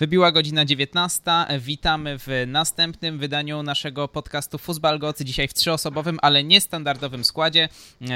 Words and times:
Wybiła 0.00 0.32
godzina 0.32 0.64
19. 0.64 1.22
Witamy 1.58 2.18
w 2.18 2.26
następnym 2.46 3.18
wydaniu 3.18 3.62
naszego 3.62 4.08
podcastu 4.08 4.58
Fuzbalgoc. 4.58 5.22
Dzisiaj 5.22 5.48
w 5.48 5.54
trzyosobowym, 5.54 6.18
ale 6.22 6.44
niestandardowym 6.44 7.24
składzie. 7.24 7.68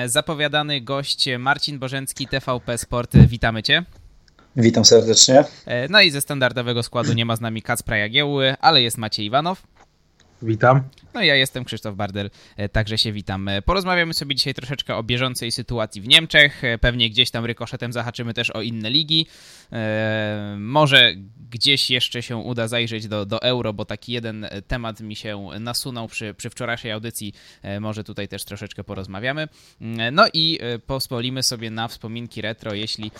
Zapowiadany 0.06 0.80
gość 0.80 1.28
Marcin 1.38 1.78
Bożencki, 1.78 2.28
TVP 2.28 2.78
Sport. 2.78 3.16
Witamy 3.16 3.62
Cię. 3.62 3.84
Witam 4.56 4.84
serdecznie. 4.84 5.44
No 5.90 6.00
i 6.00 6.10
ze 6.10 6.20
standardowego 6.20 6.82
składu 6.82 7.12
nie 7.12 7.24
ma 7.24 7.36
z 7.36 7.40
nami 7.40 7.62
Kacpra 7.62 7.96
Jagiełły, 7.96 8.54
ale 8.60 8.82
jest 8.82 8.98
Maciej 8.98 9.26
Iwanow. 9.26 9.62
Witam. 10.42 10.82
No 11.14 11.22
ja 11.22 11.34
jestem 11.34 11.64
Krzysztof 11.64 11.96
Bardel, 11.96 12.30
e, 12.56 12.68
także 12.68 12.98
się 12.98 13.12
witam. 13.12 13.48
E, 13.48 13.62
porozmawiamy 13.62 14.14
sobie 14.14 14.34
dzisiaj 14.34 14.54
troszeczkę 14.54 14.96
o 14.96 15.02
bieżącej 15.02 15.52
sytuacji 15.52 16.02
w 16.02 16.08
Niemczech. 16.08 16.64
E, 16.64 16.78
pewnie 16.78 17.10
gdzieś 17.10 17.30
tam 17.30 17.44
rykoszetem 17.44 17.92
zahaczymy 17.92 18.34
też 18.34 18.50
o 18.50 18.62
inne 18.62 18.90
ligi. 18.90 19.26
Może 20.58 21.14
gdzieś 21.50 21.90
jeszcze 21.90 22.22
się 22.22 22.36
uda 22.36 22.68
zajrzeć 22.68 23.08
do, 23.08 23.26
do 23.26 23.42
euro, 23.42 23.72
bo 23.72 23.84
taki 23.84 24.12
jeden 24.12 24.46
temat 24.68 25.00
mi 25.00 25.16
się 25.16 25.48
nasunął 25.60 26.08
przy, 26.08 26.34
przy 26.34 26.50
wczorajszej 26.50 26.92
audycji. 26.92 27.34
Może 27.80 28.04
tutaj 28.04 28.28
też 28.28 28.44
troszeczkę 28.44 28.84
porozmawiamy. 28.84 29.48
No 30.12 30.26
i 30.32 30.58
pozwolimy 30.86 31.42
sobie 31.42 31.70
na 31.70 31.88
wspominki 31.88 32.42
retro, 32.42 32.74
jeśli 32.74 33.10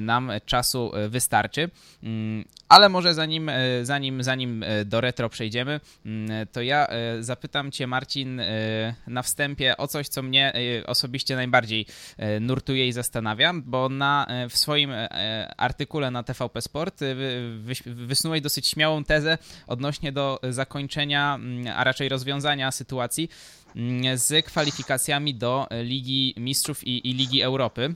nam 0.00 0.30
czasu 0.46 0.92
wystarczy. 1.08 1.70
Ale 2.68 2.88
może 2.88 3.14
zanim, 3.14 3.50
zanim, 3.82 4.22
zanim 4.22 4.64
do 4.84 5.00
retro 5.00 5.28
przejdziemy, 5.28 5.80
to 6.52 6.62
ja 6.62 6.88
zapytam 7.26 7.72
Cię, 7.72 7.86
Marcin, 7.86 8.40
e, 8.40 8.94
na 9.06 9.22
wstępie 9.22 9.76
o 9.76 9.88
coś, 9.88 10.08
co 10.08 10.22
mnie 10.22 10.52
e, 10.54 10.86
osobiście 10.86 11.36
najbardziej 11.36 11.86
e, 12.16 12.40
nurtuje 12.40 12.88
i 12.88 12.92
zastanawia, 12.92 13.52
bo 13.64 13.88
na, 13.88 14.26
w 14.50 14.58
swoim 14.58 14.90
artykule 15.56 16.10
na 16.10 16.22
TVP 16.22 16.62
Sport 16.62 17.00
wysnułeś 17.86 18.40
dosyć 18.40 18.68
śmiałą 18.68 19.04
tezę 19.04 19.38
odnośnie 19.66 20.12
do 20.12 20.40
zakończenia, 20.50 21.38
a 21.76 21.84
raczej 21.84 22.08
rozwiązania 22.08 22.72
sytuacji 22.72 23.28
z 24.14 24.46
kwalifikacjami 24.46 25.34
do 25.34 25.66
Ligi 25.82 26.34
Mistrzów 26.36 26.86
i, 26.86 27.10
i 27.10 27.14
Ligi 27.14 27.42
Europy. 27.42 27.94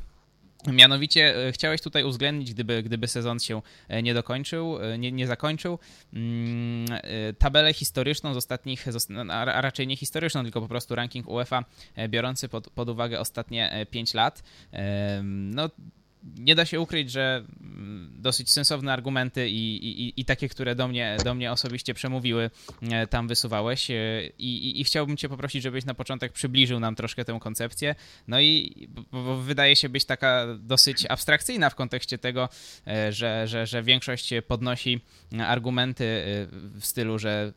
Mianowicie 0.67 1.49
e, 1.49 1.53
chciałeś 1.53 1.81
tutaj 1.81 2.05
uwzględnić, 2.05 2.55
gdyby, 2.55 2.83
gdyby 2.83 3.09
sezon 3.09 3.39
się 3.39 3.63
e, 3.89 4.03
nie 4.03 4.15
dokończył, 4.15 4.79
e, 4.83 4.99
nie, 4.99 5.13
nie 5.13 5.27
zakończył, 5.27 5.79
mm, 6.13 6.87
tabelę 7.39 7.73
historyczną 7.73 8.35
z 8.35 8.37
ostatnich, 8.37 8.87
a 9.31 9.61
raczej 9.61 9.87
nie 9.87 9.97
historyczną, 9.97 10.43
tylko 10.43 10.61
po 10.61 10.69
prostu 10.69 10.95
ranking 10.95 11.29
UEFA 11.29 11.65
biorący 12.09 12.49
pod, 12.49 12.71
pod 12.71 12.89
uwagę 12.89 13.21
ostatnie 13.21 13.87
5 13.91 14.15
lat. 14.15 14.43
No, 15.23 15.69
nie 16.39 16.55
da 16.55 16.65
się 16.65 16.81
ukryć, 16.81 17.11
że 17.11 17.45
mm, 17.61 18.13
dosyć 18.19 18.51
sensowne 18.51 18.93
argumenty 18.93 19.49
i, 19.49 19.77
i, 19.87 20.21
i 20.21 20.25
takie, 20.25 20.49
które 20.49 20.75
do 20.75 20.89
mnie, 20.89 21.17
do 21.25 21.35
mnie 21.35 21.53
osobiście 21.53 21.95
przemówiły, 21.95 22.51
e, 22.83 23.07
tam 23.07 23.29
wysuwałeś. 23.29 23.91
E, 23.91 23.95
I, 24.39 24.81
I, 24.81 24.85
chciałbym 24.85 25.17
Cię 25.17 25.29
poprosić, 25.29 25.63
żebyś 25.63 25.85
na 25.85 25.95
początek 25.95 26.33
przybliżył 26.33 26.81
nam 26.81 26.95
troszkę 26.95 27.25
tę 27.25 27.39
koncepcję. 27.41 27.95
No 28.29 28.41
i 28.41 28.89
bo 29.13 29.37
wydaje 29.37 29.77
się 29.77 29.89
być 29.89 30.05
taka 30.05 30.47
dosyć 30.59 31.07
abstrakcyjna 31.07 31.71
w 31.71 31.75
kontekście 31.75 32.19
tego, 32.19 32.49
e, 32.87 33.13
że, 33.13 33.49
że, 33.49 33.67
że 33.67 33.83
większość 33.83 34.31
podnosi 34.49 35.01
argumenty 35.47 36.05
w 36.75 36.87
stylu, 36.87 37.19
że 37.19 37.53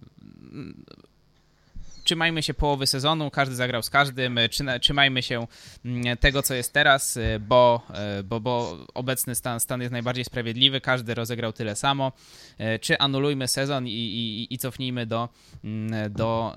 trzymajmy 2.04 2.44
się 2.44 2.54
połowy 2.54 2.88
sezonu, 2.88 3.32
każdy 3.32 3.56
zagrał 3.56 3.84
z 3.84 3.90
każdym, 3.90 4.40
trzymajmy 4.82 5.23
się 5.23 5.48
mm, 5.86 6.18
tego, 6.18 6.44
co 6.44 6.54
jest 6.54 6.73
teraz, 6.73 7.18
y, 7.18 7.40
bo, 7.40 7.82
y, 8.20 8.23
bo, 8.23 8.40
bo 8.40 8.78
obecny 8.94 9.36
stan, 9.36 9.59
stan 9.59 9.82
jest 9.82 9.92
najbardziej 9.92 10.26
sprawiedliwy, 10.26 10.81
każdy 10.81 11.14
rozegrał 11.14 11.54
tyle 11.54 11.76
samo, 11.76 12.12
czy 12.81 12.98
anulujmy 12.98 13.48
sezon 13.48 13.88
i, 13.88 13.92
i, 13.92 14.54
i 14.54 14.58
cofnijmy 14.58 15.06
do, 15.06 15.30
mm, 15.64 16.14
do, 16.14 16.56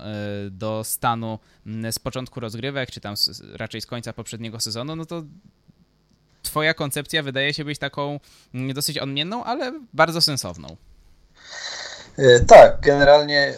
do 0.51 0.83
stanu 0.83 1.39
mm, 1.65 1.91
z 1.91 1.99
początku 1.99 2.39
rozgrywek, 2.39 2.91
czy 2.91 3.01
tam 3.01 3.15
raczej 3.53 3.81
z 3.81 3.85
końca 3.85 4.13
poprzedniego 4.13 4.59
sezonu, 4.59 4.95
no 4.95 5.05
to 5.05 5.23
twoja 6.41 6.73
koncepcja 6.73 7.23
wydaje 7.23 7.53
się 7.53 7.65
być 7.65 7.79
taką 7.79 8.19
dosyć 8.73 8.97
odmienną, 8.97 9.43
ale 9.43 9.79
bardzo 9.93 10.21
sensowną. 10.21 10.77
Tak, 12.47 12.79
generalnie 12.81 13.53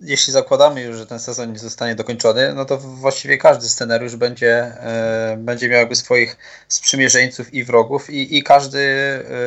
jeśli 0.00 0.32
zakładamy 0.32 0.82
już, 0.82 0.96
że 0.96 1.06
ten 1.06 1.18
sezon 1.18 1.52
nie 1.52 1.58
zostanie 1.58 1.94
dokończony, 1.94 2.54
no 2.54 2.64
to 2.64 2.78
właściwie 2.78 3.38
każdy 3.38 3.68
scenariusz 3.68 4.16
będzie, 4.16 4.54
e, 4.54 5.36
będzie 5.38 5.68
miał 5.68 5.78
jakby 5.78 5.96
swoich 5.96 6.36
sprzymierzeńców 6.68 7.54
i 7.54 7.64
wrogów 7.64 8.10
i, 8.10 8.38
i 8.38 8.42
każdy, 8.42 8.78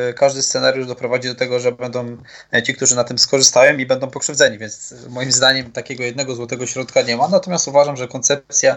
e, 0.08 0.12
każdy 0.12 0.42
scenariusz 0.42 0.86
doprowadzi 0.86 1.28
do 1.28 1.34
tego, 1.34 1.60
że 1.60 1.72
będą 1.72 2.16
ci, 2.64 2.74
którzy 2.74 2.96
na 2.96 3.04
tym 3.04 3.18
skorzystają 3.18 3.78
i 3.78 3.86
będą 3.86 4.10
pokrzywdzeni, 4.10 4.58
więc 4.58 4.94
moim 5.08 5.32
zdaniem 5.32 5.72
takiego 5.72 6.02
jednego 6.02 6.34
złotego 6.34 6.66
środka 6.66 7.02
nie 7.02 7.16
ma, 7.16 7.28
natomiast 7.28 7.68
uważam, 7.68 7.96
że 7.96 8.08
koncepcja 8.08 8.76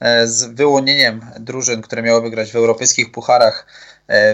e, 0.00 0.26
z 0.26 0.44
wyłonieniem 0.44 1.20
drużyn, 1.40 1.82
które 1.82 2.02
miałyby 2.02 2.30
grać 2.30 2.52
w 2.52 2.56
europejskich 2.56 3.12
pucharach 3.12 3.66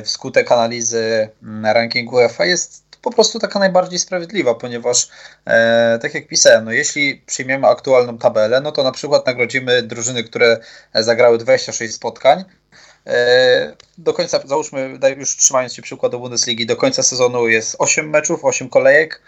wskutek 0.04 0.53
analizy 0.53 1.28
rankingu 1.62 2.16
UEFA 2.16 2.44
jest 2.44 2.92
po 3.03 3.11
prostu 3.11 3.39
taka 3.39 3.59
najbardziej 3.59 3.99
sprawiedliwa, 3.99 4.55
ponieważ 4.55 5.09
e, 5.47 5.99
tak 6.03 6.15
jak 6.15 6.27
pisałem, 6.27 6.65
no 6.65 6.73
jeśli 6.73 7.23
przyjmiemy 7.27 7.67
aktualną 7.67 8.19
tabelę, 8.19 8.61
no 8.61 8.73
to 8.73 8.83
na 8.83 8.93
przykład 8.93 9.27
nagrodzimy 9.27 9.83
drużyny, 9.83 10.25
które 10.25 10.59
zagrały 10.95 11.39
26 11.39 11.95
spotkań, 11.95 12.45
e, 13.07 13.77
do 13.99 14.12
końca, 14.12 14.41
załóżmy, 14.45 14.99
już 15.17 15.37
trzymając 15.37 15.75
się 15.75 15.83
przykładu 15.83 16.21
Bundesligi, 16.21 16.67
do 16.67 16.77
końca 16.77 17.03
sezonu 17.03 17.49
jest 17.49 17.77
8 17.79 18.11
meczów, 18.11 18.45
8 18.45 18.69
kolejek, 18.69 19.23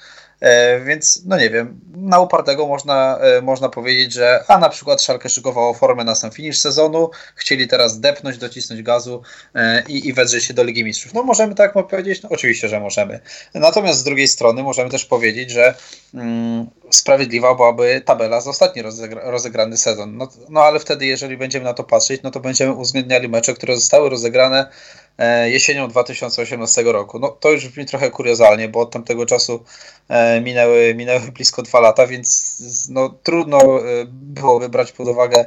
więc, 0.85 1.23
no 1.27 1.37
nie 1.37 1.51
wiem, 1.51 1.81
na 1.97 2.21
upartego 2.21 2.67
można, 2.67 3.19
e, 3.19 3.43
można 3.43 3.69
powiedzieć, 3.69 4.13
że 4.13 4.45
a 4.49 4.59
na 4.59 4.69
przykład 4.69 5.03
Szalkę 5.03 5.29
szykowało 5.29 5.75
formę 5.75 6.05
na 6.05 6.15
sam 6.15 6.31
finish 6.31 6.59
sezonu, 6.59 7.11
chcieli 7.35 7.69
teraz 7.69 8.01
depnąć, 8.01 8.39
docisnąć 8.39 8.83
gazu 8.83 9.23
e, 9.55 9.83
i, 9.89 10.09
i 10.09 10.13
wedrzeć 10.13 10.45
się 10.45 10.55
do 10.55 10.65
Ligi 10.65 10.85
Mistrzów. 10.85 11.15
No 11.15 11.23
możemy 11.23 11.55
tak 11.55 11.73
powiedzieć? 11.73 12.23
No 12.23 12.29
oczywiście, 12.29 12.69
że 12.69 12.81
możemy. 12.81 13.21
Natomiast 13.55 13.99
z 13.99 14.05
drugiej 14.05 14.29
strony 14.29 14.63
możemy 14.63 14.91
też 14.91 15.05
powiedzieć, 15.05 15.51
że 15.51 15.75
mm, 16.15 16.67
sprawiedliwa 16.91 17.55
byłaby 17.55 18.03
tabela 18.05 18.41
z 18.41 18.49
ostatni 18.49 18.83
rozegra 18.83 19.31
rozegrany 19.31 19.77
sezon. 19.77 20.17
No, 20.17 20.29
no 20.49 20.61
ale 20.61 20.81
wtedy, 20.81 21.07
jeżeli 21.07 21.37
będziemy 21.37 21.65
na 21.65 21.75
to 21.75 21.85
patrzeć, 21.85 22.23
no 22.23 22.31
to 22.31 22.41
będziemy 22.41 22.73
uwzględniali 22.73 23.29
mecze, 23.29 23.55
które 23.55 23.75
zostały 23.75 24.11
rozegrane 24.11 24.67
E, 24.67 25.04
jesienią 25.45 25.89
2018 25.89 26.83
roku. 26.83 27.19
No, 27.19 27.29
to 27.29 27.51
już 27.51 27.69
brzmi 27.69 27.87
trochę 27.87 28.11
kuriozalnie, 28.11 28.69
bo 28.69 28.81
od 28.81 28.91
tamtego 28.91 29.27
czasu 29.27 29.65
e, 30.09 30.41
minęły, 30.41 30.95
minęły 30.95 31.33
blisko 31.33 31.63
dwa 31.63 31.81
lata, 31.81 32.07
więc 32.07 32.57
no, 32.91 33.15
trudno 33.23 33.59
e, 33.59 33.83
było 34.09 34.61
wybrać 34.61 34.93
pod 34.93 35.09
uwagę 35.09 35.45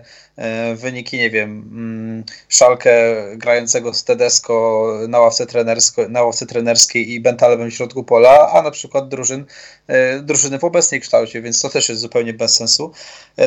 wyniki, 0.75 1.17
nie 1.17 1.29
wiem, 1.29 1.69
mm, 1.71 2.23
Szalkę 2.49 2.91
grającego 3.35 3.93
z 3.93 4.03
Tedesco 4.03 4.87
na 5.07 5.19
ławce, 5.19 5.45
trenersko, 5.45 6.09
na 6.09 6.23
ławce 6.23 6.45
trenerskiej 6.45 7.11
i 7.11 7.21
Bentalebem 7.21 7.71
w 7.71 7.73
środku 7.73 8.03
pola, 8.03 8.51
a 8.51 8.61
na 8.61 8.71
przykład 8.71 9.09
drużyn, 9.09 9.45
drużyny 10.21 10.59
w 10.59 10.63
obecnej 10.63 11.01
kształcie, 11.01 11.41
więc 11.41 11.61
to 11.61 11.69
też 11.69 11.89
jest 11.89 12.01
zupełnie 12.01 12.33
bez 12.33 12.55
sensu. 12.55 12.91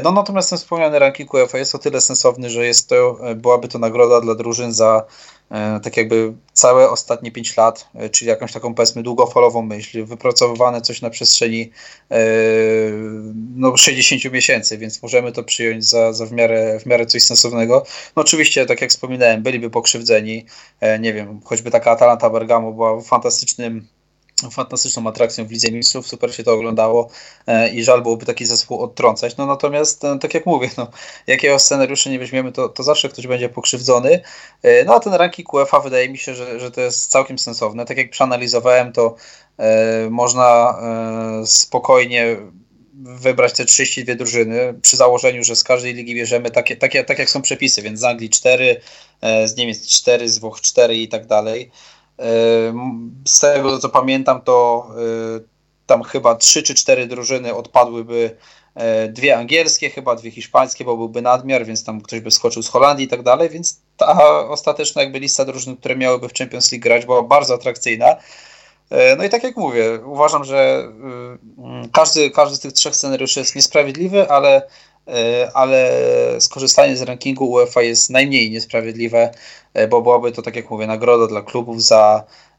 No 0.02 0.12
natomiast 0.12 0.50
ten 0.50 0.58
wspomniany 0.58 0.98
ranking 0.98 1.34
UEFA 1.34 1.58
jest 1.58 1.74
o 1.74 1.78
tyle 1.78 2.00
sensowny, 2.00 2.50
że 2.50 2.66
jest 2.66 2.88
to, 2.88 3.18
byłaby 3.36 3.68
to 3.68 3.78
nagroda 3.78 4.20
dla 4.20 4.34
drużyn 4.34 4.72
za 4.72 5.06
E, 5.39 5.39
tak 5.82 5.96
jakby 5.96 6.32
całe 6.52 6.90
ostatnie 6.90 7.32
5 7.32 7.56
lat, 7.56 7.88
e, 7.94 8.10
czyli 8.10 8.28
jakąś 8.28 8.52
taką 8.52 8.74
powiedzmy 8.74 9.02
długofalową 9.02 9.62
myśl, 9.62 10.04
wypracowywane 10.04 10.80
coś 10.80 11.02
na 11.02 11.10
przestrzeni 11.10 11.70
e, 12.10 12.18
no, 13.56 13.76
60 13.76 14.32
miesięcy, 14.32 14.78
więc 14.78 15.02
możemy 15.02 15.32
to 15.32 15.44
przyjąć 15.44 15.84
za, 15.84 16.12
za 16.12 16.26
w, 16.26 16.32
miarę, 16.32 16.80
w 16.80 16.86
miarę 16.86 17.06
coś 17.06 17.22
sensownego. 17.22 17.84
No 18.16 18.22
oczywiście, 18.22 18.66
tak 18.66 18.80
jak 18.80 18.90
wspominałem, 18.90 19.42
byliby 19.42 19.70
pokrzywdzeni, 19.70 20.46
nie 21.00 21.12
wiem, 21.12 21.40
choćby 21.44 21.70
taka 21.70 21.90
Atalanta 21.90 22.30
Bergamo 22.30 22.72
była 22.72 23.00
fantastycznym 23.00 23.86
fantastyczną 24.50 25.06
atrakcją 25.06 25.46
w 25.46 25.50
Lidze 25.50 25.72
Mistrzów, 25.72 26.06
super 26.06 26.34
się 26.34 26.44
to 26.44 26.52
oglądało 26.52 27.08
e, 27.46 27.70
i 27.70 27.84
żal 27.84 28.02
byłoby 28.02 28.26
taki 28.26 28.46
zespół 28.46 28.80
odtrącać. 28.82 29.36
No 29.36 29.46
natomiast, 29.46 30.04
e, 30.04 30.18
tak 30.18 30.34
jak 30.34 30.46
mówię, 30.46 30.70
no, 30.78 30.86
jakiego 31.26 31.58
scenariusza 31.58 32.10
nie 32.10 32.18
weźmiemy, 32.18 32.52
to, 32.52 32.68
to 32.68 32.82
zawsze 32.82 33.08
ktoś 33.08 33.26
będzie 33.26 33.48
pokrzywdzony. 33.48 34.20
E, 34.62 34.84
no 34.84 34.94
a 34.94 35.00
ten 35.00 35.14
ranking 35.14 35.52
UEFA 35.52 35.80
wydaje 35.80 36.08
mi 36.08 36.18
się, 36.18 36.34
że, 36.34 36.60
że 36.60 36.70
to 36.70 36.80
jest 36.80 37.10
całkiem 37.10 37.38
sensowne. 37.38 37.84
Tak 37.84 37.98
jak 37.98 38.10
przeanalizowałem, 38.10 38.92
to 38.92 39.14
można 40.10 40.78
spokojnie 41.46 42.36
wybrać 43.02 43.52
te 43.52 43.64
32 43.64 44.14
drużyny 44.14 44.74
przy 44.82 44.96
założeniu, 44.96 45.44
że 45.44 45.56
z 45.56 45.64
każdej 45.64 45.94
ligi 45.94 46.14
bierzemy 46.14 46.50
takie, 46.50 46.76
takie, 46.76 47.04
tak 47.04 47.18
jak 47.18 47.30
są 47.30 47.42
przepisy, 47.42 47.82
więc 47.82 48.00
z 48.00 48.04
Anglii 48.04 48.30
4, 48.30 48.80
e, 49.20 49.48
z 49.48 49.56
Niemiec 49.56 49.88
4, 49.88 50.28
z 50.28 50.38
Włoch 50.38 50.60
4 50.60 50.96
i 50.96 51.08
tak 51.08 51.26
dalej. 51.26 51.70
Z 53.28 53.40
tego 53.40 53.78
co 53.78 53.88
pamiętam, 53.88 54.40
to 54.40 54.86
y, 55.38 55.44
tam 55.86 56.02
chyba 56.02 56.34
trzy 56.34 56.62
czy 56.62 56.74
cztery 56.74 57.06
drużyny 57.06 57.54
odpadłyby. 57.54 58.36
E, 58.74 59.08
dwie 59.08 59.36
angielskie, 59.36 59.90
chyba 59.90 60.14
dwie 60.14 60.30
hiszpańskie, 60.30 60.84
bo 60.84 60.96
byłby 60.96 61.22
nadmiar, 61.22 61.66
więc 61.66 61.84
tam 61.84 62.00
ktoś 62.00 62.20
by 62.20 62.30
skoczył 62.30 62.62
z 62.62 62.68
Holandii 62.68 63.06
i 63.06 63.08
tak 63.08 63.22
dalej, 63.22 63.48
więc 63.48 63.80
ta 63.96 64.38
ostateczna 64.48 65.02
jakby 65.02 65.18
lista 65.18 65.44
drużyn, 65.44 65.76
które 65.76 65.96
miałyby 65.96 66.28
w 66.28 66.34
Champions 66.34 66.72
League 66.72 66.82
grać, 66.82 67.06
była 67.06 67.22
bardzo 67.22 67.54
atrakcyjna. 67.54 68.16
No 69.18 69.24
i 69.24 69.28
tak 69.28 69.42
jak 69.42 69.56
mówię, 69.56 70.00
uważam, 70.04 70.44
że 70.44 70.88
każdy, 71.92 72.30
każdy 72.30 72.56
z 72.56 72.60
tych 72.60 72.72
trzech 72.72 72.96
scenariuszy 72.96 73.40
jest 73.40 73.56
niesprawiedliwy, 73.56 74.30
ale 74.30 74.62
ale 75.54 75.90
skorzystanie 76.38 76.96
z 76.96 77.02
rankingu 77.02 77.50
UEFA 77.50 77.82
jest 77.82 78.10
najmniej 78.10 78.50
niesprawiedliwe, 78.50 79.30
bo 79.90 80.02
byłaby 80.02 80.32
to, 80.32 80.42
tak 80.42 80.56
jak 80.56 80.70
mówię, 80.70 80.86
nagroda 80.86 81.26
dla 81.26 81.42
klubów 81.42 81.82
za 81.82 82.24
E, 82.24 82.49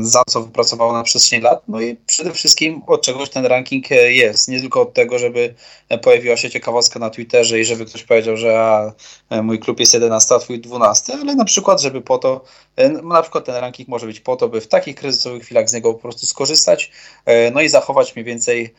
za 0.00 0.22
co 0.28 0.42
wypracował 0.42 0.92
na 0.92 1.02
przestrzeni 1.02 1.42
lat. 1.42 1.62
No 1.68 1.80
i 1.80 1.96
przede 2.06 2.32
wszystkim 2.32 2.82
od 2.86 3.02
czegoś 3.02 3.30
ten 3.30 3.46
ranking 3.46 3.90
jest. 4.08 4.48
Nie 4.48 4.60
tylko 4.60 4.82
od 4.82 4.94
tego, 4.94 5.18
żeby 5.18 5.54
pojawiła 6.02 6.36
się 6.36 6.50
ciekawostka 6.50 6.98
na 6.98 7.10
Twitterze 7.10 7.60
i 7.60 7.64
żeby 7.64 7.86
ktoś 7.86 8.02
powiedział, 8.02 8.36
że 8.36 8.60
a, 8.60 9.42
mój 9.42 9.58
klub 9.58 9.80
jest 9.80 9.94
11, 9.94 10.34
a 10.34 10.38
twój 10.38 10.60
12, 10.60 11.12
ale 11.12 11.34
na 11.34 11.44
przykład, 11.44 11.80
żeby 11.80 12.00
po 12.00 12.18
to, 12.18 12.44
e, 12.76 12.88
na 12.88 13.22
przykład 13.22 13.44
ten 13.44 13.54
ranking 13.54 13.88
może 13.88 14.06
być 14.06 14.20
po 14.20 14.36
to, 14.36 14.48
by 14.48 14.60
w 14.60 14.68
takich 14.68 14.96
kryzysowych 14.96 15.42
chwilach 15.42 15.70
z 15.70 15.72
niego 15.72 15.94
po 15.94 16.00
prostu 16.00 16.26
skorzystać, 16.26 16.90
e, 17.24 17.50
no 17.50 17.60
i 17.60 17.68
zachować 17.68 18.16
mniej 18.16 18.24
więcej 18.24 18.74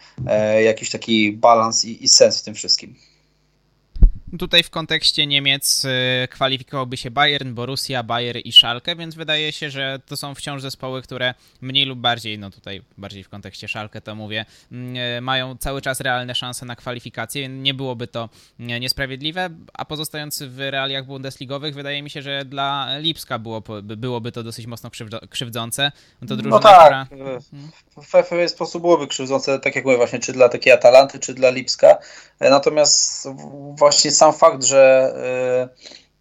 jakiś 0.63 0.89
taki 0.89 1.31
balans 1.31 1.85
i, 1.85 2.03
i 2.03 2.07
sens 2.07 2.41
w 2.41 2.43
tym 2.43 2.55
wszystkim. 2.55 2.95
Tutaj 4.37 4.63
w 4.63 4.69
kontekście 4.69 5.27
Niemiec 5.27 5.85
y, 5.85 6.27
kwalifikowałby 6.27 6.97
się 6.97 7.11
Bayern, 7.11 7.53
Borussia, 7.53 8.03
Bayer 8.03 8.37
i 8.45 8.51
Schalke, 8.51 8.95
więc 8.95 9.15
wydaje 9.15 9.51
się, 9.51 9.69
że 9.69 9.99
to 10.05 10.17
są 10.17 10.35
wciąż 10.35 10.61
zespoły, 10.61 11.01
które 11.01 11.33
mniej 11.61 11.85
lub 11.85 11.99
bardziej, 11.99 12.39
no 12.39 12.49
tutaj 12.49 12.81
bardziej 12.97 13.23
w 13.23 13.29
kontekście 13.29 13.67
Schalke 13.67 14.01
to 14.01 14.15
mówię, 14.15 14.45
mm, 14.71 14.95
y, 15.17 15.21
mają 15.21 15.57
cały 15.57 15.81
czas 15.81 15.99
realne 15.99 16.35
szanse 16.35 16.65
na 16.65 16.75
kwalifikację. 16.75 17.49
Nie 17.49 17.73
byłoby 17.73 18.07
to 18.07 18.29
y, 18.59 18.79
niesprawiedliwe, 18.79 19.49
a 19.73 19.85
pozostając 19.85 20.43
w 20.43 20.59
realiach 20.59 21.05
bundesligowych, 21.05 21.75
wydaje 21.75 22.03
mi 22.03 22.09
się, 22.09 22.21
że 22.21 22.45
dla 22.45 22.97
Lipska 22.99 23.39
było, 23.39 23.63
byłoby 23.81 24.31
to 24.31 24.43
dosyć 24.43 24.65
mocno 24.65 24.89
krzywdzące. 25.29 25.91
To 25.91 26.25
no 26.29 26.35
drużyna, 26.35 26.55
no 26.55 26.59
tak, 26.59 27.07
która... 27.07 27.39
w 28.23 28.29
pewien 28.29 28.49
sposób 28.49 28.81
byłoby 28.81 29.07
krzywdzące, 29.07 29.59
tak 29.59 29.75
jak 29.75 29.85
mówię 29.85 29.97
właśnie, 29.97 30.19
czy 30.19 30.33
dla 30.33 30.49
takiej 30.49 30.73
Atalanty, 30.73 31.19
czy 31.19 31.33
dla 31.33 31.49
Lipska. 31.49 31.97
Natomiast 32.39 33.27
właśnie 33.77 34.11
sam 34.19 34.33
fakt, 34.33 34.63
że, 34.63 35.13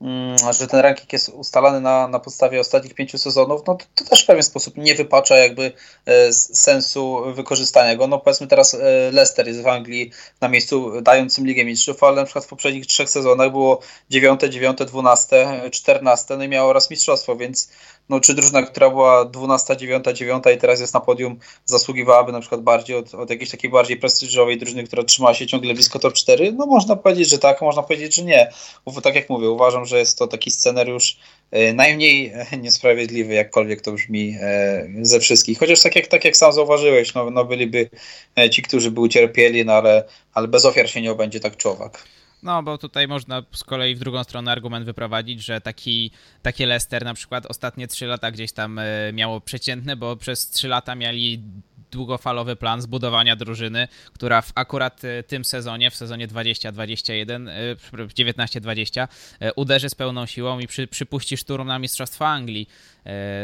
y, 0.03 0.05
mm, 0.05 0.37
że 0.53 0.67
ten 0.67 0.81
ranking 0.81 1.13
jest 1.13 1.29
ustalany 1.29 1.81
na, 1.81 2.09
na 2.09 2.21
podstawie 2.21 2.61
ostatnich 2.61 2.95
pięciu 2.95 3.19
sezonów, 3.19 3.63
no 3.67 3.75
to, 3.75 3.85
to 3.95 4.05
też 4.05 4.23
w 4.23 4.27
pewien 4.27 4.43
sposób 4.43 4.77
nie 4.77 4.95
wypacza 4.95 5.37
jakby 5.37 5.73
e, 6.07 6.33
sensu 6.33 7.23
wykorzystania 7.35 7.97
go. 7.97 8.07
No 8.07 8.19
powiedzmy 8.19 8.47
teraz 8.47 8.77
Leicester 9.13 9.49
jest 9.49 9.63
w 9.63 9.67
Anglii 9.67 10.11
na 10.41 10.49
miejscu 10.49 11.01
dającym 11.01 11.47
Ligę 11.47 11.65
Mistrzów, 11.65 12.03
ale 12.03 12.17
na 12.17 12.25
przykład 12.25 12.45
w 12.45 12.49
poprzednich 12.49 12.87
trzech 12.87 13.11
sezonach 13.11 13.51
było 13.51 13.81
9, 14.11 14.41
9, 14.41 14.79
12, 14.79 15.71
14 15.71 16.37
no 16.37 16.45
i 16.45 16.49
miało 16.49 16.73
raz 16.73 16.91
mistrzostwo, 16.91 17.37
więc 17.37 17.69
no, 18.09 18.21
czy 18.21 18.35
drużyna, 18.35 18.63
która 18.63 18.91
była 18.91 19.25
12, 19.25 19.77
9, 19.77 20.05
9 20.15 20.45
i 20.55 20.59
teraz 20.59 20.81
jest 20.81 20.95
na 20.95 21.01
podium, 21.01 21.39
zasługiwałaby 21.65 22.33
na 22.33 22.41
przykład 22.41 22.63
bardziej 22.63 22.97
od, 22.97 23.15
od 23.15 23.31
jakiejś 23.31 23.51
takiej 23.51 23.71
bardziej 23.71 23.97
prestiżowej 23.97 24.59
drużyny, 24.59 24.85
która 24.85 25.05
trzymała 25.05 25.35
się 25.35 25.47
ciągle 25.47 25.75
blisko 25.75 25.99
top 25.99 26.15
4? 26.15 26.53
No 26.53 26.67
można 26.67 26.97
powiedzieć, 26.97 27.29
że 27.29 27.39
tak, 27.39 27.63
można 27.63 27.83
powiedzieć, 27.83 28.15
że 28.15 28.25
nie. 28.25 28.51
Bo 28.87 29.01
tak 29.01 29.15
jak 29.15 29.31
mówię, 29.31 29.51
uważam, 29.51 29.85
że 29.85 29.99
jest 29.99 30.19
to 30.19 30.27
taki 30.27 30.51
scenariusz 30.51 31.19
e, 31.51 31.73
najmniej 31.73 32.33
e, 32.53 32.57
niesprawiedliwy, 32.57 33.35
jakkolwiek 33.35 33.81
to 33.81 33.93
brzmi 33.93 34.37
e, 34.41 34.89
ze 35.03 35.21
wszystkich. 35.21 35.59
Chociaż 35.59 35.81
tak 35.81 35.97
jak, 35.97 36.07
tak 36.07 36.25
jak 36.25 36.37
sam 36.37 36.53
zauważyłeś, 36.53 37.15
no, 37.15 37.31
no 37.31 37.45
byliby 37.45 37.91
ci, 38.51 38.63
którzy 38.63 38.91
by 38.91 39.01
ucierpieli, 39.01 39.65
no 39.65 39.73
ale, 39.73 40.05
ale 40.35 40.49
bez 40.49 40.65
ofiar 40.65 40.91
się 40.91 41.03
nie 41.03 41.13
obędzie 41.13 41.41
tak 41.41 41.57
człowiek. 41.57 42.18
No, 42.43 42.63
bo 42.63 42.79
tutaj 42.79 43.09
można 43.09 43.43
z 43.53 43.65
kolei 43.65 43.95
w 43.95 43.99
drugą 43.99 44.25
stronę 44.25 44.53
argument 44.53 44.87
wyprowadzić, 44.87 45.45
że 45.45 45.61
taki, 45.61 46.11
takie 46.43 46.67
Leicester 46.67 47.05
na 47.05 47.15
przykład 47.15 47.47
ostatnie 47.47 47.89
trzy 47.89 48.07
lata 48.07 48.31
gdzieś 48.31 48.53
tam 48.53 48.79
e, 48.79 48.85
miało 49.13 49.41
przeciętne, 49.41 49.97
bo 49.97 50.17
przez 50.17 50.51
trzy 50.51 50.69
lata 50.69 50.95
mieli 50.95 51.43
długofalowy 51.91 52.57
plan 52.57 52.83
zbudowania 52.83 53.37
drużyny, 53.37 53.89
która 54.13 54.43
w 54.43 54.53
akurat 54.55 55.05
e, 55.05 55.23
tym 55.23 55.45
sezonie, 55.45 55.91
w 55.91 55.97
sezonie 55.97 56.29
20-21, 56.29 57.49
19-20, 57.93 59.09
e, 59.41 59.55
uderzy 59.55 59.89
z 59.89 59.95
pełną 59.95 60.27
siłą 60.27 60.59
i 60.59 60.67
przy, 60.67 60.87
przypuści 60.87 61.37
szturm 61.37 61.67
na 61.67 61.79
Mistrzostwa 61.79 62.29
Anglii. 62.29 62.69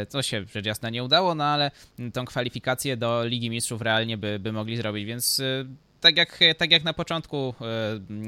Co 0.09 0.21
się 0.21 0.45
rzecz 0.53 0.65
jasna 0.65 0.89
nie 0.89 1.03
udało, 1.03 1.35
no 1.35 1.43
ale 1.43 1.71
tą 2.13 2.25
kwalifikację 2.25 2.97
do 2.97 3.25
Ligi 3.25 3.49
Mistrzów 3.49 3.81
realnie 3.81 4.17
by, 4.17 4.39
by 4.39 4.51
mogli 4.51 4.77
zrobić, 4.77 5.05
więc 5.05 5.41
tak 6.01 6.17
jak, 6.17 6.39
tak 6.57 6.71
jak 6.71 6.83
na 6.83 6.93
początku 6.93 7.55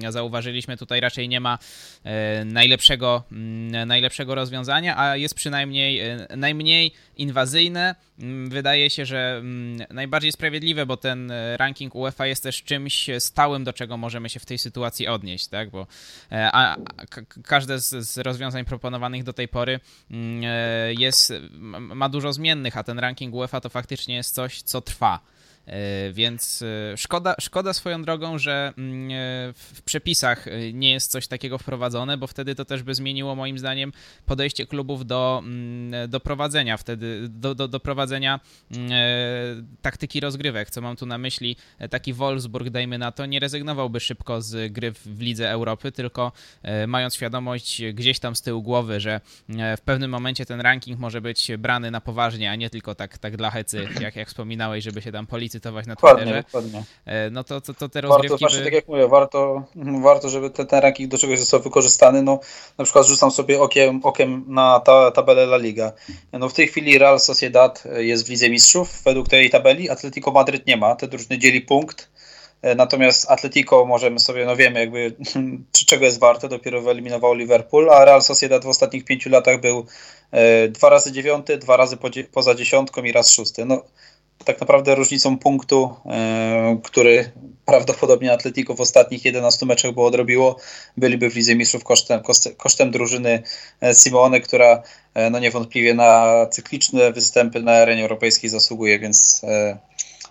e, 0.03 0.11
zauważyliśmy, 0.11 0.77
tutaj 0.77 0.99
raczej 0.99 1.29
nie 1.29 1.39
ma 1.39 1.59
e, 2.03 2.45
najlepszego, 2.45 3.23
mm, 3.31 3.87
najlepszego 3.87 4.35
rozwiązania, 4.35 4.97
a 4.97 5.15
jest 5.15 5.35
przynajmniej 5.35 5.99
e, 5.99 6.27
najmniej 6.35 6.91
inwazyjne. 7.17 7.95
Mm, 8.19 8.49
wydaje 8.49 8.89
się, 8.89 9.05
że 9.05 9.37
mm, 9.37 9.87
najbardziej 9.89 10.31
sprawiedliwe, 10.31 10.85
bo 10.85 10.97
ten 10.97 11.31
ranking 11.57 11.95
UEFA 11.95 12.27
jest 12.27 12.43
też 12.43 12.63
czymś 12.63 13.09
stałym, 13.19 13.63
do 13.63 13.73
czego 13.73 13.97
możemy 13.97 14.29
się 14.29 14.39
w 14.39 14.45
tej 14.45 14.57
sytuacji 14.57 15.07
odnieść, 15.07 15.47
tak? 15.47 15.69
Bo 15.69 15.87
a, 16.31 16.75
a 16.75 17.05
każde 17.43 17.79
z, 17.79 17.89
z 18.09 18.17
rozwiązań 18.17 18.65
proponowanych 18.65 19.23
do 19.23 19.33
tej 19.33 19.47
pory 19.47 19.79
jest, 20.97 21.33
ma 21.79 22.09
dużo 22.09 22.33
zmiennych, 22.33 22.77
a 22.77 22.83
ten 22.83 22.99
ranking 22.99 23.33
UEFA 23.35 23.61
to 23.61 23.69
faktycznie 23.69 24.15
jest 24.15 24.35
coś, 24.35 24.61
co 24.61 24.81
trwa. 24.81 25.19
E, 25.67 26.11
więc 26.11 26.61
e, 26.61 26.97
szkoda, 26.97 27.35
szkoda 27.39 27.73
swoją 27.73 28.01
drogą, 28.01 28.37
że 28.37 28.73
mm, 28.77 29.11
e, 29.11 29.13
w 29.53 29.81
przepisach 29.85 30.45
nie 30.73 30.91
jest 30.91 31.11
coś 31.11 31.27
takiego 31.27 31.57
wprowadzone, 31.57 32.17
bo 32.17 32.27
wtedy 32.27 32.55
to 32.55 32.65
też 32.65 32.83
by 32.83 32.95
zmieniło 32.95 33.35
moim 33.35 33.59
zdaniem 33.59 33.91
podejście 34.25 34.65
klubów 34.65 35.05
do, 35.05 35.41
mm, 35.45 36.09
do 36.09 36.19
prowadzenia, 36.19 36.77
wtedy 36.77 37.29
do, 37.29 37.55
do, 37.55 37.67
do 37.67 37.79
prowadzenia 37.79 38.39
mm, 38.71 38.91
taktyki 39.81 40.19
rozgrywek. 40.19 40.69
Co 40.69 40.81
mam 40.81 40.95
tu 40.95 41.05
na 41.05 41.17
myśli? 41.17 41.55
Taki 41.89 42.13
Wolfsburg, 42.13 42.69
dajmy 42.69 42.97
na 42.97 43.11
to, 43.11 43.25
nie 43.25 43.39
rezygnowałby 43.39 43.99
szybko 43.99 44.41
z 44.41 44.73
gry 44.73 44.91
w 44.91 45.21
Lidze 45.21 45.49
Europy, 45.49 45.91
tylko 45.91 46.31
mając 46.87 47.15
świadomość 47.15 47.81
gdzieś 47.93 48.19
tam 48.19 48.35
z 48.35 48.41
tyłu 48.41 48.63
głowy, 48.63 48.99
że 48.99 49.21
w 49.77 49.81
pewnym 49.85 50.11
momencie 50.11 50.45
ten 50.45 50.61
ranking 50.61 50.99
może 50.99 51.21
być 51.21 51.51
brany 51.57 51.91
na 51.91 52.01
poważnie, 52.01 52.51
a 52.51 52.55
nie 52.55 52.69
tylko 52.69 52.95
tak, 52.95 53.17
tak 53.17 53.37
dla 53.37 53.51
hecy, 53.51 53.87
jak, 54.01 54.15
jak 54.15 54.27
wspominałeś, 54.27 54.83
żeby 54.83 55.01
się 55.01 55.11
tam 55.11 55.27
policy 55.27 55.56
cytować 55.57 55.87
na 55.87 55.95
Twitterze, 55.95 56.43
dokładnie. 56.43 56.83
E, 57.05 57.29
no 57.29 57.43
to, 57.43 57.61
to, 57.61 57.73
to 57.73 57.89
te 57.89 58.01
rozgrywki 58.01 58.29
warto, 58.29 58.37
właśnie, 58.37 58.59
by... 58.59 58.65
tak 58.65 58.73
jak 58.73 58.87
mówię, 58.87 59.07
warto, 59.07 59.63
warto 60.01 60.29
żeby 60.29 60.49
ten, 60.49 60.67
ten 60.67 60.79
ranking 60.79 61.11
do 61.11 61.17
czegoś 61.17 61.39
został 61.39 61.61
wykorzystany. 61.61 62.23
No, 62.23 62.39
na 62.77 62.83
przykład 62.83 63.05
rzucam 63.07 63.31
sobie 63.31 63.61
okiem, 63.61 63.99
okiem 64.03 64.45
na 64.47 64.79
ta, 64.79 65.11
tabelę 65.11 65.43
La 65.43 65.57
Liga. 65.57 65.91
No, 66.33 66.49
w 66.49 66.53
tej 66.53 66.67
chwili 66.67 66.97
Real 66.97 67.19
Sociedad 67.19 67.83
jest 67.97 68.27
w 68.27 68.29
Lidze 68.29 68.49
Mistrzów 68.49 69.01
według 69.05 69.29
tej 69.29 69.49
tabeli, 69.49 69.89
Atletico 69.89 70.31
Madryt 70.31 70.67
nie 70.67 70.77
ma, 70.77 70.95
te 70.95 71.07
drużyny 71.07 71.37
dzieli 71.37 71.61
punkt. 71.61 72.09
E, 72.61 72.75
natomiast 72.75 73.31
Atletico 73.31 73.85
możemy 73.85 74.19
sobie, 74.19 74.45
no 74.45 74.55
wiemy 74.55 74.79
jakby 74.79 75.15
czego 75.87 76.05
jest 76.05 76.19
warte, 76.19 76.49
dopiero 76.49 76.81
wyeliminował 76.81 77.33
Liverpool, 77.33 77.89
a 77.89 78.05
Real 78.05 78.21
Sociedad 78.21 78.63
w 78.63 78.67
ostatnich 78.67 79.05
pięciu 79.05 79.29
latach 79.29 79.61
był 79.61 79.85
e, 80.31 80.67
dwa 80.67 80.89
razy 80.89 81.11
dziewiąty, 81.11 81.57
dwa 81.57 81.77
razy 81.77 81.97
poza 82.31 82.55
dziesiątką 82.55 83.03
i 83.03 83.11
raz 83.11 83.31
szósty. 83.31 83.65
No, 83.65 83.83
tak 84.47 84.59
naprawdę 84.59 84.95
różnicą 84.95 85.37
punktu, 85.37 85.95
e, 86.05 86.79
który 86.83 87.31
prawdopodobnie 87.65 88.33
Atletico 88.33 88.75
w 88.75 88.81
ostatnich 88.81 89.25
11 89.25 89.65
meczach 89.65 89.91
było 89.91 90.05
odrobiło, 90.05 90.55
byliby 90.97 91.29
w 91.29 91.35
Lidze 91.35 91.55
Mistrzów 91.55 91.83
kosztem, 91.83 92.21
kosztem 92.57 92.91
drużyny 92.91 93.43
e, 93.81 93.93
Simone, 93.93 94.39
która 94.41 94.83
e, 95.13 95.29
no 95.29 95.39
niewątpliwie 95.39 95.93
na 95.93 96.45
cykliczne 96.51 97.13
występy 97.13 97.61
na 97.61 97.71
arenie 97.71 98.01
europejskiej 98.01 98.49
zasługuje, 98.49 98.99
więc 98.99 99.41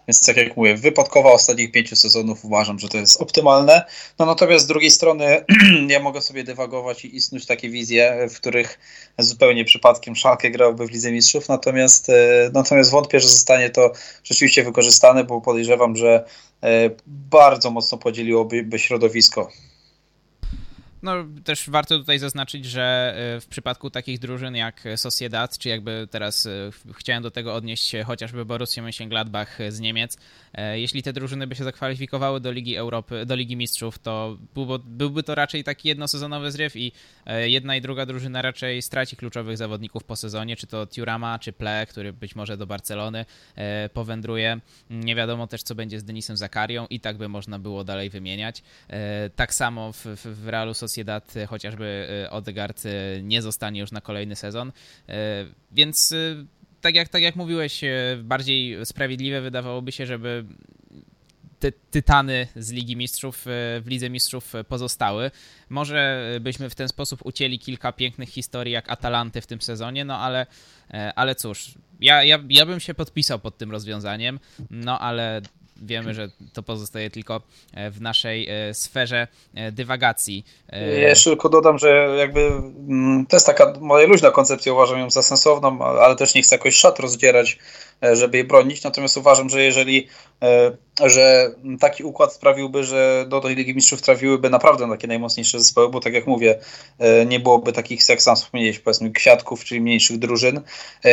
więc 0.09 0.27
tak 0.27 0.37
jak 0.37 0.57
mówię, 0.57 0.75
wypadkowa 0.75 1.33
ostatnich 1.33 1.73
pięciu 1.73 1.97
sezonów 1.97 2.45
uważam, 2.45 2.79
że 2.79 2.89
to 2.89 2.99
jest 2.99 3.21
optymalne. 3.21 3.85
No 4.19 4.27
natomiast 4.27 4.65
z 4.65 4.69
drugiej 4.69 4.91
strony 4.91 5.45
ja 5.89 6.01
mogę 6.01 6.21
sobie 6.21 6.45
dywagować 6.45 7.05
i 7.05 7.17
istnieć 7.17 7.47
takie 7.47 7.69
wizje, 7.69 8.29
w 8.31 8.37
których 8.37 8.79
zupełnie 9.19 9.65
przypadkiem 9.65 10.17
Szalkę 10.17 10.51
grałby 10.51 10.87
w 10.87 10.91
Lidze 10.91 11.13
Mistrzów, 11.13 11.49
natomiast, 11.49 12.11
e, 12.11 12.51
natomiast 12.53 12.91
wątpię, 12.91 13.21
że 13.21 13.29
zostanie 13.29 13.71
to 13.71 13.93
rzeczywiście 14.25 14.65
wykorzystane, 14.65 15.25
bo 15.25 15.41
podejrzewam, 15.41 15.97
że 15.97 16.25
e, 16.63 16.91
bardzo 17.07 17.71
mocno 17.71 17.99
podzieliłoby 17.99 18.79
środowisko 18.79 19.51
no, 21.07 21.25
też 21.45 21.71
warto 21.71 21.99
tutaj 21.99 22.19
zaznaczyć, 22.19 22.65
że 22.65 23.15
e, 23.37 23.41
w 23.41 23.47
przypadku 23.47 23.91
takich 23.91 24.19
drużyn 24.19 24.57
jak 24.57 24.85
Sociedad, 24.97 25.59
czy 25.59 25.69
jakby 25.69 26.09
teraz 26.11 26.47
e, 26.47 26.51
chciałem 26.95 27.23
do 27.23 27.31
tego 27.31 27.55
odnieść 27.55 27.85
się 27.85 28.05
chociażby 28.05 28.45
Borussia 28.45 28.83
Mönchengladbach 28.83 29.47
z 29.69 29.81
Niemiec, 29.81 30.19
e, 30.55 30.81
jeśli 30.81 31.03
te 31.03 31.13
drużyny 31.13 31.47
by 31.47 31.55
się 31.55 31.65
zakwalifikowały 31.65 32.41
do 32.41 32.53
Ligi 32.53 32.77
Europy, 32.77 33.27
do 33.27 33.35
Ligi 33.35 33.57
Mistrzów, 33.57 33.99
to 33.99 34.39
byłby, 34.85 35.23
to 35.23 35.35
raczej 35.35 35.65
taki 35.65 35.89
jednosezonowy 35.89 36.53
zryw 36.53 36.77
i 36.77 36.93
jedna 37.45 37.77
i 37.77 37.81
druga 37.81 38.07
drużyna 38.07 38.43
raczej 38.43 38.83
straci 38.83 39.17
kluczowych 39.17 39.57
zawodników 39.57 40.05
po 40.05 40.17
sezonie, 40.17 40.57
czy 40.57 40.67
to 40.67 40.87
Tiurama, 40.87 41.39
czy 41.39 41.53
Ple, 41.53 41.87
który 41.87 42.13
być 42.13 42.37
może 42.37 42.57
do 42.57 42.67
Barcelony 42.67 43.25
powędruje. 43.93 44.61
Nie 44.91 45.15
wiadomo 45.15 45.47
też, 45.47 45.63
co 45.63 45.75
będzie 45.75 46.01
z 46.01 46.05
Denisem 46.05 46.37
Zakarią 46.37 46.87
i 46.91 47.01
tak 47.01 47.17
by 47.17 47.29
można 47.29 47.59
było 47.59 47.85
dalej 47.85 48.11
wymieniać. 48.11 48.63
Tak 49.37 49.55
samo 49.55 49.93
w, 49.93 50.05
w 50.25 50.49
Realu 50.49 50.75
Sociedad 50.75 50.96
Sociedad 50.97 51.35
chociażby 51.49 52.09
e, 52.25 52.31
Odegaard 52.31 52.83
e, 52.87 53.23
nie 53.23 53.43
zostanie 53.43 53.81
już 53.81 53.93
na 53.93 54.01
kolejny 54.01 54.37
sezon, 54.37 54.73
e, 55.09 55.13
więc 55.73 56.15
tak 56.81 56.95
jak, 56.95 57.09
tak 57.09 57.23
jak 57.23 57.37
mówiłeś, 57.37 57.81
bardziej 58.23 58.87
sprawiedliwe 58.87 59.41
wydawałoby 59.41 59.93
się, 59.93 60.07
żeby 60.07 60.45
te 61.61 61.73
tytany 61.73 62.47
z 62.57 62.73
Ligi 62.73 62.97
Mistrzów 62.97 63.43
w 63.81 63.85
Lidze 63.87 64.11
Mistrzów 64.11 64.53
pozostały. 64.69 65.31
Może 65.69 66.31
byśmy 66.41 66.71
w 66.71 66.75
ten 66.75 66.89
sposób 66.89 67.27
ucięli 67.27 67.59
kilka 67.59 67.93
pięknych 67.93 68.29
historii 68.29 68.73
jak 68.73 68.91
Atalanty 68.91 69.41
w 69.41 69.47
tym 69.47 69.61
sezonie, 69.61 70.05
no 70.05 70.19
ale, 70.19 70.47
ale 71.17 71.35
cóż, 71.35 71.75
ja, 72.01 72.25
ja, 72.25 72.39
ja 72.49 72.67
bym 72.67 72.81
się 72.81 72.95
podpisał 72.95 73.39
pod 73.39 73.59
tym 73.59 73.71
rozwiązaniem, 73.71 74.41
no 74.71 74.99
ale 75.01 75.43
wiemy, 75.83 76.15
że 76.15 76.29
to 76.53 76.63
pozostaje 76.63 77.11
tylko 77.11 77.41
e, 77.75 77.91
w 77.91 78.01
naszej 78.01 78.49
e, 78.49 78.75
sferze 78.75 79.29
e, 79.55 79.73
dywagacji. 79.73 80.45
Ja 80.73 81.09
jeszcze 81.09 81.31
tylko 81.31 81.49
dodam, 81.49 81.79
że 81.79 82.17
jakby 82.19 82.41
mm, 82.41 83.27
to 83.27 83.37
jest 83.37 83.47
taka 83.47 83.73
moja 83.81 84.07
luźna 84.07 84.31
koncepcja, 84.31 84.73
uważam 84.73 84.99
ją 84.99 85.11
za 85.11 85.23
sensowną, 85.23 85.85
ale 85.85 86.17
też 86.17 86.35
nie 86.35 86.43
chcę 86.43 86.55
jakoś 86.55 86.75
szat 86.75 86.99
rozdzierać, 86.99 87.59
żeby 88.13 88.39
je 88.39 88.45
bronić, 88.45 88.85
natomiast 88.85 89.17
uważam, 89.17 89.51
że 89.51 89.63
jeżeli 89.63 90.09
że 91.05 91.51
taki 91.81 92.05
układ 92.05 92.33
sprawiłby, 92.33 92.85
że 92.85 93.25
do 93.29 93.41
tej 93.41 93.57
Ligi 93.57 93.75
Mistrzów 93.75 94.03
trafiłyby 94.03 94.51
naprawdę 94.51 94.89
takie 94.89 95.07
najmocniejsze 95.07 95.61
zespoły, 95.61 95.89
bo 95.89 96.01
tak 96.01 96.13
jak 96.13 96.27
mówię, 96.27 96.59
nie 97.27 97.41
byłoby 97.41 97.73
takich, 97.73 98.09
jak 98.09 98.23
sam 98.23 98.37
wspomniałeś, 98.37 98.79
powiedzmy 98.79 99.11
kwiatków, 99.11 99.65
czyli 99.65 99.81
mniejszych 99.81 100.19
drużyn. 100.19 100.61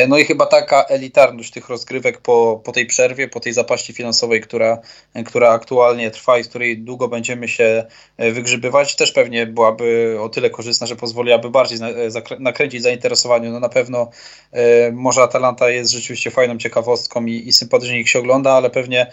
No 0.07 0.17
i 0.17 0.25
chyba 0.25 0.45
taka 0.45 0.83
elitarność 0.83 1.51
tych 1.51 1.69
rozgrywek 1.69 2.21
po, 2.21 2.61
po 2.63 2.71
tej 2.71 2.85
przerwie, 2.85 3.27
po 3.27 3.39
tej 3.39 3.53
zapaści 3.53 3.93
finansowej, 3.93 4.41
która, 4.41 4.77
która 5.25 5.49
aktualnie 5.49 6.11
trwa 6.11 6.37
i 6.37 6.43
z 6.43 6.47
której 6.47 6.77
długo 6.77 7.07
będziemy 7.07 7.47
się 7.47 7.85
e, 8.17 8.31
wygrzybywać, 8.31 8.95
też 8.95 9.11
pewnie 9.11 9.47
byłaby 9.47 10.17
o 10.21 10.29
tyle 10.29 10.49
korzystna, 10.49 10.87
że 10.87 10.95
pozwoliłaby 10.95 11.49
bardziej 11.49 11.79
e, 11.81 12.39
nakręcić 12.39 12.81
zainteresowanie. 12.83 13.49
No 13.49 13.59
na 13.59 13.69
pewno 13.69 14.09
e, 14.51 14.91
może 14.91 15.21
Atalanta 15.21 15.69
jest 15.69 15.91
rzeczywiście 15.91 16.31
fajną 16.31 16.57
ciekawostką 16.73 17.25
i, 17.25 17.47
i 17.47 17.53
sympatycznie 17.53 17.99
ich 17.99 18.09
się 18.09 18.19
ogląda, 18.19 18.51
ale 18.51 18.69
pewnie 18.69 19.11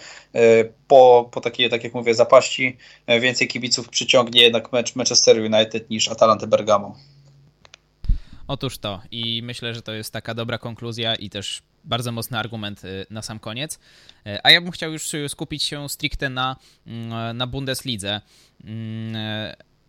po, 0.87 1.29
po 1.31 1.41
takiej, 1.41 1.69
tak 1.69 1.83
jak 1.83 1.93
mówię, 1.93 2.13
zapaści 2.13 2.77
więcej 3.21 3.47
kibiców 3.47 3.89
przyciągnie 3.89 4.41
jednak 4.41 4.71
mecz 4.71 4.95
Manchester 4.95 5.37
United 5.37 5.89
niż 5.89 6.07
Atalanta 6.07 6.47
Bergamo. 6.47 6.95
Otóż 8.47 8.77
to 8.77 9.01
i 9.11 9.41
myślę, 9.43 9.73
że 9.73 9.81
to 9.81 9.93
jest 9.93 10.13
taka 10.13 10.33
dobra 10.33 10.57
konkluzja 10.57 11.15
i 11.15 11.29
też 11.29 11.61
bardzo 11.83 12.11
mocny 12.11 12.37
argument 12.37 12.83
y, 12.83 13.05
na 13.09 13.21
sam 13.21 13.39
koniec. 13.39 13.79
A 14.43 14.51
ja 14.51 14.61
bym 14.61 14.71
chciał 14.71 14.91
już 14.91 15.11
skupić 15.27 15.63
się 15.63 15.89
stricte 15.89 16.29
na, 16.29 16.55
mm, 16.87 17.37
na 17.37 17.47
Bundeslidze. 17.47 18.21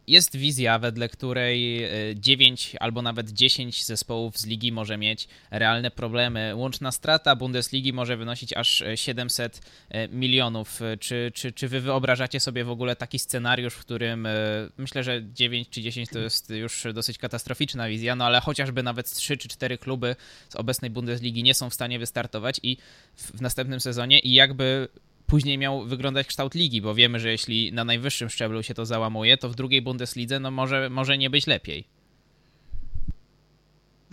Jest 0.07 0.37
wizja, 0.37 0.79
wedle 0.79 1.09
której 1.09 1.89
9 2.15 2.75
e, 2.75 2.83
albo 2.83 3.03
nawet 3.03 3.31
10 3.31 3.85
zespołów 3.85 4.39
z 4.39 4.47
ligi 4.47 4.73
może 4.73 4.99
mieć 4.99 5.29
realne 5.51 5.91
problemy. 5.91 6.55
Łączna 6.57 6.93
strata 6.93 7.37
Bundesligi 7.37 7.93
może 7.93 8.17
wynosić 8.17 8.53
aż 8.53 8.83
700 8.95 9.61
e, 9.89 10.09
milionów. 10.09 10.81
Czy, 11.01 11.33
czy, 11.35 11.53
czy 11.53 11.69
wy 11.69 11.81
wyobrażacie 11.81 12.41
sobie 12.41 12.65
w 12.65 12.71
ogóle 12.71 12.97
taki 12.97 13.19
scenariusz, 13.19 13.75
w 13.75 13.81
którym 13.81 14.27
e, 14.27 14.33
myślę, 14.79 15.05
że 15.05 15.23
9 15.35 15.69
czy 15.71 15.83
10 15.83 16.09
to 16.09 16.19
jest 16.19 16.51
już 16.51 16.87
dosyć 16.95 17.19
katastroficzna 17.19 17.89
wizja, 17.89 18.17
no 18.17 18.25
ale 18.25 18.41
chociażby 18.41 18.83
nawet 18.83 19.13
3 19.13 19.37
czy 19.37 19.49
4 19.49 19.79
kluby 19.79 20.17
z 20.49 20.57
obecnej 20.57 20.91
Bundesligi 20.91 21.43
nie 21.43 21.55
są 21.55 21.71
w 21.71 21.75
stanie 21.75 21.99
wystartować 21.99 22.61
i 22.63 22.77
w, 23.17 23.39
w 23.39 23.41
następnym 23.41 23.81
sezonie 23.81 24.19
i 24.19 24.33
jakby 24.33 24.89
później 25.33 25.59
miał 25.59 25.85
wyglądać 25.85 26.27
kształt 26.27 26.55
ligi, 26.55 26.83
bo 26.83 26.95
wiemy, 26.95 27.21
że 27.21 27.31
jeśli 27.31 27.73
na 27.73 27.85
najwyższym 27.85 28.31
szczeblu 28.31 28.63
się 28.63 28.75
to 28.75 28.87
załamuje, 28.87 29.37
to 29.37 29.49
w 29.49 29.55
drugiej 29.55 29.83
Bundeslidze 29.83 30.41
no 30.41 30.51
może, 30.51 30.91
może 30.91 31.19
nie 31.19 31.31
być 31.31 31.47
lepiej. 31.47 31.85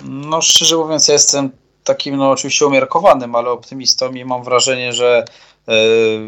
No 0.04 0.42
szczerze 0.42 0.76
mówiąc, 0.78 1.08
ja 1.08 1.14
jestem 1.14 1.52
takim 1.84 2.18
no 2.18 2.32
oczywiście 2.32 2.66
umiarkowanym, 2.66 3.36
ale 3.36 3.50
optymistą 3.50 4.14
i 4.14 4.26
mam 4.26 4.44
wrażenie, 4.44 4.94
że 4.94 5.26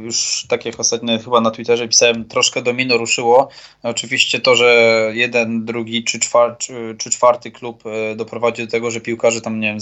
już 0.04 0.46
tak 0.50 0.66
jak 0.66 0.80
ostatnio 0.80 1.20
chyba 1.20 1.42
na 1.42 1.52
Twitterze 1.52 1.88
pisałem, 1.88 2.26
troszkę 2.26 2.62
domino 2.62 2.98
ruszyło. 2.98 3.50
Oczywiście 3.84 4.40
to, 4.40 4.56
że 4.56 5.12
jeden, 5.14 5.66
drugi 5.66 6.04
czy, 6.04 6.20
czwar, 6.20 6.58
czy, 6.58 6.96
czy 6.98 7.10
czwarty 7.10 7.52
klub 7.52 7.84
e, 7.86 8.16
doprowadzi 8.16 8.66
do 8.66 8.72
tego, 8.72 8.92
że 8.92 9.02
piłkarze 9.02 9.42
tam, 9.42 9.60
nie 9.60 9.68
wiem, 9.68 9.80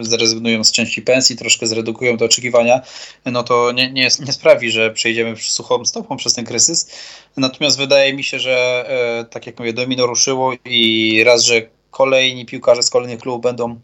zrezygnują 0.00 0.64
z 0.64 0.72
części 0.72 1.02
pensji, 1.02 1.36
troszkę 1.36 1.66
zredukują 1.66 2.16
te 2.16 2.24
oczekiwania, 2.24 2.80
no 3.26 3.42
to 3.42 3.72
nie, 3.72 3.92
nie, 3.92 4.08
nie 4.26 4.32
sprawi, 4.32 4.70
że 4.70 4.90
przejdziemy 4.90 5.36
suchą 5.36 5.84
stopą 5.84 6.16
przez 6.16 6.34
ten 6.34 6.44
kryzys. 6.44 6.90
Natomiast 7.36 7.78
wydaje 7.78 8.14
mi 8.14 8.24
się, 8.24 8.38
że 8.38 8.84
e, 9.20 9.24
tak 9.24 9.46
jak 9.46 9.58
mówię, 9.58 9.72
domino 9.72 10.06
ruszyło 10.06 10.52
i 10.64 11.22
raz, 11.26 11.42
że 11.42 11.62
kolejni 11.90 12.46
piłkarze 12.46 12.82
z 12.82 12.90
kolejnych 12.90 13.20
klubów 13.20 13.42
będą 13.42 13.80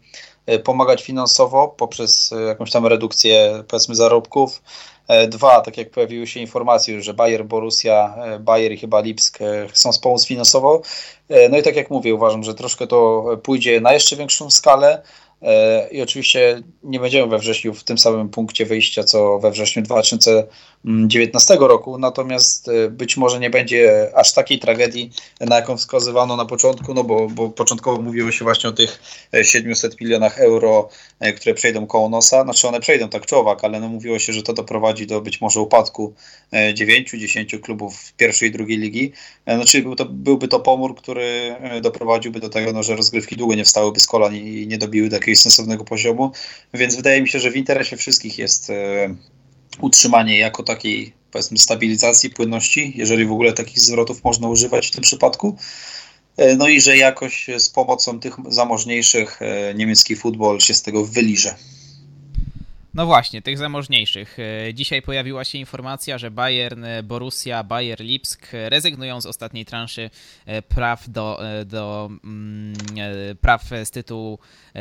pomagać 0.63 1.03
finansowo 1.03 1.67
poprzez 1.67 2.33
jakąś 2.47 2.71
tam 2.71 2.85
redukcję 2.85 3.63
powiedzmy 3.67 3.95
zarobków, 3.95 4.61
E, 4.61 4.96
dwa, 5.27 5.61
tak 5.61 5.77
jak 5.77 5.89
pojawiły 5.89 6.27
się 6.27 6.39
informacje, 6.39 7.01
że 7.01 7.13
Bayer, 7.13 7.45
Borussia, 7.45 8.15
e, 8.25 8.39
Bayer 8.39 8.71
i 8.71 8.77
chyba 8.77 9.01
Lipsk 9.01 9.41
e, 9.41 9.67
chcą 9.67 9.91
wspomóc 9.91 10.25
finansowo. 10.25 10.81
No 11.49 11.57
i 11.57 11.63
tak 11.63 11.75
jak 11.75 11.89
mówię, 11.89 12.15
uważam, 12.15 12.43
że 12.43 12.53
troszkę 12.53 12.87
to 12.87 13.25
pójdzie 13.43 13.81
na 13.81 13.93
jeszcze 13.93 14.15
większą 14.15 14.49
skalę. 14.49 15.01
E, 15.41 15.87
I 15.89 16.01
oczywiście 16.01 16.61
nie 16.83 16.99
będziemy 16.99 17.27
we 17.27 17.39
wrześniu 17.39 17.73
w 17.73 17.83
tym 17.83 17.97
samym 17.97 18.29
punkcie 18.29 18.65
wyjścia, 18.65 19.03
co 19.03 19.39
we 19.39 19.51
wrześniu 19.51 19.83
2019 20.83 21.57
roku, 21.59 21.97
natomiast 21.97 22.67
e, 22.69 22.89
być 22.89 23.17
może 23.17 23.39
nie 23.39 23.49
będzie 23.49 24.11
aż 24.15 24.33
takiej 24.33 24.59
tragedii, 24.59 25.11
na 25.41 25.55
jaką 25.55 25.77
wskazywano 25.77 26.35
na 26.35 26.45
początku, 26.45 26.93
no 26.93 27.03
bo, 27.03 27.27
bo 27.29 27.49
początkowo 27.49 28.01
mówiło 28.01 28.31
się 28.31 28.45
właśnie 28.45 28.69
o 28.69 28.73
tych 28.73 29.01
700 29.43 29.93
e, 29.93 29.95
milionach 30.01 30.39
euro, 30.39 30.89
które 31.35 31.55
przejdą 31.55 31.87
koło 31.87 32.09
nosa. 32.09 32.43
Znaczy 32.43 32.67
one 32.67 32.79
przejdą 32.79 33.09
tak 33.09 33.25
czy 33.25 33.35
owak, 33.35 33.63
ale 33.63 33.79
no 33.79 33.87
mówiło 33.87 34.19
się, 34.19 34.33
że 34.33 34.43
to 34.43 34.53
doprowadzi 34.53 35.07
do 35.07 35.21
być 35.21 35.41
może 35.41 35.61
upadku 35.61 36.13
9-10 36.53 37.59
klubów 37.59 38.13
pierwszej 38.17 38.49
i 38.49 38.51
drugiej 38.51 38.77
ligi. 38.77 39.11
Znaczy 39.47 39.81
był 39.81 39.95
to, 39.95 40.05
byłby 40.05 40.47
to 40.47 40.59
pomór, 40.59 40.95
który 40.95 41.55
doprowadziłby 41.81 42.39
do 42.39 42.49
tego, 42.49 42.73
no, 42.73 42.83
że 42.83 42.95
rozgrywki 42.95 43.35
długo 43.35 43.55
nie 43.55 43.65
wstałyby 43.65 43.99
z 43.99 44.07
kolan 44.07 44.35
i 44.35 44.67
nie 44.67 44.77
dobiły 44.77 45.07
takiej 45.07 45.19
jakiegoś 45.19 45.39
sensownego 45.39 45.83
poziomu, 45.83 46.31
więc 46.73 46.95
wydaje 46.95 47.21
mi 47.21 47.29
się, 47.29 47.39
że 47.39 47.51
w 47.51 47.55
interesie 47.55 47.97
wszystkich 47.97 48.37
jest 48.39 48.69
e, 48.69 49.15
utrzymanie 49.81 50.37
jako 50.37 50.63
takiej 50.63 51.13
powiedzmy 51.31 51.57
stabilizacji, 51.57 52.29
płynności, 52.29 52.93
jeżeli 52.95 53.25
w 53.25 53.31
ogóle 53.31 53.53
takich 53.53 53.79
zwrotów 53.79 54.23
można 54.23 54.47
używać 54.47 54.87
w 54.87 54.91
tym 54.91 55.01
przypadku. 55.01 55.57
E, 56.37 56.55
no 56.55 56.67
i 56.67 56.81
że 56.81 56.97
jakoś 56.97 57.47
z 57.57 57.69
pomocą 57.69 58.19
tych 58.19 58.35
zamożniejszych 58.49 59.41
e, 59.41 59.73
niemiecki 59.73 60.15
futbol 60.15 60.59
się 60.59 60.73
z 60.73 60.81
tego 60.81 61.05
wyliże. 61.05 61.55
No 62.97 63.05
właśnie, 63.05 63.41
tych 63.41 63.57
zamożniejszych. 63.57 64.37
E, 64.39 64.73
dzisiaj 64.73 65.01
pojawiła 65.01 65.43
się 65.43 65.57
informacja, 65.57 66.17
że 66.17 66.31
Bayern, 66.31 66.83
e, 66.83 67.03
Borussia, 67.03 67.63
Bayer 67.63 67.99
Lipsk 67.99 68.47
rezygnują 68.51 69.21
z 69.21 69.25
ostatniej 69.25 69.65
transzy 69.65 70.09
e, 70.45 70.61
praw 70.61 71.09
do, 71.09 71.39
do 71.65 72.09
mm, 72.23 72.73
praw 73.41 73.63
z 73.83 73.91
tytułu 73.91 74.39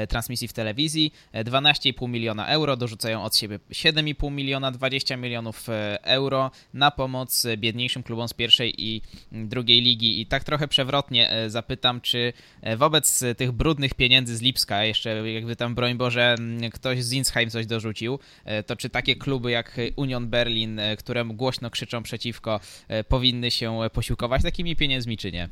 transmisji 0.08 0.48
w 0.48 0.52
telewizji. 0.52 1.12
12,5 1.34 2.08
miliona 2.08 2.48
euro, 2.48 2.76
dorzucają 2.76 3.22
od 3.22 3.36
siebie 3.36 3.58
7,5 3.70 4.32
miliona, 4.32 4.70
20 4.70 5.16
milionów 5.16 5.66
euro 6.02 6.50
na 6.74 6.90
pomoc 6.90 7.46
biedniejszym 7.56 8.02
klubom 8.02 8.28
z 8.28 8.34
pierwszej 8.34 8.84
i 8.84 9.02
drugiej 9.32 9.82
ligi. 9.82 10.20
I 10.20 10.26
tak 10.26 10.44
trochę 10.44 10.68
przewrotnie 10.68 11.30
zapytam, 11.46 12.00
czy 12.00 12.32
wobec 12.76 13.24
tych 13.36 13.52
brudnych 13.52 13.94
pieniędzy 13.94 14.36
z 14.36 14.42
Lipska, 14.42 14.84
jeszcze 14.84 15.30
jakby 15.30 15.56
tam 15.56 15.74
broń 15.74 15.94
Boże 15.94 16.36
ktoś 16.72 17.04
z 17.04 17.08
Zinsheim 17.08 17.50
coś 17.50 17.66
dorzucił, 17.66 18.05
E, 18.44 18.62
to 18.62 18.76
czy 18.76 18.90
takie 18.90 19.16
kluby 19.16 19.50
jak 19.50 19.76
Union 19.96 20.28
Berlin, 20.28 20.78
e, 20.78 20.96
które 20.96 21.24
głośno 21.24 21.70
krzyczą 21.70 22.02
przeciwko, 22.02 22.60
e, 22.88 23.04
powinny 23.04 23.50
się 23.50 23.78
posiłkować 23.92 24.42
takimi 24.42 24.76
pieniędzmi, 24.76 25.16
czy 25.16 25.32
nie? 25.32 25.48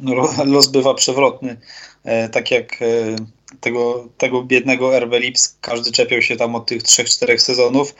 No, 0.00 0.28
los 0.44 0.68
bywa 0.68 0.94
przewrotny. 0.94 1.56
Tak 2.32 2.50
jak 2.50 2.78
tego, 3.60 4.08
tego 4.18 4.42
biednego 4.42 4.98
RB 5.00 5.12
Lips, 5.12 5.56
każdy 5.60 5.92
czepiał 5.92 6.22
się 6.22 6.36
tam 6.36 6.54
od 6.54 6.66
tych 6.66 6.82
3-4 6.82 7.38
sezonów. 7.38 7.94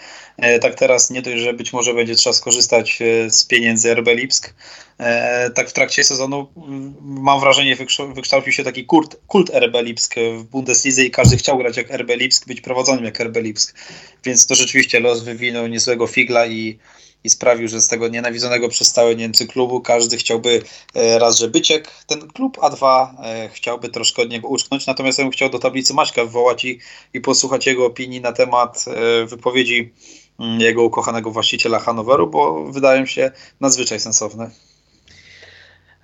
Tak 0.60 0.74
teraz 0.74 1.10
nie 1.10 1.22
dość, 1.22 1.42
że 1.42 1.52
być 1.54 1.72
może 1.72 1.94
będzie 1.94 2.14
trzeba 2.14 2.34
skorzystać 2.34 2.98
z 3.28 3.44
pieniędzy 3.44 3.94
RB 3.94 4.08
Lipsk, 4.08 4.54
E, 5.00 5.50
tak 5.50 5.70
w 5.70 5.72
trakcie 5.72 6.04
sezonu 6.04 6.48
mm, 6.56 6.94
mam 7.02 7.40
wrażenie 7.40 7.76
wykształcił 8.14 8.52
się 8.52 8.64
taki 8.64 8.84
kult, 8.84 9.16
kult 9.26 9.50
RB 9.50 9.82
Lipsk 9.82 10.14
w 10.38 10.44
Bundeslidze 10.44 11.04
i 11.04 11.10
każdy 11.10 11.36
chciał 11.36 11.58
grać 11.58 11.76
jak 11.76 11.90
RB 11.90 12.10
Lipsk, 12.16 12.46
być 12.46 12.60
prowadzonym 12.60 13.04
jak 13.04 13.20
RB 13.20 13.36
Lipsk, 13.36 13.78
więc 14.24 14.46
to 14.46 14.54
rzeczywiście 14.54 15.00
los 15.00 15.22
wywinął 15.22 15.66
niezłego 15.66 16.06
figla 16.06 16.46
i, 16.46 16.78
i 17.24 17.30
sprawił, 17.30 17.68
że 17.68 17.80
z 17.80 17.88
tego 17.88 18.08
nienawidzonego 18.08 18.68
przez 18.68 18.92
całe 18.92 19.16
Niemcy 19.16 19.46
klubu 19.46 19.80
każdy 19.80 20.16
chciałby 20.16 20.62
e, 20.94 21.18
raz, 21.18 21.38
że 21.38 21.48
być 21.48 21.70
jak 21.70 22.04
ten 22.06 22.28
klub, 22.28 22.58
a 22.62 22.70
dwa 22.70 23.14
e, 23.24 23.48
chciałby 23.48 23.88
troszkę 23.88 24.22
od 24.22 24.30
niego 24.30 24.48
uczknąć, 24.48 24.86
natomiast 24.86 25.18
ja 25.18 25.24
bym 25.24 25.32
chciał 25.32 25.50
do 25.50 25.58
tablicy 25.58 25.94
Maćka 25.94 26.24
wwołać 26.24 26.64
i, 26.64 26.78
i 27.14 27.20
posłuchać 27.20 27.66
jego 27.66 27.86
opinii 27.86 28.20
na 28.20 28.32
temat 28.32 28.84
wypowiedzi 29.26 29.92
mm, 30.40 30.60
jego 30.60 30.82
ukochanego 30.82 31.30
właściciela 31.30 31.78
Hanoweru, 31.78 32.26
bo 32.26 32.64
wydają 32.64 33.06
się 33.06 33.30
nadzwyczaj 33.60 34.00
sensowne. 34.00 34.50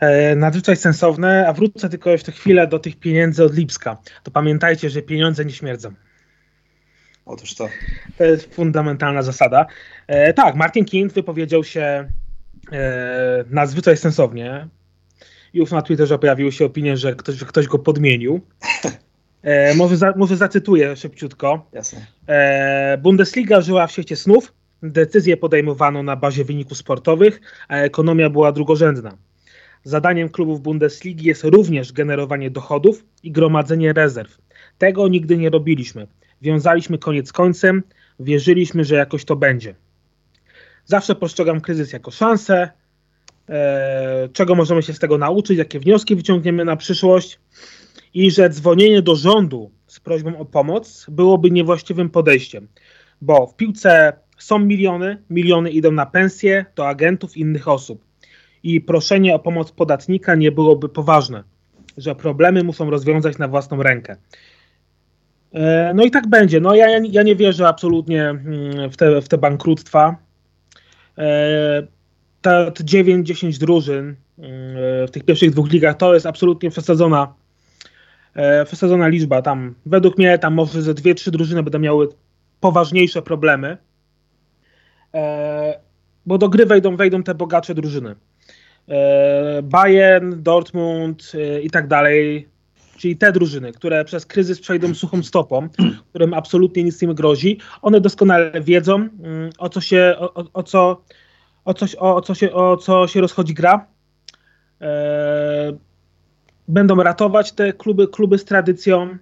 E, 0.00 0.36
nadzwyczaj 0.36 0.76
sensowne, 0.76 1.48
a 1.48 1.52
wrócę 1.52 1.88
tylko 1.88 2.10
jeszcze 2.10 2.32
chwilę 2.32 2.66
do 2.66 2.78
tych 2.78 2.96
pieniędzy 2.96 3.44
od 3.44 3.54
Lipska. 3.54 3.96
To 4.22 4.30
pamiętajcie, 4.30 4.90
że 4.90 5.02
pieniądze 5.02 5.44
nie 5.44 5.52
śmierdzą. 5.52 5.92
Otóż 7.26 7.54
to. 7.54 7.68
To 8.18 8.24
jest 8.24 8.54
fundamentalna 8.54 9.22
zasada. 9.22 9.66
E, 10.06 10.32
tak, 10.32 10.56
Martin 10.56 10.84
Kind 10.84 11.12
wypowiedział 11.12 11.64
się 11.64 12.08
e, 12.72 13.44
nadzwyczaj 13.50 13.96
sensownie. 13.96 14.68
Już 15.54 15.70
na 15.70 15.82
Twitterze 15.82 16.18
pojawiły 16.18 16.52
się 16.52 16.64
opinie, 16.64 16.96
że 16.96 17.14
ktoś, 17.14 17.34
że 17.34 17.46
ktoś 17.46 17.66
go 17.66 17.78
podmienił. 17.78 18.40
E, 19.42 19.74
może, 19.74 19.96
za, 19.96 20.12
może 20.16 20.36
zacytuję 20.36 20.96
szybciutko. 20.96 21.70
Jasne. 21.72 22.06
E, 22.26 22.98
Bundesliga 22.98 23.60
żyła 23.60 23.86
w 23.86 23.92
świecie 23.92 24.16
snów. 24.16 24.52
Decyzje 24.82 25.36
podejmowano 25.36 26.02
na 26.02 26.16
bazie 26.16 26.44
wyników 26.44 26.78
sportowych, 26.78 27.40
a 27.68 27.76
ekonomia 27.76 28.30
była 28.30 28.52
drugorzędna. 28.52 29.16
Zadaniem 29.84 30.28
klubów 30.28 30.60
Bundesligi 30.60 31.26
jest 31.26 31.44
również 31.44 31.92
generowanie 31.92 32.50
dochodów 32.50 33.04
i 33.22 33.32
gromadzenie 33.32 33.92
rezerw. 33.92 34.38
Tego 34.78 35.08
nigdy 35.08 35.36
nie 35.36 35.50
robiliśmy. 35.50 36.06
Wiązaliśmy 36.42 36.98
koniec 36.98 37.32
końcem, 37.32 37.82
wierzyliśmy, 38.20 38.84
że 38.84 38.94
jakoś 38.94 39.24
to 39.24 39.36
będzie. 39.36 39.74
Zawsze 40.84 41.14
postrzegam 41.14 41.60
kryzys 41.60 41.92
jako 41.92 42.10
szansę, 42.10 42.70
e, 43.48 44.28
czego 44.32 44.54
możemy 44.54 44.82
się 44.82 44.92
z 44.92 44.98
tego 44.98 45.18
nauczyć, 45.18 45.58
jakie 45.58 45.80
wnioski 45.80 46.16
wyciągniemy 46.16 46.64
na 46.64 46.76
przyszłość 46.76 47.40
i 48.14 48.30
że 48.30 48.50
dzwonienie 48.50 49.02
do 49.02 49.16
rządu 49.16 49.70
z 49.86 50.00
prośbą 50.00 50.38
o 50.38 50.44
pomoc 50.44 51.06
byłoby 51.08 51.50
niewłaściwym 51.50 52.10
podejściem, 52.10 52.68
bo 53.22 53.46
w 53.46 53.56
piłce 53.56 54.12
są 54.38 54.58
miliony, 54.58 55.22
miliony 55.30 55.70
idą 55.70 55.92
na 55.92 56.06
pensje 56.06 56.64
do 56.76 56.88
agentów 56.88 57.36
innych 57.36 57.68
osób 57.68 58.04
i 58.62 58.80
proszenie 58.80 59.34
o 59.34 59.38
pomoc 59.38 59.72
podatnika 59.72 60.34
nie 60.34 60.52
byłoby 60.52 60.88
poważne, 60.88 61.44
że 61.96 62.14
problemy 62.14 62.62
muszą 62.62 62.90
rozwiązać 62.90 63.38
na 63.38 63.48
własną 63.48 63.82
rękę. 63.82 64.16
E, 65.56 65.92
no 65.94 66.04
i 66.04 66.10
tak 66.10 66.26
będzie. 66.26 66.60
No 66.60 66.74
ja, 66.74 66.88
ja 67.10 67.22
nie 67.22 67.36
wierzę 67.36 67.68
absolutnie 67.68 68.28
mm, 68.28 68.90
w 68.90 68.96
te, 68.96 69.20
w 69.20 69.28
te 69.28 69.38
bankructwa. 69.38 70.16
E, 71.18 71.86
te 72.42 72.70
9-10 72.70 73.58
drużyn 73.58 74.16
mm, 74.38 75.06
w 75.06 75.10
tych 75.10 75.24
pierwszych 75.24 75.50
dwóch 75.50 75.72
ligach 75.72 75.96
to 75.96 76.14
jest 76.14 76.26
absolutnie 76.26 76.70
przesadzona, 76.70 77.34
e, 78.34 78.64
przesadzona 78.64 79.08
liczba. 79.08 79.42
Tam 79.42 79.74
według 79.86 80.18
mnie 80.18 80.38
tam 80.38 80.54
może 80.54 80.82
ze 80.82 80.94
dwie, 80.94 81.14
trzy 81.14 81.30
drużyny 81.30 81.62
będą 81.62 81.78
miały 81.78 82.08
poważniejsze 82.60 83.22
problemy, 83.22 83.76
bo 86.26 86.38
do 86.38 86.48
gry 86.48 86.66
wejdą, 86.66 86.96
wejdą 86.96 87.22
te 87.22 87.34
bogatsze 87.34 87.74
drużyny. 87.74 88.14
Bayern, 89.62 90.42
Dortmund 90.42 91.32
i 91.62 91.70
tak 91.70 91.88
dalej 91.88 92.48
czyli 92.96 93.16
te 93.16 93.32
drużyny, 93.32 93.72
które 93.72 94.04
przez 94.04 94.26
kryzys 94.26 94.60
przejdą 94.60 94.94
suchą 94.94 95.22
stopą, 95.22 95.68
którym 96.10 96.34
absolutnie 96.34 96.84
nic 96.84 97.02
nie 97.02 97.14
grozi, 97.14 97.58
one 97.82 98.00
doskonale 98.00 98.60
wiedzą, 98.60 98.94
mm, 98.94 99.50
o 99.58 99.68
co 99.68 99.80
się, 99.80 100.14
o, 100.18 100.44
o 100.52 100.62
co, 100.62 101.02
o, 101.64 101.74
coś, 101.74 101.96
o, 101.98 102.20
co 102.20 102.34
się, 102.34 102.52
o 102.52 102.76
co 102.76 103.06
się 103.06 103.20
rozchodzi 103.20 103.54
gra. 103.54 103.86
E, 104.80 105.72
będą 106.68 106.96
ratować 106.96 107.52
te 107.52 107.72
kluby, 107.72 108.08
kluby 108.08 108.38
z 108.38 108.44
tradycją. 108.44 109.18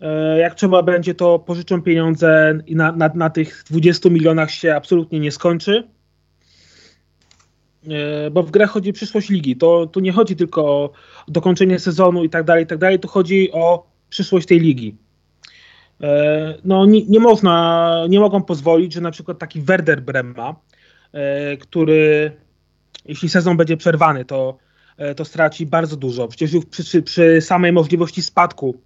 E, 0.00 0.38
jak 0.38 0.54
trzeba 0.54 0.82
będzie, 0.82 1.14
to 1.14 1.38
pożyczą 1.38 1.82
pieniądze 1.82 2.58
i 2.66 2.76
na, 2.76 2.92
na, 2.92 3.10
na 3.14 3.30
tych 3.30 3.64
20 3.70 4.08
milionach 4.08 4.50
się 4.50 4.74
absolutnie 4.74 5.20
nie 5.20 5.32
skończy. 5.32 5.95
E, 7.90 8.30
bo 8.30 8.42
w 8.42 8.50
grę 8.50 8.66
chodzi 8.66 8.92
przyszłość 8.92 9.30
ligi. 9.30 9.56
To 9.56 9.86
tu 9.86 10.00
nie 10.00 10.12
chodzi 10.12 10.36
tylko 10.36 10.64
o 10.64 10.92
dokończenie 11.28 11.78
sezonu 11.78 12.24
i 12.24 12.30
tak 12.30 12.44
dalej, 12.44 12.64
i 12.64 12.66
tak 12.66 12.78
dalej, 12.78 12.98
tu 12.98 13.08
chodzi 13.08 13.52
o 13.52 13.86
przyszłość 14.08 14.46
tej 14.46 14.60
ligi. 14.60 14.96
E, 16.02 16.54
no 16.64 16.86
nie, 16.86 17.06
nie 17.06 17.20
można, 17.20 18.06
nie 18.08 18.20
mogą 18.20 18.42
pozwolić, 18.42 18.92
że 18.92 19.00
na 19.00 19.10
przykład 19.10 19.38
taki 19.38 19.60
Werder 19.60 20.02
Bremma, 20.02 20.56
e, 21.12 21.56
który 21.56 22.32
jeśli 23.04 23.28
sezon 23.28 23.56
będzie 23.56 23.76
przerwany, 23.76 24.24
to, 24.24 24.58
to 25.16 25.24
straci 25.24 25.66
bardzo 25.66 25.96
dużo. 25.96 26.28
Przecież 26.28 26.52
już 26.52 26.66
przy, 26.66 27.02
przy 27.02 27.40
samej 27.40 27.72
możliwości 27.72 28.22
spadku 28.22 28.80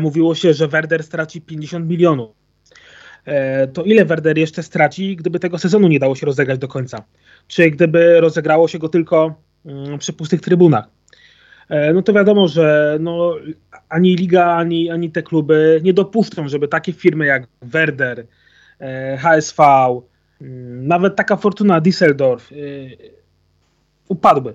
mówiło 0.00 0.34
się, 0.34 0.54
że 0.54 0.68
Werder 0.68 1.02
straci 1.02 1.40
50 1.40 1.88
milionów. 1.88 2.41
To 3.72 3.82
ile 3.82 4.04
Werder 4.04 4.38
jeszcze 4.38 4.62
straci, 4.62 5.16
gdyby 5.16 5.38
tego 5.38 5.58
sezonu 5.58 5.88
nie 5.88 5.98
dało 5.98 6.14
się 6.14 6.26
rozegrać 6.26 6.58
do 6.58 6.68
końca? 6.68 7.04
czy 7.48 7.70
gdyby 7.70 8.20
rozegrało 8.20 8.68
się 8.68 8.78
go 8.78 8.88
tylko 8.88 9.34
mm, 9.66 9.98
przy 9.98 10.12
pustych 10.12 10.40
trybunach. 10.40 10.84
E, 11.68 11.92
no 11.92 12.02
to 12.02 12.12
wiadomo, 12.12 12.48
że 12.48 12.96
no, 13.00 13.34
ani 13.88 14.16
liga, 14.16 14.46
ani, 14.46 14.90
ani 14.90 15.10
te 15.10 15.22
kluby 15.22 15.80
nie 15.84 15.92
dopuszczą, 15.92 16.48
żeby 16.48 16.68
takie 16.68 16.92
firmy 16.92 17.26
jak 17.26 17.46
Werder, 17.62 18.26
e, 18.80 19.16
HSV, 19.16 19.62
mm, 20.40 20.86
nawet 20.88 21.16
taka 21.16 21.36
Fortuna 21.36 21.80
Düsseldorf 21.80 22.52
e, 22.52 22.56
upadły. 24.08 24.54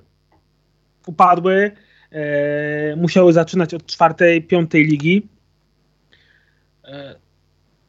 Upadły, 1.08 1.72
musiały 2.98 3.34
zaczynać 3.34 3.74
od 3.74 3.86
czwartej, 3.86 4.42
piątej 4.42 4.86
ligi. 4.86 5.28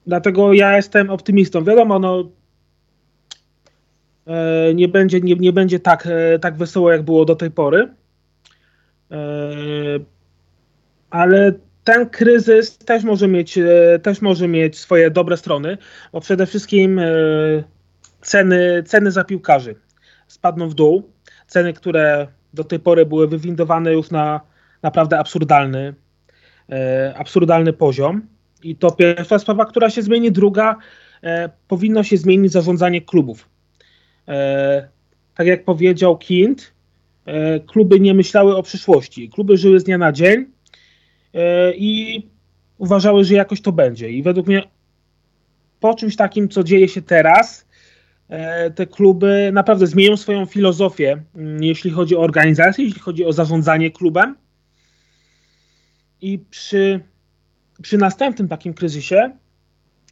Dlatego 0.09 0.53
ja 0.53 0.77
jestem 0.77 1.11
optymistą. 1.11 1.65
Wiadomo, 1.65 1.99
no, 1.99 2.25
E, 4.29 4.75
nie 4.75 4.89
będzie, 4.89 5.21
nie, 5.21 5.35
nie 5.35 5.53
będzie 5.53 5.81
tak, 5.81 6.07
e, 6.07 6.39
tak 6.39 6.57
wesoło, 6.57 6.93
jak 6.93 7.03
było 7.03 7.25
do 7.25 7.37
tej 7.37 7.51
pory. 7.51 7.89
E, 9.11 9.19
ale 11.11 11.53
ten 11.85 12.09
kryzys 12.09 12.79
też 12.79 13.05
może 13.05 13.29
mieć, 13.29 13.59
też 14.03 14.23
może 14.23 14.49
mieć 14.49 14.79
swoje 14.79 15.11
dobre 15.11 15.37
strony, 15.37 15.79
bo 16.13 16.21
przede 16.21 16.47
wszystkim 16.47 17.01
ceny, 18.21 18.83
ceny 18.87 19.11
za 19.11 19.25
piłkarzy 19.25 19.75
spadną 20.27 20.69
w 20.69 20.75
dół. 20.75 21.13
Ceny, 21.47 21.73
które 21.73 22.27
do 22.55 22.65
tej 22.65 22.81
pory 22.81 23.07
były 23.07 23.29
wywindowane 23.29 23.93
już 23.93 24.11
na 24.11 24.41
naprawdę 24.83 25.19
absurdalny, 25.19 25.95
absurdalny 27.15 27.73
poziom. 27.73 28.23
I 28.63 28.77
to 28.77 28.91
pierwsza 28.91 29.39
sprawa, 29.39 29.65
która 29.65 29.91
się 29.91 30.03
zmieni. 30.03 30.33
Druga, 30.33 30.77
powinno 31.69 32.03
się 32.03 32.17
zmienić 32.17 32.53
zarządzanie 32.53 33.01
klubów. 33.01 33.49
E, 34.29 34.89
tak 35.35 35.47
jak 35.47 35.65
powiedział 35.65 36.19
Kind, 36.19 36.73
e, 37.25 37.61
kluby 37.61 38.01
nie 38.01 38.15
myślały 38.15 38.57
o 38.57 38.63
przyszłości. 38.63 39.29
Kluby 39.29 39.57
żyły 39.57 39.81
z 39.81 39.85
dnia 39.85 39.99
na 39.99 40.13
dzień 40.13 40.47
e, 41.35 41.75
i 41.75 42.23
uważały, 42.79 43.25
że 43.25 43.35
jakoś 43.35 43.61
to 43.61 43.73
będzie. 43.73 44.11
I 44.11 44.23
według 44.23 44.47
mnie 44.47 44.63
po 45.81 45.95
czymś 45.95 46.17
takim, 46.17 46.49
co 46.49 46.65
dzieje 46.65 46.89
się 46.89 47.03
teraz, 47.03 47.69
te 48.75 48.87
kluby 48.87 49.51
naprawdę 49.53 49.87
zmienią 49.87 50.17
swoją 50.17 50.47
filozofię, 50.47 51.23
mm, 51.35 51.65
jeśli 51.65 51.91
chodzi 51.91 52.17
o 52.17 52.21
organizację, 52.21 52.85
jeśli 52.85 53.01
chodzi 53.01 53.25
o 53.25 53.33
zarządzanie 53.33 53.91
klubem. 53.91 54.37
I 56.21 56.39
przy, 56.51 57.01
przy 57.83 57.99
następnym 57.99 58.49
takim 58.49 58.75
kryzysie 58.75 59.37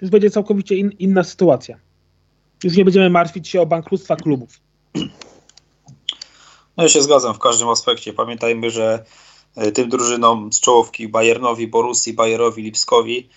już 0.02 0.10
będzie 0.10 0.30
całkowicie 0.30 0.76
in, 0.76 0.90
inna 0.98 1.24
sytuacja. 1.24 1.78
Już 2.64 2.76
nie 2.76 2.84
będziemy 2.84 3.10
martwić 3.10 3.48
się 3.48 3.60
o 3.60 3.66
bankructwa 3.66 4.16
klubów. 4.16 4.60
No 6.76 6.82
ja 6.82 6.88
się 6.88 7.02
zgadzam 7.02 7.34
w 7.34 7.38
każdym 7.38 7.68
aspekcie. 7.68 8.12
Pamiętajmy, 8.12 8.70
że 8.70 9.04
e, 9.56 9.72
tym 9.72 9.88
drużynom 9.88 10.52
z 10.52 10.60
czołówki 10.60 11.08
Bayernowi, 11.08 11.68
Borussii, 11.68 12.12
Bayerowi, 12.12 12.62
Lipskowi 12.62 13.28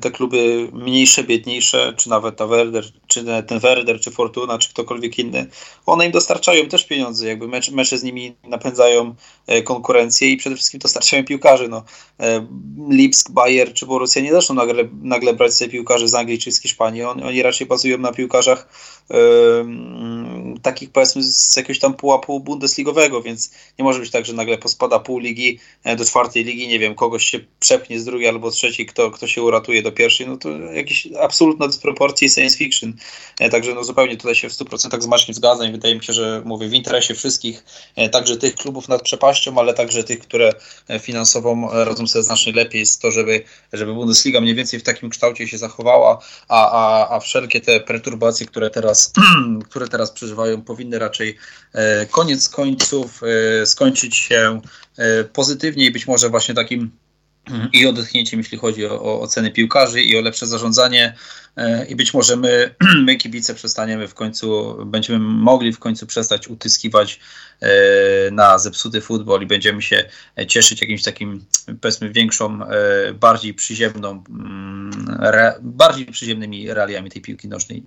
te 0.00 0.10
kluby 0.10 0.68
mniejsze, 0.72 1.24
biedniejsze, 1.24 1.94
czy 1.96 2.10
nawet 2.10 2.36
ta 2.36 2.46
Werder, 2.46 2.84
czy 3.06 3.24
ten 3.46 3.58
Werder, 3.58 4.00
czy 4.00 4.10
Fortuna, 4.10 4.58
czy 4.58 4.70
ktokolwiek 4.70 5.18
inny, 5.18 5.46
one 5.86 6.06
im 6.06 6.12
dostarczają 6.12 6.68
też 6.68 6.86
pieniądze, 6.86 7.26
jakby 7.26 7.48
mecz, 7.48 7.70
mecze 7.70 7.98
z 7.98 8.02
nimi 8.02 8.34
napędzają 8.44 9.14
e, 9.46 9.62
konkurencję 9.62 10.30
i 10.30 10.36
przede 10.36 10.56
wszystkim 10.56 10.80
dostarczają 10.80 11.24
piłkarzy. 11.24 11.68
No, 11.68 11.84
e, 12.20 12.46
Lipsk, 12.90 13.30
Bayer 13.30 13.72
czy 13.72 13.86
Borussia 13.86 14.20
nie 14.20 14.32
zaczną 14.32 14.54
nagle, 14.54 14.84
nagle 15.02 15.32
brać 15.32 15.54
sobie 15.54 15.70
piłkarzy 15.70 16.08
z 16.08 16.14
Anglii 16.14 16.38
czy 16.38 16.52
z 16.52 16.62
Hiszpanii, 16.62 17.02
oni, 17.02 17.22
oni 17.22 17.42
raczej 17.42 17.66
bazują 17.66 17.98
na 17.98 18.12
piłkarzach 18.12 18.68
um, 19.08 20.54
takich 20.62 20.90
powiedzmy 20.90 21.22
z 21.22 21.56
jakiegoś 21.56 21.78
tam 21.78 21.94
pułapu 21.94 22.40
bundesligowego, 22.40 23.22
więc 23.22 23.50
nie 23.78 23.84
może 23.84 24.00
być 24.00 24.10
tak, 24.10 24.26
że 24.26 24.32
nagle 24.32 24.58
pospada 24.58 24.98
pół 24.98 25.18
ligi 25.18 25.58
do 25.96 26.04
czwartej 26.04 26.44
ligi, 26.44 26.68
nie 26.68 26.78
wiem, 26.78 26.94
kogoś 26.94 27.24
się 27.24 27.40
przepnie 27.60 28.00
z 28.00 28.04
drugiej 28.04 28.28
albo 28.28 28.50
z 28.50 28.54
trzeciej, 28.54 28.86
kto, 28.86 29.10
kto 29.10 29.26
się 29.26 29.42
uratuje 29.42 29.63
do 29.82 29.92
pierwszej, 29.92 30.26
no 30.26 30.36
to 30.36 30.50
jakieś 30.50 31.08
absolutna 31.20 31.66
dysproporcja 31.66 32.28
science 32.28 32.56
fiction. 32.56 32.92
E, 33.40 33.50
także 33.50 33.74
no 33.74 33.84
zupełnie 33.84 34.16
tutaj 34.16 34.34
się 34.34 34.48
w 34.48 34.52
100% 34.52 35.02
z 35.02 35.06
Maćkiem 35.06 35.34
zgadzam 35.34 35.68
i 35.68 35.72
wydaje 35.72 35.94
mi 35.94 36.04
się, 36.04 36.12
że 36.12 36.42
mówię 36.44 36.68
w 36.68 36.72
interesie 36.72 37.14
wszystkich, 37.14 37.64
e, 37.96 38.08
także 38.08 38.36
tych 38.36 38.54
klubów 38.54 38.88
nad 38.88 39.02
przepaścią, 39.02 39.58
ale 39.58 39.74
także 39.74 40.04
tych, 40.04 40.18
które 40.18 40.52
e, 40.88 40.98
finansowo 40.98 41.68
radzą 41.84 42.06
sobie 42.06 42.22
znacznie 42.22 42.52
lepiej 42.52 42.80
jest 42.80 43.02
to, 43.02 43.10
żeby, 43.10 43.42
żeby 43.72 43.94
Bundesliga 43.94 44.40
mniej 44.40 44.54
więcej 44.54 44.80
w 44.80 44.82
takim 44.82 45.10
kształcie 45.10 45.48
się 45.48 45.58
zachowała, 45.58 46.18
a, 46.48 46.70
a, 46.70 47.16
a 47.16 47.20
wszelkie 47.20 47.60
te 47.60 47.80
perturbacje, 47.80 48.46
które 48.46 48.70
teraz, 48.70 49.12
które 49.70 49.88
teraz 49.88 50.10
przeżywają, 50.10 50.62
powinny 50.62 50.98
raczej 50.98 51.36
koniec 52.10 52.48
końców 52.48 53.20
skończyć 53.64 54.16
się 54.16 54.60
pozytywnie 55.32 55.86
i 55.86 55.90
być 55.90 56.06
może 56.06 56.28
właśnie 56.30 56.54
takim 56.54 56.90
i 57.72 57.86
odetchnięciem, 57.86 58.40
jeśli 58.40 58.58
chodzi 58.58 58.86
o, 58.86 59.02
o 59.02 59.20
oceny 59.20 59.50
piłkarzy 59.50 60.02
i 60.02 60.18
o 60.18 60.20
lepsze 60.20 60.46
zarządzanie 60.46 61.14
e, 61.56 61.86
i 61.86 61.96
być 61.96 62.14
może 62.14 62.36
my, 62.36 62.74
my 63.06 63.16
kibice 63.16 63.54
przestaniemy 63.54 64.08
w 64.08 64.14
końcu, 64.14 64.76
będziemy 64.86 65.18
mogli 65.18 65.72
w 65.72 65.78
końcu 65.78 66.06
przestać 66.06 66.48
utyskiwać 66.48 67.20
e, 67.60 67.70
na 68.30 68.58
zepsuty 68.58 69.00
futbol 69.00 69.42
i 69.42 69.46
będziemy 69.46 69.82
się 69.82 70.04
cieszyć 70.48 70.80
jakimś 70.80 71.02
takim, 71.02 71.44
powiedzmy, 71.80 72.10
większą, 72.10 72.62
e, 72.62 73.14
bardziej 73.14 73.54
przyziemną, 73.54 74.24
mm, 74.28 75.06
bardziej 75.62 76.06
przyziemnymi 76.06 76.74
realiami 76.74 77.10
tej 77.10 77.22
piłki 77.22 77.48
nożnej. 77.48 77.84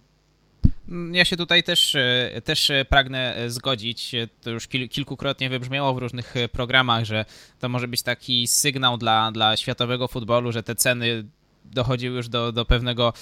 Ja 1.11 1.25
się 1.25 1.37
tutaj 1.37 1.63
też, 1.63 1.95
e, 1.95 2.41
też 2.43 2.71
pragnę 2.89 3.35
zgodzić. 3.47 4.11
To 4.41 4.49
już 4.49 4.67
kilkukrotnie 4.67 5.49
wybrzmiało 5.49 5.93
w 5.93 5.97
różnych 5.97 6.33
programach, 6.51 7.05
że 7.05 7.25
to 7.59 7.69
może 7.69 7.87
być 7.87 8.03
taki 8.03 8.47
sygnał 8.47 8.97
dla, 8.97 9.31
dla 9.31 9.57
światowego 9.57 10.07
futbolu, 10.07 10.51
że 10.51 10.63
te 10.63 10.75
ceny 10.75 11.25
dochodziły 11.65 12.17
już 12.17 12.29
do, 12.29 12.51
do 12.51 12.65
pewnego 12.65 13.13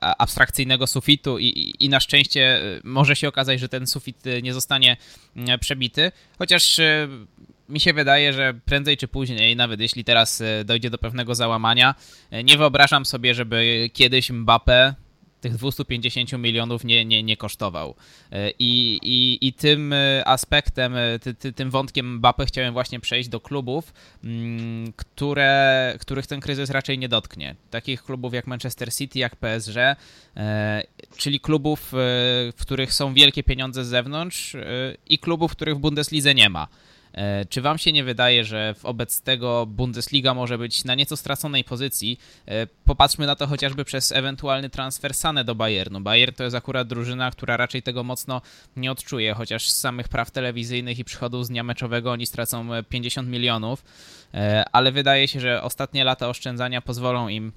abstrakcyjnego 0.00 0.86
sufitu 0.86 1.38
i, 1.38 1.74
i 1.78 1.88
na 1.88 2.00
szczęście 2.00 2.42
e, 2.42 2.80
może 2.84 3.16
się 3.16 3.28
okazać, 3.28 3.60
że 3.60 3.68
ten 3.68 3.86
sufit 3.86 4.26
e, 4.26 4.42
nie 4.42 4.54
zostanie 4.54 4.96
przebity, 5.60 6.12
chociaż 6.38 6.80
mi 7.68 7.80
się 7.80 7.92
wydaje, 7.92 8.32
że 8.32 8.54
prędzej 8.64 8.96
czy 8.96 9.08
później, 9.08 9.56
nawet 9.56 9.80
jeśli 9.80 10.04
teraz 10.04 10.42
dojdzie 10.64 10.90
do 10.90 10.98
pewnego 10.98 11.34
załamania, 11.34 11.94
nie 12.44 12.58
wyobrażam 12.58 13.06
sobie, 13.06 13.34
żeby 13.34 13.90
kiedyś 13.92 14.30
Mbappe 14.30 14.94
tych 15.40 15.56
250 15.56 16.32
milionów 16.32 16.84
nie, 16.84 17.04
nie, 17.04 17.22
nie 17.22 17.36
kosztował. 17.36 17.94
E, 18.32 18.50
I, 18.50 18.98
i, 19.02 19.46
i 19.46 19.52
tym 19.52 19.92
e, 19.92 20.28
aspektem, 20.28 20.96
e, 20.96 21.18
ty, 21.18 21.34
ty, 21.34 21.52
tym 21.52 21.70
wątkiem 21.70 22.20
Mbappé 22.20 22.46
chciałem 22.46 22.72
właśnie 22.72 23.00
przejść 23.00 23.28
do 23.28 23.40
klubów, 23.40 23.92
mm, 24.24 24.92
które, 24.96 25.94
których 26.00 26.26
ten 26.26 26.40
kryzys 26.40 26.70
raczej 26.70 26.98
nie 26.98 27.08
dotknie. 27.08 27.54
Takich 27.70 28.02
klubów 28.02 28.34
jak 28.34 28.46
Manchester 28.46 28.94
City, 28.94 29.18
jak 29.18 29.36
PSG, 29.36 29.76
czyli 31.16 31.40
klubów, 31.40 31.88
w 31.92 32.60
których 32.60 32.92
są 32.94 33.14
wielkie 33.14 33.42
pieniądze 33.42 33.84
z 33.84 33.88
zewnątrz 33.88 34.56
i 35.08 35.18
klubów, 35.18 35.52
których 35.52 35.76
w 35.76 35.78
Bundeslidze 35.78 36.34
nie 36.34 36.50
ma. 36.50 36.68
E, 37.12 37.44
czy 37.44 37.62
wam 37.62 37.78
się 37.78 37.92
nie 37.92 38.04
wydaje, 38.04 38.44
że 38.44 38.74
wobec 38.82 39.20
tego 39.20 39.66
Bundesliga 39.66 40.34
może 40.34 40.58
być 40.58 40.84
na 40.84 40.94
nieco 40.94 41.16
straconej 41.16 41.64
pozycji? 41.64 42.18
E, 42.46 42.66
popatrzmy 42.84 43.26
na 43.26 43.36
to 43.36 43.46
chociażby 43.46 43.84
przez 43.84 44.12
ewentualny 44.12 44.70
transfer 44.70 45.14
Sane 45.14 45.44
do 45.44 45.54
Bayernu. 45.54 46.00
Bayern 46.00 46.34
to 46.34 46.44
jest 46.44 46.56
akurat 46.56 46.88
drużyna, 46.88 47.30
która 47.30 47.56
raczej 47.56 47.82
tego 47.82 48.04
mocno 48.04 48.42
nie 48.76 48.92
odczuje, 48.92 49.34
chociaż 49.34 49.70
z 49.70 49.76
samych 49.76 50.08
praw 50.08 50.30
telewizyjnych 50.30 50.98
i 50.98 51.04
przychodów 51.04 51.46
z 51.46 51.48
dnia 51.48 51.62
meczowego 51.62 52.12
oni 52.12 52.26
stracą 52.26 52.68
50 52.88 53.28
milionów, 53.28 53.84
e, 54.34 54.64
ale 54.72 54.92
wydaje 54.92 55.28
się, 55.28 55.40
że 55.40 55.62
ostatnie 55.62 56.04
lata 56.04 56.28
oszczędzania 56.28 56.80
pozwolą 56.80 57.28
im 57.28 57.52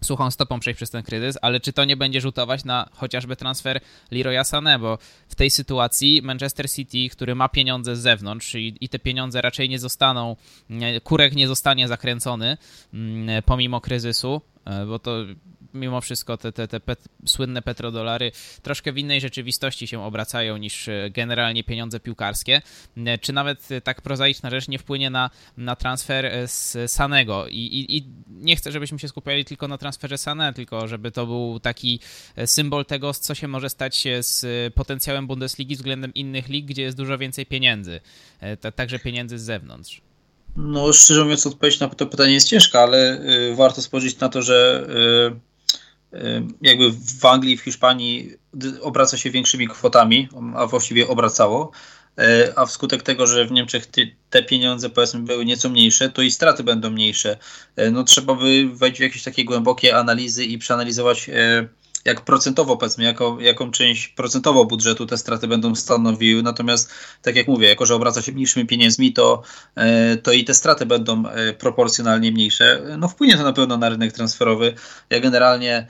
suchą 0.00 0.30
stopą 0.30 0.60
przejść 0.60 0.76
przez 0.76 0.90
ten 0.90 1.02
kryzys, 1.02 1.38
ale 1.42 1.60
czy 1.60 1.72
to 1.72 1.84
nie 1.84 1.96
będzie 1.96 2.20
rzutować 2.20 2.64
na 2.64 2.88
chociażby 2.92 3.36
transfer 3.36 3.80
Leroya 4.10 4.42
Sané, 4.42 4.80
bo 4.80 4.98
w 5.28 5.34
tej 5.34 5.50
sytuacji 5.50 6.22
Manchester 6.22 6.70
City, 6.70 7.08
który 7.12 7.34
ma 7.34 7.48
pieniądze 7.48 7.96
z 7.96 8.00
zewnątrz 8.00 8.54
i, 8.54 8.76
i 8.80 8.88
te 8.88 8.98
pieniądze 8.98 9.42
raczej 9.42 9.68
nie 9.68 9.78
zostaną, 9.78 10.36
kurek 11.04 11.34
nie 11.34 11.48
zostanie 11.48 11.88
zakręcony 11.88 12.56
mm, 12.94 13.42
pomimo 13.42 13.80
kryzysu, 13.80 14.40
bo 14.86 14.98
to 14.98 15.24
mimo 15.76 16.00
wszystko 16.00 16.36
te, 16.36 16.52
te, 16.52 16.68
te 16.68 16.80
pet, 16.80 17.08
słynne 17.26 17.62
petrodolary 17.62 18.32
troszkę 18.62 18.92
w 18.92 18.98
innej 18.98 19.20
rzeczywistości 19.20 19.86
się 19.86 20.04
obracają 20.04 20.56
niż 20.56 20.88
e, 20.88 21.10
generalnie 21.10 21.64
pieniądze 21.64 22.00
piłkarskie. 22.00 22.62
E, 22.96 23.18
czy 23.18 23.32
nawet 23.32 23.68
tak 23.84 24.02
prozaiczna 24.02 24.50
rzecz 24.50 24.68
nie 24.68 24.78
wpłynie 24.78 25.10
na, 25.10 25.30
na 25.56 25.76
transfer 25.76 26.26
e, 26.26 26.48
z 26.48 26.76
Sanego? 26.86 27.48
I, 27.48 27.58
i, 27.58 27.96
I, 27.96 28.04
nie 28.28 28.56
chcę, 28.56 28.72
żebyśmy 28.72 28.98
się 28.98 29.08
skupiali 29.08 29.44
tylko 29.44 29.68
na 29.68 29.78
transferze 29.78 30.16
Sané, 30.16 30.52
tylko 30.52 30.88
żeby 30.88 31.10
to 31.10 31.26
był 31.26 31.60
taki 31.60 32.00
symbol 32.46 32.84
tego, 32.84 33.14
co 33.14 33.34
się 33.34 33.48
może 33.48 33.70
stać 33.70 34.04
z 34.20 34.74
potencjałem 34.74 35.26
Bundesligi 35.26 35.76
względem 35.76 36.14
innych 36.14 36.48
lig, 36.48 36.66
gdzie 36.66 36.82
jest 36.82 36.96
dużo 36.96 37.18
więcej 37.18 37.46
pieniędzy, 37.46 38.00
także 38.74 38.98
pieniędzy 38.98 39.38
z 39.38 39.42
zewnątrz. 39.42 40.05
No, 40.56 40.92
szczerze 40.92 41.22
mówiąc, 41.22 41.46
odpowiedź 41.46 41.80
na 41.80 41.88
to 41.88 42.06
pytanie 42.06 42.32
jest 42.32 42.48
ciężka, 42.48 42.80
ale 42.80 43.20
y, 43.50 43.54
warto 43.54 43.82
spojrzeć 43.82 44.18
na 44.18 44.28
to, 44.28 44.42
że 44.42 44.86
y, 45.32 45.56
jakby 46.62 46.92
w 47.20 47.24
Anglii, 47.24 47.56
w 47.56 47.60
Hiszpanii 47.60 48.32
obraca 48.80 49.16
się 49.16 49.30
większymi 49.30 49.68
kwotami, 49.68 50.28
a 50.54 50.66
właściwie 50.66 51.08
obracało, 51.08 51.70
e, 52.18 52.52
a 52.56 52.66
wskutek 52.66 53.02
tego, 53.02 53.26
że 53.26 53.44
w 53.44 53.52
Niemczech 53.52 53.86
te 54.30 54.42
pieniądze 54.42 54.90
powiedzmy 54.90 55.20
były 55.20 55.44
nieco 55.44 55.68
mniejsze, 55.68 56.10
to 56.10 56.22
i 56.22 56.30
straty 56.30 56.64
będą 56.64 56.90
mniejsze. 56.90 57.38
E, 57.76 57.90
no 57.90 58.04
trzeba 58.04 58.34
by 58.34 58.68
wejść 58.74 58.98
w 58.98 59.02
jakieś 59.02 59.22
takie 59.22 59.44
głębokie 59.44 59.96
analizy 59.96 60.44
i 60.44 60.58
przeanalizować 60.58 61.30
jak 62.06 62.20
procentowo 62.20 62.76
powiedzmy, 62.76 63.04
jako, 63.04 63.36
jaką 63.40 63.70
część 63.70 64.08
procentową 64.08 64.64
budżetu 64.64 65.06
te 65.06 65.18
straty 65.18 65.48
będą 65.48 65.74
stanowiły. 65.74 66.42
Natomiast 66.42 66.90
tak 67.22 67.36
jak 67.36 67.48
mówię, 67.48 67.68
jako 67.68 67.86
że 67.86 67.94
obraca 67.94 68.22
się 68.22 68.32
mniejszymi 68.32 68.66
pieniędzmi, 68.66 69.12
to, 69.12 69.42
to 70.22 70.32
i 70.32 70.44
te 70.44 70.54
straty 70.54 70.86
będą 70.86 71.22
proporcjonalnie 71.58 72.32
mniejsze. 72.32 72.82
No 72.98 73.08
wpłynie 73.08 73.36
to 73.36 73.42
na 73.42 73.52
pewno 73.52 73.76
na 73.76 73.88
rynek 73.88 74.12
transferowy. 74.12 74.74
Ja 75.10 75.20
generalnie 75.20 75.86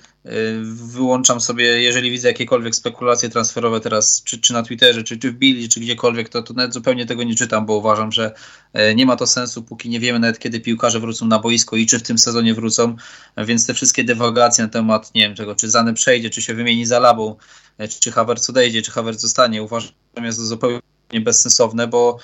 wyłączam 0.62 1.40
sobie, 1.40 1.64
jeżeli 1.64 2.10
widzę 2.10 2.28
jakiekolwiek 2.28 2.74
spekulacje 2.74 3.28
transferowe 3.28 3.80
teraz, 3.80 4.22
czy, 4.22 4.40
czy 4.40 4.52
na 4.52 4.62
Twitterze, 4.62 5.02
czy, 5.04 5.16
czy 5.18 5.30
w 5.30 5.34
Billy, 5.34 5.68
czy 5.68 5.80
gdziekolwiek, 5.80 6.28
to, 6.28 6.42
to 6.42 6.54
nawet 6.54 6.74
zupełnie 6.74 7.06
tego 7.06 7.22
nie 7.22 7.34
czytam, 7.34 7.66
bo 7.66 7.76
uważam, 7.76 8.12
że 8.12 8.34
e, 8.72 8.94
nie 8.94 9.06
ma 9.06 9.16
to 9.16 9.26
sensu, 9.26 9.62
póki 9.62 9.88
nie 9.88 10.00
wiemy 10.00 10.18
nawet 10.18 10.38
kiedy 10.38 10.60
piłkarze 10.60 11.00
wrócą 11.00 11.26
na 11.26 11.38
boisko 11.38 11.76
i 11.76 11.86
czy 11.86 11.98
w 11.98 12.02
tym 12.02 12.18
sezonie 12.18 12.54
wrócą, 12.54 12.96
więc 13.36 13.66
te 13.66 13.74
wszystkie 13.74 14.04
dywagacje 14.04 14.64
na 14.64 14.70
temat, 14.70 15.14
nie 15.14 15.22
wiem, 15.22 15.34
tego, 15.34 15.54
czy 15.54 15.70
Zany 15.70 15.94
przejdzie, 15.94 16.30
czy 16.30 16.42
się 16.42 16.54
wymieni 16.54 16.86
za 16.86 16.98
Labą, 16.98 17.36
e, 17.78 17.88
czy 17.88 18.12
Havertz 18.12 18.50
odejdzie, 18.50 18.82
czy 18.82 18.90
Havertz 18.90 19.20
zostanie, 19.20 19.62
uważam, 19.62 19.92
jest 20.22 20.38
to 20.38 20.44
zupełnie 20.44 20.80
bezsensowne, 21.24 21.86
bo, 21.86 22.18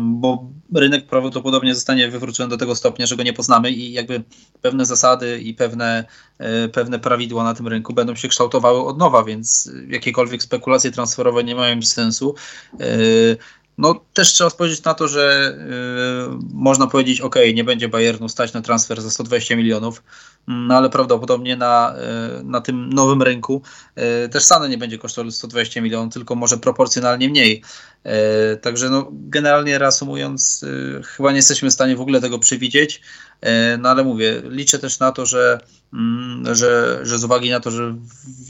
bo 0.00 0.50
rynek 0.74 1.06
prawdopodobnie 1.06 1.74
zostanie 1.74 2.08
wywrócony 2.08 2.50
do 2.50 2.56
tego 2.56 2.74
stopnia, 2.74 3.06
że 3.06 3.16
go 3.16 3.22
nie 3.22 3.32
poznamy 3.32 3.70
i 3.70 3.92
jakby 3.92 4.22
pewne 4.62 4.86
zasady 4.86 5.40
i 5.40 5.54
pewne, 5.54 6.04
e, 6.38 6.68
pewne 6.68 6.98
prawidła 6.98 7.44
na 7.44 7.54
tym 7.54 7.68
rynku 7.68 7.94
będą 7.94 8.14
się 8.14 8.28
kształtowały 8.28 8.84
od 8.84 8.98
nowa, 8.98 9.24
więc 9.24 9.70
jakiekolwiek 9.88 10.42
spekulacje 10.42 10.90
transferowe 10.90 11.44
nie 11.44 11.54
mają 11.54 11.82
sensu. 11.82 12.34
No 13.78 14.00
też 14.12 14.32
trzeba 14.32 14.50
spojrzeć 14.50 14.84
na 14.84 14.94
to, 14.94 15.08
że 15.08 15.54
y, 16.32 16.46
można 16.54 16.86
powiedzieć, 16.86 17.20
ok, 17.20 17.36
nie 17.54 17.64
będzie 17.64 17.88
Bayernu 17.88 18.28
stać 18.28 18.52
na 18.52 18.62
transfer 18.62 19.02
za 19.02 19.10
120 19.10 19.56
milionów, 19.56 20.02
no 20.46 20.76
ale 20.76 20.90
prawdopodobnie 20.90 21.56
na, 21.56 21.94
y, 22.40 22.44
na 22.44 22.60
tym 22.60 22.92
nowym 22.92 23.22
rynku 23.22 23.62
y, 24.24 24.28
też 24.28 24.44
Sane 24.44 24.68
nie 24.68 24.78
będzie 24.78 24.98
kosztował 24.98 25.30
120 25.30 25.80
milionów, 25.80 26.14
tylko 26.14 26.34
może 26.34 26.56
proporcjonalnie 26.56 27.28
mniej. 27.28 27.62
Także 28.62 28.90
no, 28.90 29.08
generalnie 29.12 29.78
reasumując, 29.78 30.64
chyba 31.04 31.30
nie 31.30 31.36
jesteśmy 31.36 31.70
w 31.70 31.72
stanie 31.72 31.96
w 31.96 32.00
ogóle 32.00 32.20
tego 32.20 32.38
przewidzieć, 32.38 33.00
no 33.78 33.88
ale 33.88 34.04
mówię, 34.04 34.42
liczę 34.44 34.78
też 34.78 34.98
na 34.98 35.12
to, 35.12 35.26
że 35.26 35.60
że, 36.52 37.00
że 37.02 37.18
z 37.18 37.24
uwagi 37.24 37.50
na 37.50 37.60
to, 37.60 37.70
że 37.70 37.94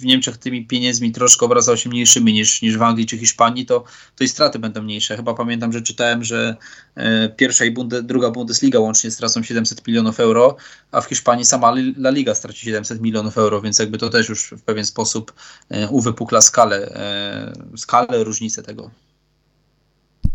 w 0.01 0.05
Niemczech 0.05 0.37
tymi 0.37 0.67
pieniędzmi 0.67 1.13
troszkę 1.13 1.47
obracało 1.47 1.77
się 1.77 1.91
mniejszymi 1.91 2.33
niż, 2.33 2.63
niż 2.63 2.77
w 2.77 2.83
Anglii 2.83 3.07
czy 3.07 3.19
Hiszpanii, 3.19 3.67
to, 3.67 3.85
to 4.17 4.25
i 4.25 4.29
straty 4.29 4.59
będą 4.59 4.83
mniejsze. 4.83 5.17
Chyba 5.17 5.35
pamiętam, 5.35 5.73
że 5.73 5.83
czytałem, 5.83 6.25
że 6.25 6.57
e, 6.95 7.29
pierwsza 7.29 7.65
i 7.65 7.71
bunde, 7.71 8.03
druga 8.03 8.31
Bundesliga 8.31 8.79
łącznie 8.79 9.11
stracą 9.11 9.43
700 9.43 9.87
milionów 9.87 10.21
euro, 10.21 10.57
a 10.93 11.01
w 11.01 11.07
Hiszpanii 11.07 11.45
sama 11.45 11.73
La 11.99 12.11
Liga 12.11 12.35
straci 12.35 12.65
700 12.67 13.01
milionów 13.01 13.39
euro, 13.39 13.61
więc 13.61 13.79
jakby 13.79 13.99
to 13.99 14.09
też 14.11 14.29
już 14.29 14.55
w 14.59 14.63
pewien 14.63 14.87
sposób 14.87 15.33
e, 15.69 15.89
uwypukla 15.89 16.41
skalę, 16.41 16.77
e, 16.77 17.77
skalę 17.77 18.25
różnicę 18.25 18.63
tego. 18.63 18.91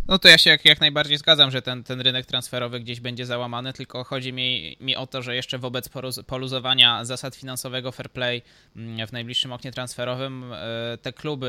No 0.07 0.19
to 0.19 0.27
ja 0.27 0.37
się 0.37 0.49
jak, 0.49 0.65
jak 0.65 0.81
najbardziej 0.81 1.17
zgadzam, 1.17 1.51
że 1.51 1.61
ten, 1.61 1.83
ten 1.83 2.01
rynek 2.01 2.25
transferowy 2.25 2.79
gdzieś 2.79 2.99
będzie 2.99 3.25
załamany, 3.25 3.73
tylko 3.73 4.03
chodzi 4.03 4.33
mi, 4.33 4.77
mi 4.79 4.95
o 4.95 5.07
to, 5.07 5.21
że 5.21 5.35
jeszcze 5.35 5.57
wobec 5.57 5.89
poluzowania 6.27 7.05
zasad 7.05 7.35
finansowego 7.35 7.91
fair 7.91 8.09
play 8.09 8.41
mm, 8.75 9.07
w 9.07 9.11
najbliższym 9.11 9.51
oknie 9.51 9.71
transferowym 9.71 10.53
e, 10.53 10.97
te 11.01 11.13
kluby 11.13 11.47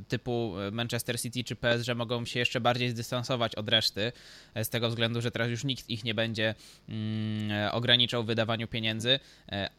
e, 0.00 0.04
typu 0.04 0.54
Manchester 0.72 1.20
City 1.20 1.44
czy 1.44 1.56
PSG 1.56 1.94
mogą 1.96 2.24
się 2.24 2.38
jeszcze 2.38 2.60
bardziej 2.60 2.90
zdystansować 2.90 3.54
od 3.54 3.68
reszty, 3.68 4.12
e, 4.54 4.64
z 4.64 4.68
tego 4.68 4.88
względu, 4.88 5.20
że 5.20 5.30
teraz 5.30 5.50
już 5.50 5.64
nikt 5.64 5.90
ich 5.90 6.04
nie 6.04 6.14
będzie 6.14 6.54
mm, 6.88 7.74
ograniczał 7.74 8.22
w 8.22 8.26
wydawaniu 8.26 8.68
pieniędzy, 8.68 9.18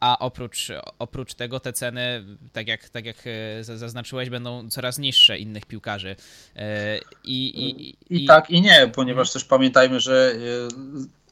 a 0.00 0.18
oprócz, 0.18 0.68
oprócz 0.98 1.34
tego 1.34 1.60
te 1.60 1.72
ceny, 1.72 2.24
tak 2.52 2.68
jak, 2.68 2.88
tak 2.88 3.04
jak 3.04 3.16
zaznaczyłeś, 3.60 4.30
będą 4.30 4.70
coraz 4.70 4.98
niższe 4.98 5.38
innych 5.38 5.66
piłkarzy. 5.66 6.16
I, 7.24 7.68
i, 7.68 7.93
i, 8.10 8.26
tak, 8.26 8.50
i 8.50 8.62
nie, 8.62 8.90
ponieważ 8.94 9.32
też 9.32 9.44
pamiętajmy, 9.44 10.00
że 10.00 10.34
e, 10.34 10.38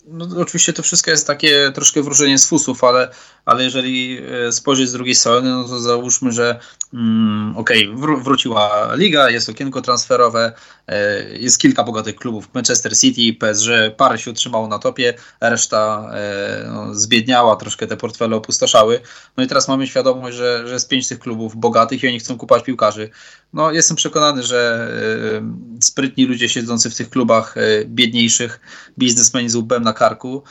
no, 0.07 0.27
oczywiście 0.41 0.73
to 0.73 0.83
wszystko 0.83 1.11
jest 1.11 1.27
takie 1.27 1.73
troszkę 1.75 2.03
wróżenie 2.03 2.39
z 2.39 2.47
fusów, 2.47 2.85
ale, 2.85 3.11
ale 3.45 3.65
jeżeli 3.65 4.19
e, 4.47 4.53
spojrzeć 4.53 4.89
z 4.89 4.93
drugiej 4.93 5.15
strony, 5.15 5.51
no 5.51 5.65
to 5.65 5.81
załóżmy, 5.81 6.33
że 6.33 6.61
Mm, 6.95 7.57
Okej, 7.57 7.89
okay. 7.89 8.01
Wró 8.01 8.17
wróciła 8.17 8.95
liga, 8.95 9.31
jest 9.31 9.49
okienko 9.49 9.83
transferowe, 9.83 10.53
e, 10.89 11.25
jest 11.39 11.59
kilka 11.59 11.85
bogatych 11.85 12.17
klubów. 12.17 12.49
Manchester 12.55 12.99
City, 12.99 13.39
PSG, 13.39 13.69
parę 13.97 14.19
się 14.19 14.31
utrzymało 14.31 14.69
na 14.69 14.79
topie, 14.79 15.15
reszta 15.41 16.11
e, 16.15 16.65
no, 16.73 16.95
zbiedniała, 16.95 17.57
troszkę 17.57 17.87
te 17.87 17.97
portfele 17.97 18.37
opustoszały. 18.37 19.01
No 19.37 19.45
i 19.45 19.47
teraz 19.47 19.69
mamy 19.69 19.87
świadomość, 19.87 20.37
że, 20.37 20.63
że 20.67 20.75
jest 20.75 20.89
pięć 20.89 21.09
tych 21.09 21.19
klubów 21.19 21.57
bogatych 21.57 22.03
i 22.03 22.09
oni 22.09 22.21
chcą 22.21 22.39
kupować 22.39 22.65
piłkarzy. 22.65 23.11
No 23.53 23.73
jestem 23.73 23.97
przekonany, 23.97 24.43
że 24.43 24.89
e, 25.37 25.81
sprytni 25.81 26.27
ludzie 26.27 26.49
siedzący 26.49 26.91
w 26.91 26.97
tych 26.97 27.11
klubach 27.11 27.55
biedniejszych, 27.87 28.61
biznesmeni 28.99 29.49
z 29.49 29.55
łbem 29.55 29.83
na 29.83 29.92
karku, 29.93 30.43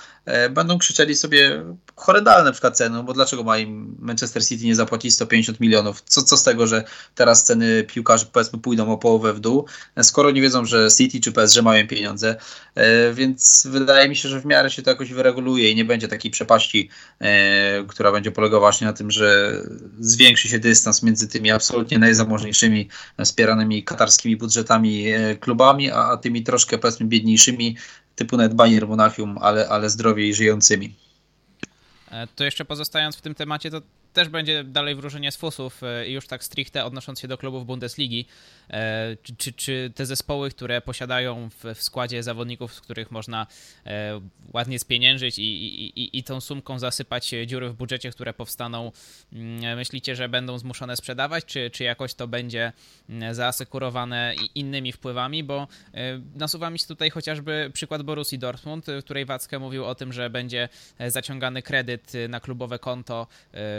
będą 0.50 0.78
krzyczeli 0.78 1.16
sobie 1.16 1.64
horrendalne 1.96 2.44
na 2.44 2.52
przykład 2.52 2.78
ceny, 2.78 2.96
no 2.96 3.04
bo 3.04 3.14
dlaczego 3.14 3.44
ma 3.44 3.58
im 3.58 3.96
Manchester 4.00 4.46
City 4.46 4.66
nie 4.66 4.76
zapłacić 4.76 5.14
150 5.14 5.60
milionów? 5.60 6.02
Co, 6.02 6.24
co 6.24 6.38
z 6.38 6.44
tego, 6.44 6.68
że 6.68 6.84
teraz 7.16 7.44
ceny 7.44 7.84
piłkarzy 7.84 8.26
powiedzmy 8.26 8.60
pójdą 8.60 8.92
o 8.92 8.98
połowę 8.98 9.34
w 9.34 9.40
dół, 9.40 9.66
skoro 10.02 10.32
nie 10.32 10.42
wiedzą, 10.42 10.66
że 10.66 10.88
City 10.98 11.20
czy 11.20 11.32
PSG 11.32 11.62
mają 11.62 11.88
pieniądze, 11.88 12.36
e, 12.76 13.14
więc 13.14 13.68
wydaje 13.70 14.10
mi 14.10 14.16
się, 14.16 14.30
że 14.30 14.42
w 14.42 14.46
miarę 14.46 14.70
się 14.70 14.82
to 14.82 14.90
jakoś 14.90 15.14
wyreguluje 15.14 15.72
i 15.72 15.76
nie 15.76 15.86
będzie 15.86 16.08
takiej 16.08 16.32
przepaści, 16.32 16.90
e, 17.20 17.84
która 17.88 18.12
będzie 18.12 18.32
polegała 18.32 18.60
właśnie 18.60 18.88
na 18.88 18.94
tym, 18.94 19.12
że 19.12 19.58
zwiększy 20.00 20.50
się 20.50 20.60
dystans 20.60 21.04
między 21.04 21.28
tymi 21.28 21.52
absolutnie 21.52 22.00
najzamożniejszymi, 22.00 22.90
wspieranymi 23.24 23.84
katarskimi 23.84 24.38
budżetami 24.38 25.08
e, 25.08 25.36
klubami, 25.36 25.92
a 25.92 26.18
tymi 26.18 26.44
troszkę 26.44 26.78
powiedzmy 26.78 27.06
biedniejszymi, 27.06 27.78
typu 28.16 28.38
nawet 28.38 28.54
Bayern 28.54 28.88
Monachium, 28.88 29.38
ale, 29.38 29.70
ale 29.70 29.90
zdrowiej 29.90 30.36
żyjącymi. 30.36 30.96
To 32.36 32.44
jeszcze 32.44 32.66
pozostając 32.66 33.16
w 33.16 33.22
tym 33.22 33.36
temacie, 33.36 33.72
to 33.72 33.82
też 34.14 34.30
będzie 34.30 34.64
dalej 34.64 34.96
wróżenie 34.96 35.32
z 35.32 35.38
fusów 35.38 35.84
e, 35.84 36.08
i 36.08 36.14
już 36.14 36.28
tak 36.28 36.44
stricte 36.44 36.86
odnosząc 36.86 37.20
się 37.20 37.28
do 37.28 37.38
klubów 37.38 37.66
Bundesligi. 37.66 38.26
E, 38.72 39.18
czy, 39.24 39.36
czy, 39.36 39.54
czy 39.54 39.92
te 39.96 40.06
zespoły, 40.06 40.50
które 40.50 40.82
posiadają 40.82 41.50
w, 41.50 41.76
w, 41.76 41.82
składzie 41.82 42.24
zawodników, 42.24 42.74
z 42.74 42.82
których 42.82 43.12
można 43.12 43.48
e, 43.86 44.22
ładnie 44.54 44.80
spieniężyć 44.80 45.40
i, 45.40 45.44
i, 45.44 46.00
i, 46.00 46.18
i 46.18 46.24
tą 46.24 46.42
sumką 46.42 46.80
zasypać 46.80 47.34
dziury 47.46 47.70
w 47.70 47.74
budżecie, 47.74 48.12
które 48.12 48.34
powstaną, 48.34 48.92
mm, 49.34 49.78
myślicie, 49.78 50.16
że 50.16 50.30
będą 50.30 50.58
zmuszone 50.58 50.98
sprzedawać, 50.98 51.46
czy, 51.46 51.70
czy 51.70 51.84
jakoś 51.84 52.14
to 52.14 52.28
będzie 52.28 52.74
mm, 53.10 53.36
zaasekurowane 53.36 54.36
innymi 54.56 54.92
wpływami? 54.92 55.44
Bo 55.44 55.68
nasuwa 56.36 56.70
mi 56.70 56.80
się 56.80 56.88
tutaj 56.88 57.10
chociażby 57.10 57.72
przykład 57.74 58.04
Borussii 58.04 58.40
Dortmund, 58.40 58.86
w 58.86 59.04
której 59.04 59.26
Wackę 59.26 59.60
mówił 59.60 59.86
o 59.86 59.96
tym, 59.96 60.14
że 60.14 60.30
będzie 60.30 60.70
zaciągany 61.08 61.62
kredyt 61.62 62.14
na 62.30 62.40
klubowe 62.40 62.80
konto, 62.80 63.28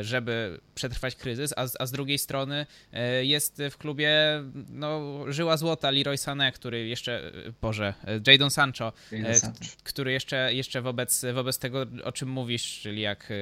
żeby 0.00 0.60
przetrwać 0.74 1.14
kryzys, 1.14 1.54
a, 1.56 1.66
a 1.78 1.86
z 1.86 1.92
drugiej 1.92 2.18
strony 2.18 2.66
e, 2.92 3.24
jest 3.24 3.62
w 3.70 3.76
klubie 3.76 4.42
no, 4.82 5.32
żyła 5.32 5.56
złota 5.56 5.90
Leroy 5.90 6.16
Sané, 6.16 6.52
który 6.52 6.88
jeszcze, 6.88 7.26
e, 7.26 7.52
Boże, 7.60 7.94
e, 8.04 8.32
Jadon 8.32 8.50
Sancho, 8.50 8.92
Sancho, 9.34 9.58
który 9.84 10.12
jeszcze, 10.12 10.54
jeszcze 10.54 10.82
wobec, 10.82 11.24
wobec 11.34 11.58
tego, 11.58 11.86
o 12.04 12.12
czym 12.12 12.28
mówisz, 12.28 12.80
czyli 12.80 13.00
jak 13.00 13.32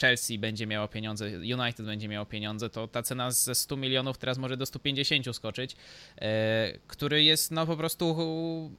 Chelsea 0.00 0.38
będzie 0.38 0.66
miało 0.66 0.88
pieniądze, 0.88 1.26
United 1.26 1.86
będzie 1.86 2.08
miało 2.08 2.26
pieniądze, 2.26 2.70
to 2.70 2.88
ta 2.88 3.02
cena 3.02 3.30
ze 3.30 3.54
100 3.54 3.76
milionów 3.76 4.18
teraz 4.18 4.38
może 4.38 4.56
do 4.56 4.66
150 4.66 5.36
skoczyć, 5.36 5.76
który 6.86 7.22
jest 7.22 7.50
no 7.50 7.66
po 7.66 7.76
prostu 7.76 8.16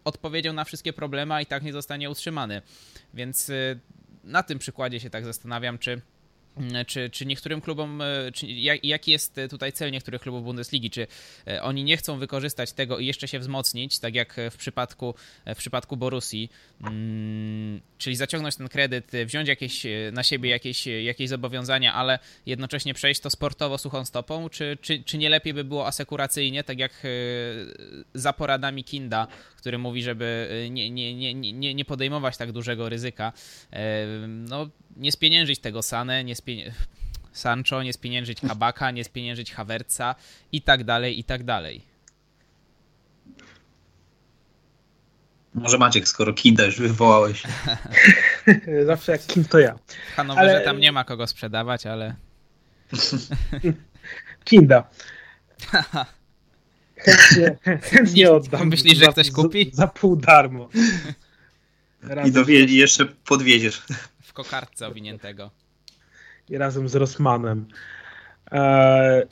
odpowiedzią 0.03 0.53
na 0.53 0.63
wszystkie 0.63 0.93
problemy, 0.93 1.33
a 1.33 1.41
i 1.41 1.45
tak 1.45 1.63
nie 1.63 1.73
zostanie 1.73 2.09
utrzymany. 2.09 2.61
Więc 3.13 3.51
na 4.23 4.43
tym 4.43 4.59
przykładzie 4.59 4.99
się 4.99 5.09
tak 5.09 5.25
zastanawiam, 5.25 5.77
czy 5.77 6.01
czy, 6.87 7.09
czy 7.09 7.25
niektórym 7.25 7.61
klubom, 7.61 8.01
e, 8.01 8.31
czy 8.33 8.47
jak, 8.47 8.85
jaki 8.85 9.11
jest 9.11 9.39
tutaj 9.49 9.73
cel 9.73 9.91
niektórych 9.91 10.21
klubów 10.21 10.43
Bundesligi? 10.43 10.89
Czy 10.89 11.07
e, 11.47 11.63
oni 11.63 11.83
nie 11.83 11.97
chcą 11.97 12.19
wykorzystać 12.19 12.73
tego 12.73 12.99
i 12.99 13.05
jeszcze 13.05 13.27
się 13.27 13.39
wzmocnić, 13.39 13.99
tak 13.99 14.15
jak 14.15 14.35
w 14.51 14.57
przypadku, 14.57 15.15
w 15.45 15.57
przypadku 15.57 15.97
Borussii, 15.97 16.49
hmm, 16.81 17.81
czyli 17.97 18.15
zaciągnąć 18.15 18.55
ten 18.55 18.69
kredyt, 18.69 19.11
wziąć 19.25 19.47
jakieś, 19.47 19.83
na 20.11 20.23
siebie 20.23 20.49
jakieś, 20.49 20.87
jakieś 20.87 21.29
zobowiązania, 21.29 21.93
ale 21.93 22.19
jednocześnie 22.45 22.93
przejść 22.93 23.21
to 23.21 23.29
sportowo 23.29 23.77
suchą 23.77 24.05
stopą? 24.05 24.49
Czy, 24.49 24.77
czy, 24.81 25.03
czy 25.03 25.17
nie 25.17 25.29
lepiej 25.29 25.53
by 25.53 25.63
było 25.63 25.87
asekuracyjnie, 25.87 26.63
tak 26.63 26.79
jak 26.79 26.91
e, 26.91 27.07
za 28.13 28.33
poradami 28.33 28.83
Kinda, 28.83 29.27
który 29.57 29.77
mówi, 29.77 30.03
żeby 30.03 30.47
nie, 30.71 30.91
nie, 30.91 31.15
nie, 31.15 31.33
nie, 31.33 31.73
nie 31.73 31.85
podejmować 31.85 32.37
tak 32.37 32.51
dużego 32.51 32.89
ryzyka? 32.89 33.33
No, 34.27 34.69
nie 34.97 35.11
spieniężyć 35.11 35.59
tego 35.59 35.81
Sane, 35.81 36.23
nie 36.23 36.35
spieniężyć 36.35 36.46
Sancho, 37.31 37.83
nie 37.83 37.93
spieniężyć 37.93 38.41
Kabaka, 38.41 38.91
nie 38.91 39.03
spieniężyć 39.03 39.53
Havertza 39.53 40.15
i 40.51 40.61
tak 40.61 40.83
dalej, 40.83 41.19
i 41.19 41.23
tak 41.23 41.43
dalej. 41.43 41.81
Może 45.53 45.77
Maciek, 45.77 46.07
skoro 46.07 46.33
Kinda 46.33 46.65
już 46.65 46.79
wywołałeś. 46.79 47.43
Zawsze 48.87 49.11
jak 49.11 49.25
Kind 49.25 49.49
to 49.49 49.59
ja. 49.59 49.75
W 50.11 50.15
Hanowerze 50.15 50.49
ale... 50.49 50.61
tam 50.61 50.79
nie 50.79 50.91
ma 50.91 51.03
kogo 51.03 51.27
sprzedawać, 51.27 51.85
ale... 51.85 52.15
Kinda. 54.43 54.89
chętnie, 57.05 57.57
chętnie 57.81 58.31
oddam. 58.31 58.67
Myślisz, 58.67 58.97
że 58.97 59.07
ktoś 59.07 59.31
kupi? 59.31 59.69
Za, 59.73 59.81
za 59.81 59.87
pół 59.87 60.15
darmo. 60.15 60.69
I 62.25 62.31
dowie, 62.31 62.65
jeszcze 62.65 63.05
podwiedziesz 63.05 63.81
kokardce 64.37 64.87
owiniętego. 64.87 65.51
Razem 66.49 66.89
z 66.89 66.95
Rosmanem. 66.95 67.65
Eee, 68.51 69.23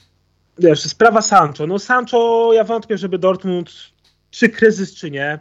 wiesz, 0.60 0.84
sprawa 0.84 1.21
Sancho. 1.21 1.67
No 1.67 1.80
Sancho, 1.80 2.51
ja 2.54 2.63
wątpię, 2.63 2.97
żeby 2.97 3.17
Dortmund, 3.17 3.71
czy 4.32 4.49
kryzys, 4.49 4.95
czy 4.95 5.12
nie, 5.12 5.39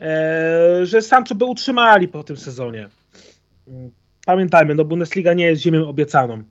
eee, 0.00 0.86
że 0.86 1.02
Sancho 1.02 1.34
by 1.34 1.44
utrzymali 1.44 2.08
po 2.08 2.24
tym 2.24 2.36
sezonie. 2.36 2.88
Pamiętajmy, 4.26 4.74
no 4.74 4.84
Bundesliga 4.84 5.34
nie 5.34 5.46
jest 5.46 5.62
ziemią 5.62 5.88
obiecaną 5.88 6.42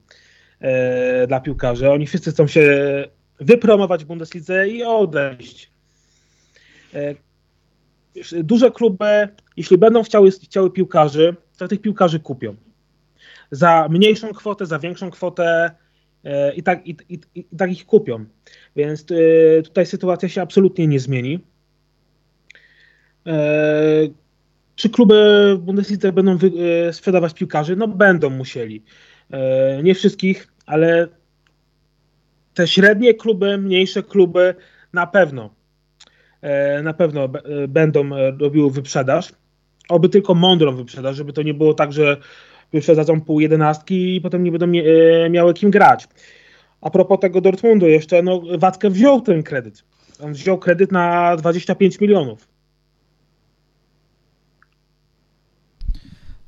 eee, 0.60 1.28
dla 1.28 1.40
piłkarzy. 1.40 1.90
Oni 1.90 2.06
wszyscy 2.06 2.30
chcą 2.30 2.46
się 2.46 2.64
wypromować 3.40 4.04
w 4.04 4.06
Bundeslidze 4.06 4.68
i 4.68 4.82
odejść. 4.82 5.70
Eee, 6.94 7.16
duże 8.32 8.70
kluby, 8.70 9.28
jeśli 9.56 9.78
będą 9.78 10.02
chciały, 10.02 10.30
chciały 10.30 10.70
piłkarzy, 10.70 11.36
to 11.56 11.68
tych 11.68 11.80
piłkarzy 11.80 12.20
kupią. 12.20 12.56
Za 13.52 13.88
mniejszą 13.90 14.32
kwotę, 14.32 14.66
za 14.66 14.78
większą 14.78 15.10
kwotę 15.10 15.70
e, 16.24 16.54
i 16.54 16.62
tak, 16.62 16.86
i, 16.86 16.96
i, 17.08 17.20
i 17.34 17.44
tak 17.56 17.72
ich 17.72 17.86
kupią. 17.86 18.24
Więc 18.76 19.06
e, 19.10 19.62
tutaj 19.62 19.86
sytuacja 19.86 20.28
się 20.28 20.42
absolutnie 20.42 20.86
nie 20.86 21.00
zmieni. 21.00 21.40
E, 23.26 23.32
czy 24.76 24.90
kluby 24.90 25.58
Bundeslidze 25.60 26.12
będą 26.12 26.38
sprzedawać 26.92 27.34
piłkarzy? 27.34 27.76
No 27.76 27.88
będą 27.88 28.30
musieli. 28.30 28.82
Nie 29.82 29.94
wszystkich, 29.94 30.48
ale 30.66 31.08
te 32.54 32.68
średnie 32.68 33.14
kluby, 33.14 33.58
mniejsze 33.58 34.02
kluby 34.02 34.54
na 34.92 35.06
pewno 35.06 35.54
na 36.82 36.94
pewno 36.94 37.28
będą 37.68 38.10
robiły 38.38 38.70
wyprzedaż 38.70 39.32
oby 39.88 40.08
tylko 40.08 40.34
mądrą 40.34 40.76
wyprzedaż, 40.76 41.16
żeby 41.16 41.32
to 41.32 41.42
nie 41.42 41.54
było 41.54 41.74
tak, 41.74 41.92
że 41.92 42.16
wyprzedadzą 42.72 43.20
pół 43.20 43.40
jedenastki 43.40 44.16
i 44.16 44.20
potem 44.20 44.44
nie 44.44 44.52
będą 44.52 44.66
e, 44.66 45.30
miały 45.30 45.54
kim 45.54 45.70
grać. 45.70 46.08
A 46.80 46.90
propos 46.90 47.20
tego 47.20 47.40
Dortmundu 47.40 47.88
jeszcze, 47.88 48.22
no 48.22 48.42
Wackę 48.58 48.90
wziął 48.90 49.20
ten 49.20 49.42
kredyt. 49.42 49.84
On 50.20 50.32
wziął 50.32 50.58
kredyt 50.58 50.92
na 50.92 51.36
25 51.36 52.00
milionów. 52.00 52.52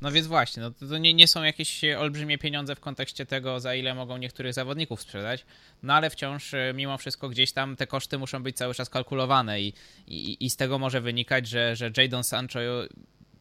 No 0.04 0.12
więc 0.12 0.26
właśnie, 0.26 0.62
no 0.62 0.70
to, 0.70 0.98
nie, 0.98 1.14
nie, 1.14 1.28
są 1.28 1.42
jakieś 1.42 1.84
olbrzymie 1.98 2.38
pieniądze 2.38 2.74
w 2.74 2.80
kontekście 2.80 3.26
tego, 3.26 3.60
za 3.60 3.74
ile 3.74 3.94
mogą 3.94 4.16
niektórych 4.16 4.54
zawodników 4.54 5.00
sprzedać, 5.00 5.44
no 5.82 5.94
ale 5.94 6.10
wciąż 6.10 6.54
e, 6.54 6.72
mimo 6.74 6.98
wszystko 6.98 7.28
gdzieś 7.28 7.52
tam 7.52 7.76
te 7.76 7.86
koszty 7.86 8.18
muszą 8.18 8.42
być 8.42 8.56
cały 8.56 8.74
czas 8.74 8.90
kalkulowane 8.90 9.60
i, 9.60 9.72
i, 10.06 10.44
i 10.44 10.50
z 10.50 10.56
tego 10.56 10.78
może 10.78 11.00
wynikać, 11.00 11.48
że, 11.48 11.76
że 11.76 11.90
Jadon 11.96 12.24
Sancho 12.24 12.58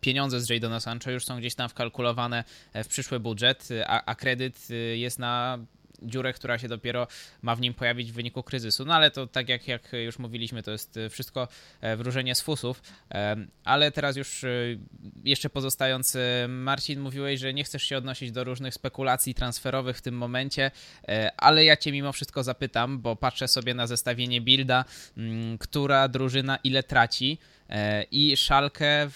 pieniądze 0.04 0.42
z 0.42 0.50
Jadona 0.50 0.80
Sancho 0.80 1.12
już 1.12 1.26
są 1.26 1.38
gdzieś 1.38 1.56
tam 1.56 1.70
wkalkulowane 1.70 2.44
w 2.74 2.88
przyszły 2.88 3.20
budżet, 3.20 3.70
a, 3.88 4.06
a 4.06 4.16
kredyt 4.16 4.70
y, 4.70 4.98
jest 4.98 5.20
na 5.20 5.60
dziurę, 6.02 6.34
która 6.34 6.58
się 6.58 6.68
dopiero 6.68 7.08
ma 7.42 7.56
w 7.56 7.62
nim 7.62 7.74
pojawić 7.74 8.12
w 8.12 8.16
wyniku 8.16 8.44
kryzysu. 8.44 8.86
No 8.86 8.94
ale 8.96 9.12
to 9.12 9.28
tak 9.28 9.50
jak, 9.50 9.68
jak 9.68 9.94
już 9.94 10.20
mówiliśmy, 10.20 10.63
to 10.63 10.72
jest 10.72 10.98
y, 10.98 11.10
wszystko 11.10 11.48
e, 11.82 11.98
wróżenie 11.98 12.36
z 12.36 12.42
fusów. 12.42 12.82
Ale 13.63 13.92
teraz 13.92 14.16
już 14.16 14.46
jeszcze 15.24 15.50
pozostając, 15.50 16.18
Marcin, 16.48 17.00
mówiłeś, 17.00 17.39
że 17.39 17.54
nie 17.54 17.63
chcesz 17.63 17.84
się 17.84 17.98
odnosić 17.98 18.32
do 18.32 18.44
różnych 18.44 18.74
spekulacji 18.74 19.34
transferowych 19.34 19.98
w 19.98 20.02
tym 20.02 20.18
momencie, 20.18 20.72
e, 21.08 21.32
ale 21.38 21.66
ja 21.66 21.78
cię 21.78 21.92
mimo 21.92 22.12
wszystko 22.12 22.44
zapytam, 22.44 23.00
bo 23.00 23.16
patrzę 23.16 23.48
sobie 23.48 23.74
na 23.74 23.88
zestawienie 23.88 24.42
Bilda, 24.42 24.86
która 25.60 26.08
drużyna 26.08 26.58
ile 26.63 26.84
traci 26.84 27.38
i 28.12 28.38
Szalkę, 28.38 29.10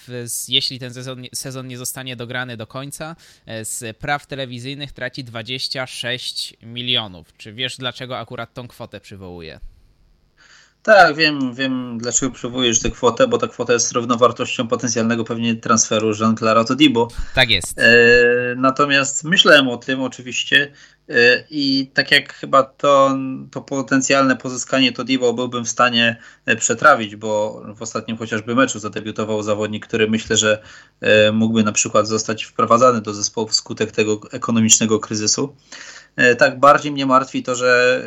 jeśli 0.47 0.79
ten 0.79 0.93
sezon, 0.93 1.23
sezon 1.33 1.67
nie 1.67 1.77
zostanie 1.77 2.15
dograny 2.15 2.57
do 2.57 2.67
końca, 2.67 3.15
z 3.63 3.97
praw 3.97 4.27
telewizyjnych 4.27 4.91
traci 4.91 5.23
26 5.23 6.53
milionów. 6.61 7.37
Czy 7.37 7.53
wiesz, 7.53 7.77
dlaczego 7.77 8.17
akurat 8.17 8.53
tą 8.53 8.67
kwotę 8.67 8.99
przywołuje? 8.99 9.59
Tak, 10.87 11.15
wiem, 11.15 11.53
wiem 11.53 11.97
dlaczego 11.97 12.31
przywołujesz 12.31 12.79
tę 12.79 12.91
kwotę, 12.91 13.27
bo 13.27 13.37
ta 13.37 13.47
kwota 13.47 13.73
jest 13.73 13.91
równowartością 13.91 14.67
potencjalnego 14.67 15.23
pewnie 15.23 15.55
transferu 15.55 16.11
Jean-Clara 16.19 16.63
Todibo. 16.63 17.07
Tak 17.35 17.49
jest. 17.49 17.79
E, 17.79 17.91
natomiast 18.55 19.23
myślałem 19.23 19.67
o 19.67 19.77
tym 19.77 20.01
oczywiście 20.01 20.71
e, 21.09 21.43
i 21.49 21.91
tak 21.93 22.11
jak 22.11 22.33
chyba 22.33 22.63
to, 22.63 23.17
to 23.51 23.61
potencjalne 23.61 24.35
pozyskanie 24.35 24.91
Todibo 24.91 25.33
byłbym 25.33 25.65
w 25.65 25.69
stanie 25.69 26.15
e, 26.45 26.55
przetrawić, 26.55 27.15
bo 27.15 27.61
w 27.75 27.81
ostatnim 27.81 28.17
chociażby 28.17 28.55
meczu 28.55 28.79
zadebiutował 28.79 29.43
zawodnik, 29.43 29.87
który 29.87 30.09
myślę, 30.09 30.37
że 30.37 30.61
e, 31.01 31.31
mógłby 31.31 31.63
na 31.63 31.71
przykład 31.71 32.07
zostać 32.07 32.43
wprowadzany 32.43 33.01
do 33.01 33.13
zespołu 33.13 33.47
wskutek 33.47 33.91
tego 33.91 34.19
ekonomicznego 34.31 34.99
kryzysu. 34.99 35.55
E, 36.17 36.35
tak, 36.35 36.59
bardziej 36.59 36.91
mnie 36.91 37.05
martwi 37.05 37.43
to, 37.43 37.55
że 37.55 38.03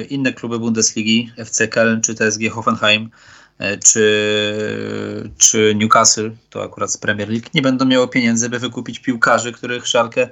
e, 0.00 0.04
inne 0.04 0.32
kluby 0.32 0.58
Bundesligi, 0.58 1.32
FC 1.36 1.68
Köln 1.68 2.00
czy 2.00 2.14
TSG 2.14 2.50
Hoffenheim, 2.50 3.10
e, 3.58 3.78
czy, 3.78 5.30
czy 5.38 5.74
Newcastle, 5.74 6.30
to 6.50 6.62
akurat 6.62 6.92
z 6.92 6.96
Premier 6.96 7.28
League, 7.28 7.46
nie 7.54 7.62
będą 7.62 7.84
miały 7.84 8.08
pieniędzy, 8.08 8.48
by 8.48 8.58
wykupić 8.58 8.98
piłkarzy, 8.98 9.52
których 9.52 9.86
Szalkę 9.86 10.28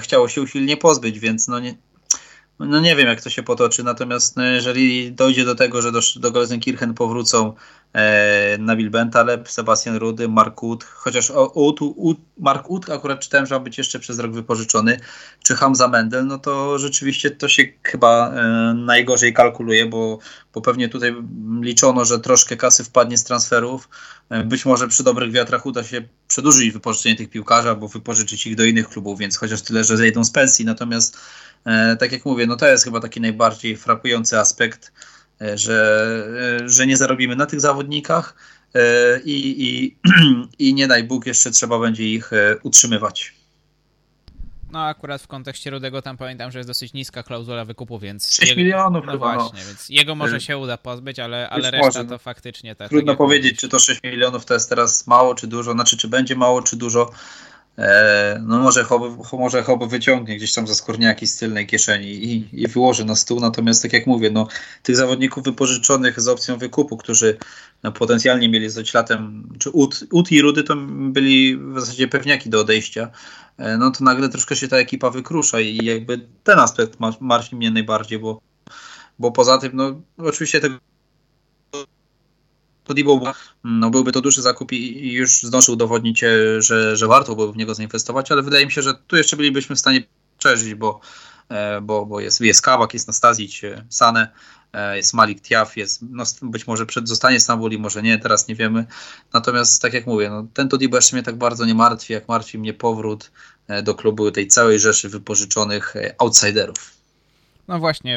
chciało 0.00 0.28
się 0.28 0.42
usilnie 0.42 0.76
pozbyć, 0.76 1.18
więc 1.18 1.48
no 1.48 1.60
nie, 1.60 1.74
no 2.58 2.80
nie 2.80 2.96
wiem, 2.96 3.06
jak 3.06 3.22
to 3.22 3.30
się 3.30 3.42
potoczy, 3.42 3.84
natomiast 3.84 4.36
no 4.36 4.44
jeżeli 4.44 5.12
dojdzie 5.12 5.44
do 5.44 5.54
tego, 5.54 5.82
że 5.82 5.92
do, 5.92 6.00
do 6.16 6.30
Gelsenkirchen 6.30 6.94
powrócą 6.94 7.52
e, 7.94 8.58
Nabil 8.58 8.90
Bentaleb, 8.90 9.50
Sebastian 9.50 9.96
Rudy, 9.96 10.28
Mark 10.28 10.62
Wood, 10.62 10.84
chociaż 10.84 11.32
Ud, 11.54 11.82
Ud, 11.82 12.18
Mark 12.38 12.68
Wood 12.68 12.90
akurat 12.90 13.20
czytałem, 13.20 13.46
że 13.46 13.54
ma 13.54 13.60
być 13.60 13.78
jeszcze 13.78 13.98
przez 13.98 14.18
rok 14.18 14.32
wypożyczony, 14.32 15.00
czy 15.42 15.54
Hamza 15.54 15.88
Mendel, 15.88 16.26
no 16.26 16.38
to 16.38 16.78
rzeczywiście 16.78 17.30
to 17.30 17.48
się 17.48 17.62
chyba 17.82 18.30
e, 18.30 18.74
najgorzej 18.74 19.32
kalkuluje, 19.32 19.86
bo, 19.86 20.18
bo 20.54 20.60
pewnie 20.60 20.88
tutaj 20.88 21.14
liczono, 21.60 22.04
że 22.04 22.20
troszkę 22.20 22.56
kasy 22.56 22.84
wpadnie 22.84 23.18
z 23.18 23.24
transferów, 23.24 23.88
e, 24.30 24.44
być 24.44 24.64
może 24.64 24.88
przy 24.88 25.04
dobrych 25.04 25.32
wiatrach 25.32 25.66
uda 25.66 25.84
się 25.84 26.02
przedłużyć 26.28 26.70
wypożyczenie 26.70 27.16
tych 27.16 27.30
piłkarzy, 27.30 27.68
albo 27.68 27.88
wypożyczyć 27.88 28.46
ich 28.46 28.56
do 28.56 28.64
innych 28.64 28.88
klubów, 28.88 29.18
więc 29.18 29.36
chociaż 29.36 29.62
tyle, 29.62 29.84
że 29.84 29.96
zejdą 29.96 30.24
z 30.24 30.30
pensji, 30.30 30.64
natomiast 30.64 31.18
tak 31.98 32.12
jak 32.12 32.24
mówię, 32.24 32.46
no 32.46 32.56
to 32.56 32.66
jest 32.66 32.84
chyba 32.84 33.00
taki 33.00 33.20
najbardziej 33.20 33.76
frapujący 33.76 34.38
aspekt, 34.38 34.92
że, 35.54 36.06
e, 36.62 36.68
że 36.68 36.86
nie 36.86 36.96
zarobimy 36.96 37.36
na 37.36 37.46
tych 37.46 37.60
zawodnikach 37.60 38.34
i, 39.24 39.54
i, 39.58 39.96
i 40.68 40.74
nie 40.74 40.88
daj 40.88 41.04
Bóg, 41.04 41.26
jeszcze 41.26 41.50
trzeba 41.50 41.78
będzie 41.78 42.04
ich 42.04 42.30
utrzymywać. 42.62 43.34
No 44.74 44.86
akurat 44.86 45.22
w 45.22 45.26
kontekście 45.26 45.70
Rudego 45.70 46.02
tam 46.02 46.16
pamiętam, 46.16 46.50
że 46.50 46.58
jest 46.58 46.70
dosyć 46.70 46.92
niska 46.92 47.22
klauzula 47.22 47.64
wykupu, 47.64 47.98
więc... 47.98 48.34
6 48.34 48.50
jego, 48.50 48.62
milionów 48.62 49.06
no 49.06 49.12
chyba, 49.12 49.34
no. 49.34 49.40
właśnie, 49.40 49.60
no. 49.60 49.66
więc 49.66 49.88
jego 49.88 50.14
może 50.14 50.40
się 50.40 50.58
uda 50.58 50.76
pozbyć, 50.76 51.18
ale, 51.18 51.50
ale 51.50 51.70
reszta 51.70 51.86
może. 51.86 52.04
to 52.04 52.18
faktycznie... 52.18 52.74
Tak, 52.74 52.88
Trudno 52.88 53.12
tak 53.12 53.18
powiedzieć, 53.18 53.60
czy 53.60 53.68
to 53.68 53.78
6 53.78 54.02
milionów 54.02 54.44
to 54.44 54.54
jest 54.54 54.68
teraz 54.68 55.06
mało, 55.06 55.34
czy 55.34 55.46
dużo, 55.46 55.72
znaczy 55.72 55.96
czy 55.96 56.08
będzie 56.08 56.36
mało, 56.36 56.62
czy 56.62 56.76
dużo. 56.76 57.10
E, 57.78 58.42
no 58.46 58.58
może 58.58 58.84
Hoby, 58.84 59.22
może 59.32 59.64
wyciągnie 59.88 60.36
gdzieś 60.36 60.54
tam 60.54 60.66
za 60.66 60.74
skórniaki 60.74 61.26
z 61.26 61.36
tylnej 61.36 61.66
kieszeni 61.66 62.08
i, 62.08 62.48
i 62.62 62.68
wyłoży 62.68 63.04
na 63.04 63.16
stół, 63.16 63.40
natomiast 63.40 63.82
tak 63.82 63.92
jak 63.92 64.06
mówię, 64.06 64.30
no, 64.30 64.48
tych 64.82 64.96
zawodników 64.96 65.44
wypożyczonych 65.44 66.20
z 66.20 66.28
opcją 66.28 66.58
wykupu, 66.58 66.96
którzy 66.96 67.38
no, 67.82 67.92
potencjalnie 67.92 68.48
mieli 68.48 68.70
zdać 68.70 68.94
latem, 68.94 69.48
czy 69.58 69.70
Ut, 69.70 70.04
Ut 70.12 70.32
i 70.32 70.42
Rudy 70.42 70.62
to 70.62 70.76
byli 70.86 71.56
w 71.56 71.80
zasadzie 71.80 72.08
pewniaki 72.08 72.50
do 72.50 72.60
odejścia, 72.60 73.10
e, 73.58 73.78
no 73.78 73.90
to 73.90 74.04
nagle 74.04 74.28
troszkę 74.28 74.56
się 74.56 74.68
ta 74.68 74.76
ekipa 74.76 75.10
wykrusza 75.10 75.60
i 75.60 75.84
jakby 75.84 76.20
ten 76.44 76.58
aspekt 76.58 76.98
martwi 77.20 77.56
mnie 77.56 77.70
najbardziej, 77.70 78.18
bo, 78.18 78.40
bo 79.18 79.32
poza 79.32 79.58
tym, 79.58 79.70
no 79.74 80.00
oczywiście 80.18 80.60
tego 80.60 80.78
Debo 82.88 83.32
no, 83.64 83.90
byłby 83.90 84.12
to 84.12 84.20
duży 84.20 84.42
zakup 84.42 84.72
i, 84.72 85.12
już 85.12 85.42
zdążył 85.42 85.74
udowodnić, 85.74 86.24
e, 86.24 86.62
że, 86.62 86.96
że 86.96 87.06
warto 87.06 87.34
było 87.34 87.52
w 87.52 87.56
niego 87.56 87.74
zainwestować, 87.74 88.32
ale 88.32 88.42
wydaje 88.42 88.66
mi 88.66 88.72
się, 88.72 88.82
że 88.82 88.94
tu 89.06 89.16
jeszcze 89.16 89.36
bylibyśmy 89.36 89.76
w 89.76 89.78
stanie 89.78 90.02
przeżyć, 90.38 90.74
bo, 90.74 91.00
e, 91.48 91.80
bo, 91.80 92.06
bo 92.06 92.20
jest, 92.20 92.40
jest 92.40 92.62
Kabak, 92.62 92.94
jest 92.94 93.06
Nastazić, 93.06 93.64
e, 93.64 93.84
Sane, 93.88 94.28
jest 94.94 95.14
Malik 95.14 95.40
Tiaf, 95.40 95.76
jest, 95.76 96.00
no, 96.10 96.24
być 96.42 96.66
może 96.66 96.86
przed, 96.86 97.08
zostanie 97.08 97.40
Stambuli, 97.40 97.78
może 97.78 98.02
nie, 98.02 98.18
teraz 98.18 98.48
nie 98.48 98.54
wiemy. 98.54 98.86
Natomiast 99.32 99.82
tak 99.82 99.92
jak 99.92 100.06
mówię, 100.06 100.30
no, 100.30 100.46
ten 100.54 100.68
Todibo 100.68 100.96
jeszcze 100.96 101.16
mnie 101.16 101.22
tak 101.22 101.38
bardzo 101.38 101.64
nie 101.64 101.74
martwi, 101.74 102.12
jak 102.12 102.28
martwi 102.28 102.58
mnie 102.58 102.74
powrót 102.74 103.30
do 103.82 103.94
klubu 103.94 104.30
tej 104.30 104.46
całej 104.46 104.78
rzeszy 104.80 105.08
wypożyczonych 105.08 105.94
outsiderów. 106.18 107.03
No 107.68 107.78
właśnie, 107.78 108.12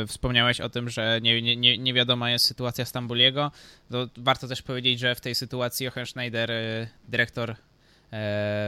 yy, 0.00 0.06
wspomniałeś 0.06 0.60
o 0.60 0.68
tym, 0.68 0.90
że 0.90 1.18
nie, 1.22 1.56
nie, 1.56 1.78
nie 1.78 1.94
wiadoma 1.94 2.30
jest 2.30 2.44
sytuacja 2.44 2.84
Stambuliego. 2.84 3.50
To 3.90 4.08
warto 4.16 4.48
też 4.48 4.62
powiedzieć, 4.62 5.00
że 5.00 5.14
w 5.14 5.20
tej 5.20 5.34
sytuacji 5.34 5.84
Jochen 5.84 6.06
Schneider, 6.06 6.50
yy, 6.50 6.88
dyrektor 7.08 7.48
yy, 8.12 8.18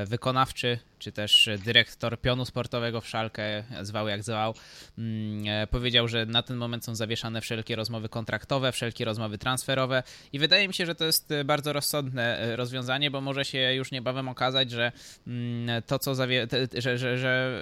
wykonawczy 0.06 0.78
czy 0.98 1.12
też 1.12 1.48
dyrektor 1.64 2.20
pionu 2.20 2.44
sportowego 2.44 3.00
w 3.00 3.08
Szalkę, 3.08 3.64
zwał 3.82 4.08
jak 4.08 4.22
zwał, 4.22 4.54
mm, 4.98 5.48
e, 5.48 5.66
powiedział, 5.66 6.08
że 6.08 6.26
na 6.26 6.42
ten 6.42 6.56
moment 6.56 6.84
są 6.84 6.94
zawieszane 6.94 7.40
wszelkie 7.40 7.76
rozmowy 7.76 8.08
kontraktowe, 8.08 8.72
wszelkie 8.72 9.04
rozmowy 9.04 9.38
transferowe 9.38 10.02
i 10.32 10.38
wydaje 10.38 10.68
mi 10.68 10.74
się, 10.74 10.86
że 10.86 10.94
to 10.94 11.04
jest 11.04 11.28
bardzo 11.44 11.72
rozsądne 11.72 12.38
e, 12.38 12.56
rozwiązanie, 12.56 13.10
bo 13.10 13.20
może 13.20 13.44
się 13.44 13.74
już 13.74 13.90
niebawem 13.90 14.28
okazać, 14.28 14.70
że 14.70 14.92
mm, 15.26 15.82
to, 15.82 15.98
co 15.98 16.14
zawie... 16.14 16.46
że, 16.78 16.98
że, 16.98 17.18
że 17.18 17.60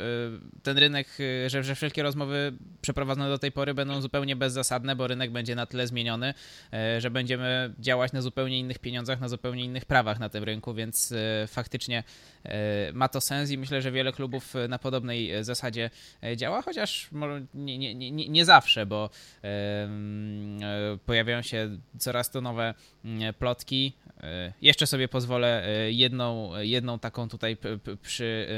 e, 0.57 0.63
ten 0.63 0.79
rynek, 0.79 1.09
że, 1.47 1.63
że 1.63 1.75
wszelkie 1.75 2.03
rozmowy 2.03 2.53
przeprowadzone 2.81 3.29
do 3.29 3.39
tej 3.39 3.53
pory 3.53 3.75
będą 3.75 4.01
zupełnie 4.01 4.37
bezzasadne, 4.37 4.97
bo 4.97 5.07
rynek 5.07 5.31
będzie 5.31 5.55
na 5.55 5.67
tyle 5.67 5.87
zmieniony, 5.87 6.35
że 6.99 7.11
będziemy 7.11 7.75
działać 7.79 8.13
na 8.13 8.23
zupełnie 8.23 8.59
innych 8.59 8.79
pieniądzach, 8.79 9.21
na 9.21 9.29
zupełnie 9.29 9.65
innych 9.65 9.85
prawach 9.85 10.19
na 10.19 10.29
tym 10.29 10.45
rynku, 10.45 10.75
więc 10.75 11.15
faktycznie 11.47 12.05
ma 12.93 13.09
to 13.09 13.21
sens 13.27 13.51
i 13.51 13.59
myślę, 13.59 13.83
że 13.83 13.93
wiele 13.93 14.13
klubów 14.13 14.57
e, 14.57 14.69
na 14.69 14.79
podobnej 14.79 15.31
e, 15.33 15.45
zasadzie 15.45 15.91
e, 16.23 16.37
działa, 16.37 16.63
chociaż 16.63 17.09
nie, 17.55 17.79
nie, 17.79 17.95
nie, 17.95 18.29
nie 18.29 18.45
zawsze, 18.45 18.87
bo 18.87 19.11
pojawiają 21.07 21.43
się 21.43 21.79
coraz 21.99 22.31
to 22.31 22.41
nowe 22.41 22.75
plotki. 23.39 23.93
Jeszcze 24.63 24.87
sobie 24.87 25.09
pozwolę 25.09 25.69
jedną, 25.89 26.51
jedną 26.59 26.99
taką 26.99 27.29
tutaj 27.29 27.57
przy, 28.03 28.49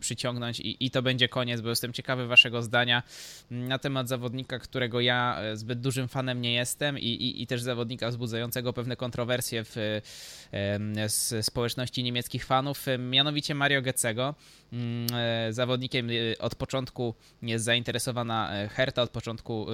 przyciągnąć 0.00 0.60
i, 0.60 0.86
i 0.86 0.90
to 0.90 1.02
będzie 1.02 1.28
koniec, 1.28 1.60
bo 1.60 1.68
jestem 1.68 1.92
ciekawy 1.92 2.26
waszego 2.26 2.62
zdania 2.62 3.02
na 3.50 3.78
temat 3.78 4.08
zawodnika, 4.08 4.58
którego 4.58 5.00
ja 5.00 5.38
zbyt 5.54 5.80
dużym 5.80 6.08
fanem 6.08 6.40
nie 6.40 6.52
jestem 6.52 6.98
i, 6.98 7.06
i, 7.06 7.42
i 7.42 7.46
też 7.46 7.62
zawodnika 7.62 8.10
wzbudzającego 8.10 8.72
pewne 8.72 8.96
kontrowersje 8.96 9.64
w, 9.64 9.72
w 9.72 11.38
społeczności 11.42 12.02
niemieckich 12.02 12.44
fanów, 12.44 12.86
mianowicie 12.98 13.54
Mario 13.54 13.82
Gecego. 13.82 14.34
Mm, 14.72 15.06
e, 15.14 15.52
zawodnikiem 15.52 16.08
e, 16.10 16.38
od 16.38 16.54
początku 16.54 17.14
jest 17.42 17.64
zainteresowana 17.64 18.54
e, 18.54 18.68
Herta, 18.68 19.02
od 19.02 19.10
początku 19.10 19.66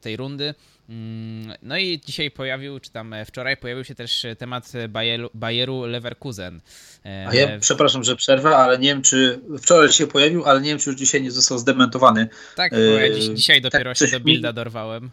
tej 0.00 0.16
rundy. 0.16 0.54
Mm, 0.88 1.52
no 1.62 1.78
i 1.78 2.00
dzisiaj 2.00 2.30
pojawił, 2.30 2.80
czy 2.80 2.90
tam 2.90 3.14
wczoraj 3.32 3.56
pojawił 3.56 3.84
się 3.84 3.94
też 3.94 4.26
temat 4.38 4.72
Bayeru, 4.88 5.30
Bayeru 5.34 5.86
Leverkusen. 5.86 6.60
A 7.04 7.34
ja 7.34 7.58
przepraszam, 7.60 8.04
że 8.04 8.16
przerwę, 8.16 8.56
ale 8.56 8.78
nie 8.78 8.88
wiem, 8.88 9.02
czy 9.02 9.40
wczoraj 9.58 9.88
się 9.88 10.06
pojawił, 10.06 10.44
ale 10.44 10.60
nie 10.60 10.70
wiem, 10.70 10.78
czy 10.78 10.90
już 10.90 10.98
dzisiaj 10.98 11.22
nie 11.22 11.30
został 11.30 11.58
zdementowany. 11.58 12.28
Tak, 12.56 12.72
bo 12.72 12.78
ja 12.78 13.14
dziś, 13.14 13.24
dzisiaj 13.24 13.60
dopiero 13.60 13.90
tak, 13.94 13.98
się 13.98 14.18
do 14.18 14.20
builda 14.20 14.48
mi... 14.48 14.54
dorwałem. 14.54 15.10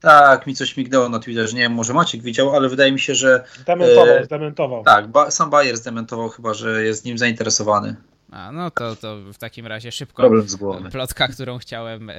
Tak, 0.00 0.46
mi 0.46 0.54
coś 0.54 0.76
mignęło 0.76 1.08
na 1.08 1.18
Twitterze. 1.18 1.56
Nie 1.56 1.62
wiem, 1.62 1.72
może 1.72 1.94
Maciek 1.94 2.22
widział, 2.22 2.56
ale 2.56 2.68
wydaje 2.68 2.92
mi 2.92 3.00
się, 3.00 3.14
że. 3.14 3.44
Zdementował, 3.60 4.16
e, 4.16 4.24
zdementował. 4.24 4.84
Tak, 4.84 5.08
ba, 5.08 5.30
sam 5.30 5.50
Bayer 5.50 5.76
zdementował 5.76 6.28
chyba, 6.28 6.54
że 6.54 6.84
jest 6.84 7.04
nim 7.04 7.18
zainteresowany. 7.18 7.96
A, 8.30 8.52
no 8.52 8.70
to, 8.70 8.96
to 8.96 9.16
w 9.32 9.38
takim 9.38 9.66
razie 9.66 9.92
szybko 9.92 10.22
Problem 10.22 10.48
z 10.48 10.56
głową. 10.56 10.90
plotka, 10.90 11.28
którą 11.28 11.58
chciałem, 11.58 12.10
e, 12.10 12.14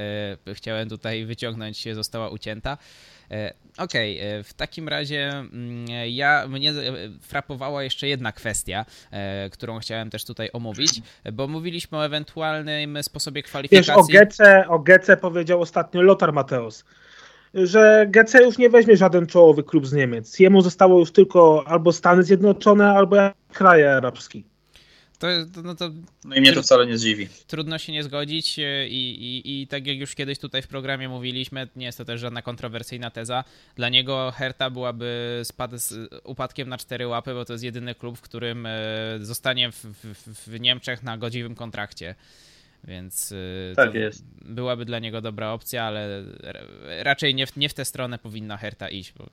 chciałem 0.54 0.90
tutaj 0.90 1.26
wyciągnąć, 1.26 1.96
została 1.96 2.30
ucięta. 2.30 2.78
E, 3.32 3.54
okej, 3.78 4.18
okay, 4.18 4.40
e, 4.40 4.44
w 4.44 4.54
takim 4.54 4.88
razie 4.88 5.30
mm, 5.30 5.86
ja 6.08 6.48
mnie 6.48 6.74
frapowała 7.22 7.84
jeszcze 7.84 8.08
jedna 8.08 8.32
kwestia, 8.32 8.86
którą 9.52 9.80
chciałem 9.80 10.10
też 10.10 10.26
tutaj 10.26 10.50
omówić, 10.54 11.02
bo 11.34 11.48
mówiliśmy 11.48 11.98
o 11.98 12.06
ewentualnym 12.06 13.04
sposobie 13.04 13.44
kwalifikacji. 13.44 13.94
Wiesz, 13.94 13.98
o 13.98 14.04
Gece, 14.12 14.68
o 14.68 14.80
Gece 14.80 15.18
powiedział 15.18 15.62
ostatnio 15.62 16.02
Lothar 16.02 16.34
Mateusz, 16.34 16.76
że 17.54 18.06
Gece 18.10 18.44
już 18.44 18.58
nie 18.58 18.70
weźmie 18.70 18.98
żaden 18.98 19.28
czołowy 19.28 19.64
klub 19.64 19.88
z 19.88 19.94
Niemiec. 19.94 20.40
Jemu 20.40 20.62
zostało 20.62 21.00
już 21.00 21.12
tylko 21.12 21.64
albo 21.68 21.94
Stany 21.94 22.24
Zjednoczone, 22.24 22.90
albo 22.90 23.16
kraje 23.54 23.96
arabskie. 23.96 24.49
To, 25.20 25.28
no, 25.64 25.76
to, 25.76 25.90
no 26.26 26.36
i 26.36 26.42
mnie 26.42 26.54
to 26.54 26.62
wcale 26.62 26.88
nie 26.88 26.98
zdziwi. 26.98 27.28
Trudno 27.48 27.78
się 27.78 27.94
nie 27.94 28.04
zgodzić 28.04 28.60
e, 28.60 28.88
i, 28.88 29.24
i, 29.24 29.62
i 29.62 29.68
tak 29.68 29.88
jak 29.88 29.98
już 29.98 30.16
kiedyś 30.16 30.40
tutaj 30.40 30.62
w 30.62 30.68
programie 30.68 31.10
mówiliśmy, 31.10 31.68
nie 31.76 31.86
jest 31.86 31.98
to 31.98 32.06
też 32.06 32.22
żadna 32.22 32.42
kontrowersyjna 32.42 33.12
teza. 33.12 33.44
Dla 33.76 33.90
niego 33.90 34.34
Herta 34.36 34.70
byłaby 34.70 35.42
spad, 35.44 35.72
upadkiem 36.24 36.70
na 36.70 36.78
cztery 36.78 37.08
łapy, 37.08 37.34
bo 37.34 37.46
to 37.46 37.54
jest 37.54 37.64
jedyny 37.64 37.96
klub, 37.96 38.18
w 38.18 38.22
którym 38.22 38.66
e, 38.66 38.72
zostanie 39.22 39.72
w, 39.72 39.86
w, 39.86 40.48
w 40.48 40.60
Niemczech 40.60 41.04
na 41.04 41.18
godziwym 41.18 41.56
kontrakcie. 41.56 42.16
Więc 42.84 43.32
e, 43.72 43.76
tak 43.76 43.94
jest. 43.94 44.24
byłaby 44.42 44.86
dla 44.86 45.00
niego 45.00 45.22
dobra 45.22 45.52
opcja, 45.52 45.84
ale 45.84 46.24
raczej 47.04 47.36
nie 47.36 47.48
w, 47.48 47.58
nie 47.58 47.70
w 47.70 47.74
tę 47.74 47.86
stronę 47.86 48.20
powinna 48.20 48.58
Herta 48.58 48.90
iść. 48.90 49.14
Bo 49.18 49.30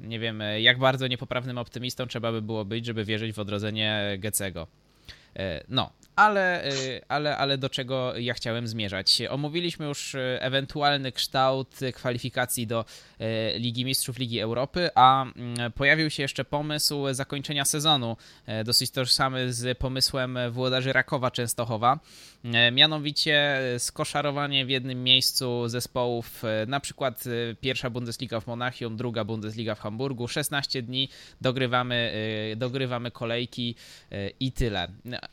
nie 0.00 0.18
wiem, 0.18 0.42
jak 0.58 0.78
bardzo 0.78 1.06
niepoprawnym 1.06 1.58
optymistą 1.58 2.06
trzeba 2.06 2.32
by 2.32 2.42
było 2.42 2.64
być, 2.64 2.86
żeby 2.86 3.04
wierzyć 3.04 3.32
w 3.32 3.38
odrodzenie 3.38 4.16
Gecego. 4.18 4.66
E, 5.36 5.64
no, 5.68 5.90
ale, 6.16 6.64
e, 6.64 6.70
ale, 7.08 7.36
ale 7.36 7.58
do 7.58 7.68
czego 7.68 8.18
ja 8.18 8.34
chciałem 8.34 8.68
zmierzać? 8.68 9.22
Omówiliśmy 9.30 9.86
już 9.86 10.14
e, 10.14 10.42
ewentualny 10.42 11.12
kształt 11.12 11.80
kwalifikacji 11.94 12.66
do 12.66 12.84
Ligi 13.54 13.84
Mistrzów 13.84 14.18
Ligi 14.18 14.40
Europy, 14.40 14.90
a 14.94 15.22
mm, 15.22 15.72
pojawił 15.72 16.10
się 16.10 16.22
jeszcze 16.22 16.44
pomysł 16.44 17.04
zakończenia 17.12 17.64
sezonu, 17.64 18.16
dosyć 18.64 18.90
tożsamy 18.90 19.52
z 19.52 19.78
pomysłem 19.78 20.38
włodarzy 20.50 20.92
Rakowa 20.92 21.30
Częstochowa. 21.30 21.98
Mianowicie 22.72 23.60
skoszarowanie 23.78 24.66
w 24.66 24.70
jednym 24.70 25.04
miejscu 25.04 25.68
zespołów, 25.68 26.42
na 26.66 26.80
przykład 26.80 27.24
pierwsza 27.60 27.90
Bundesliga 27.90 28.40
w 28.40 28.46
Monachium, 28.46 28.96
druga 28.96 29.24
Bundesliga 29.24 29.74
w 29.74 29.80
Hamburgu. 29.80 30.28
16 30.28 30.82
dni 30.82 31.08
dogrywamy, 31.40 32.12
dogrywamy 32.56 33.10
kolejki 33.10 33.74
i 34.40 34.52
tyle 34.52 34.88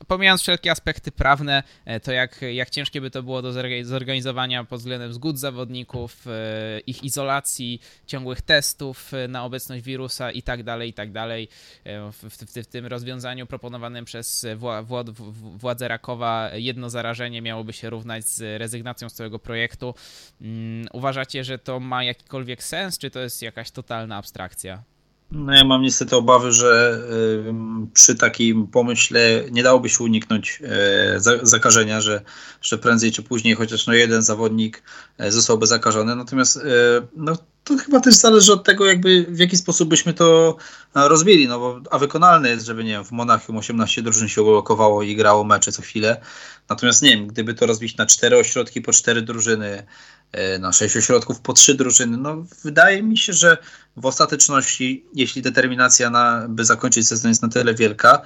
pomijając 0.08 0.42
wszelkie 0.42 0.72
aspekty 0.72 1.12
prawne, 1.12 1.64
e, 1.86 2.00
to 2.00 2.12
jak, 2.12 2.42
jak 2.42 2.70
ciężkie 2.70 3.02
by 3.02 3.12
to 3.12 3.24
było 3.24 3.42
do 3.42 3.54
zorganizowania 3.84 4.64
pod 4.64 4.80
względem 4.80 5.14
zgód 5.14 5.40
zawodników, 5.40 6.28
e, 6.28 6.80
ich 6.80 7.04
izolacji, 7.04 7.82
ciągłych 8.08 8.42
testów 8.42 9.14
e, 9.14 9.28
na 9.28 9.46
obecność 9.46 9.84
wirusa 9.84 10.32
i 10.32 10.42
tak 10.42 10.64
dalej, 10.64 10.90
i 10.90 10.94
tak 10.94 11.12
dalej. 11.12 11.48
W, 12.14 12.66
tym 12.68 12.86
rozwiązaniu 12.86 13.48
proponowanym 13.48 14.06
przez 14.06 14.46
władze 15.56 15.88
Rakowa 15.88 16.50
jedno 16.54 16.90
zarażenie 16.90 17.42
miałoby 17.42 17.74
się 17.74 17.90
równać 17.90 18.26
z 18.26 18.60
rezygnacją 18.60 19.10
z 19.10 19.14
całego 19.14 19.40
projektu. 19.40 19.96
Mm, 20.42 20.88
uważacie, 20.94 21.44
że 21.44 21.60
to 21.60 21.80
ma 21.80 22.04
jakikolwiek 22.04 22.64
sens, 22.64 22.98
czy 22.98 23.12
to 23.12 23.20
jest 23.20 23.42
jakaś 23.42 23.72
totalna 23.72 24.18
abstrakcja? 24.18 24.84
No 25.32 25.54
ja 25.54 25.64
mam 25.64 25.82
niestety 25.82 26.16
obawy, 26.16 26.52
że 26.52 27.02
przy 27.94 28.16
takim 28.16 28.68
pomyśle 28.68 29.44
nie 29.52 29.64
dałoby 29.64 29.90
się 29.90 30.04
uniknąć 30.04 30.62
e, 30.64 31.40
zakażenia, 31.44 32.02
że, 32.02 32.22
że 32.62 32.78
prędzej 32.78 33.12
czy 33.12 33.24
później 33.24 33.56
chociaż 33.56 33.88
no 33.88 33.94
jeden 33.94 34.22
zawodnik 34.22 34.84
e, 35.18 35.32
zostałby 35.32 35.68
zakażony. 35.68 36.16
Natomiast 36.16 36.58
e, 36.58 36.62
no, 37.16 37.38
to 37.64 37.78
chyba 37.78 38.00
też 38.00 38.16
zależy 38.16 38.54
od 38.54 38.64
tego, 38.64 38.86
jakby 38.86 39.26
w 39.30 39.40
jaki 39.40 39.58
sposób 39.58 39.90
byśmy 39.90 40.14
to 40.14 40.58
rozbili, 40.96 41.48
no 41.48 41.60
bo 41.60 41.82
a 41.92 41.98
wykonalne 41.98 42.50
jest, 42.50 42.66
żeby 42.66 42.84
nie 42.84 42.92
wiem, 42.92 43.06
w 43.06 43.12
Monachium 43.12 43.58
18 43.58 44.02
drużyn 44.02 44.28
się 44.28 44.42
ulokowało 44.42 45.04
i 45.04 45.16
grało 45.16 45.44
mecze 45.44 45.72
co 45.72 45.82
chwilę. 45.82 46.22
Natomiast 46.70 47.02
nie 47.02 47.10
wiem, 47.10 47.28
gdyby 47.28 47.54
to 47.54 47.66
rozbić 47.66 47.98
na 47.98 48.06
cztery 48.06 48.38
ośrodki 48.38 48.82
po 48.82 48.94
cztery 48.94 49.22
drużyny, 49.22 49.84
na 50.60 50.74
sześć 50.74 50.98
ośrodków 50.98 51.40
po 51.40 51.54
trzy 51.54 51.76
drużyny. 51.76 52.18
No, 52.18 52.46
wydaje 52.64 53.04
mi 53.04 53.18
się, 53.18 53.34
że 53.34 53.58
w 53.98 54.06
ostateczności, 54.06 55.06
jeśli 55.14 55.42
determinacja 55.42 56.10
na, 56.10 56.46
by 56.50 56.66
zakończyć 56.66 57.08
sezon 57.08 57.32
jest 57.32 57.42
na 57.42 57.50
tyle 57.50 57.74
wielka, 57.74 58.22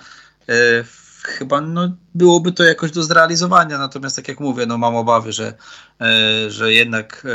e, 0.50 0.84
chyba 1.24 1.62
no, 1.62 1.96
byłoby 2.16 2.52
to 2.52 2.64
jakoś 2.64 2.92
do 2.92 3.04
zrealizowania. 3.04 3.78
Natomiast 3.78 4.16
tak 4.16 4.28
jak 4.28 4.40
mówię, 4.40 4.66
no, 4.66 4.78
mam 4.78 4.96
obawy, 4.96 5.32
że, 5.32 5.54
e, 6.02 6.50
że 6.52 6.74
jednak 6.74 7.26
e, 7.26 7.30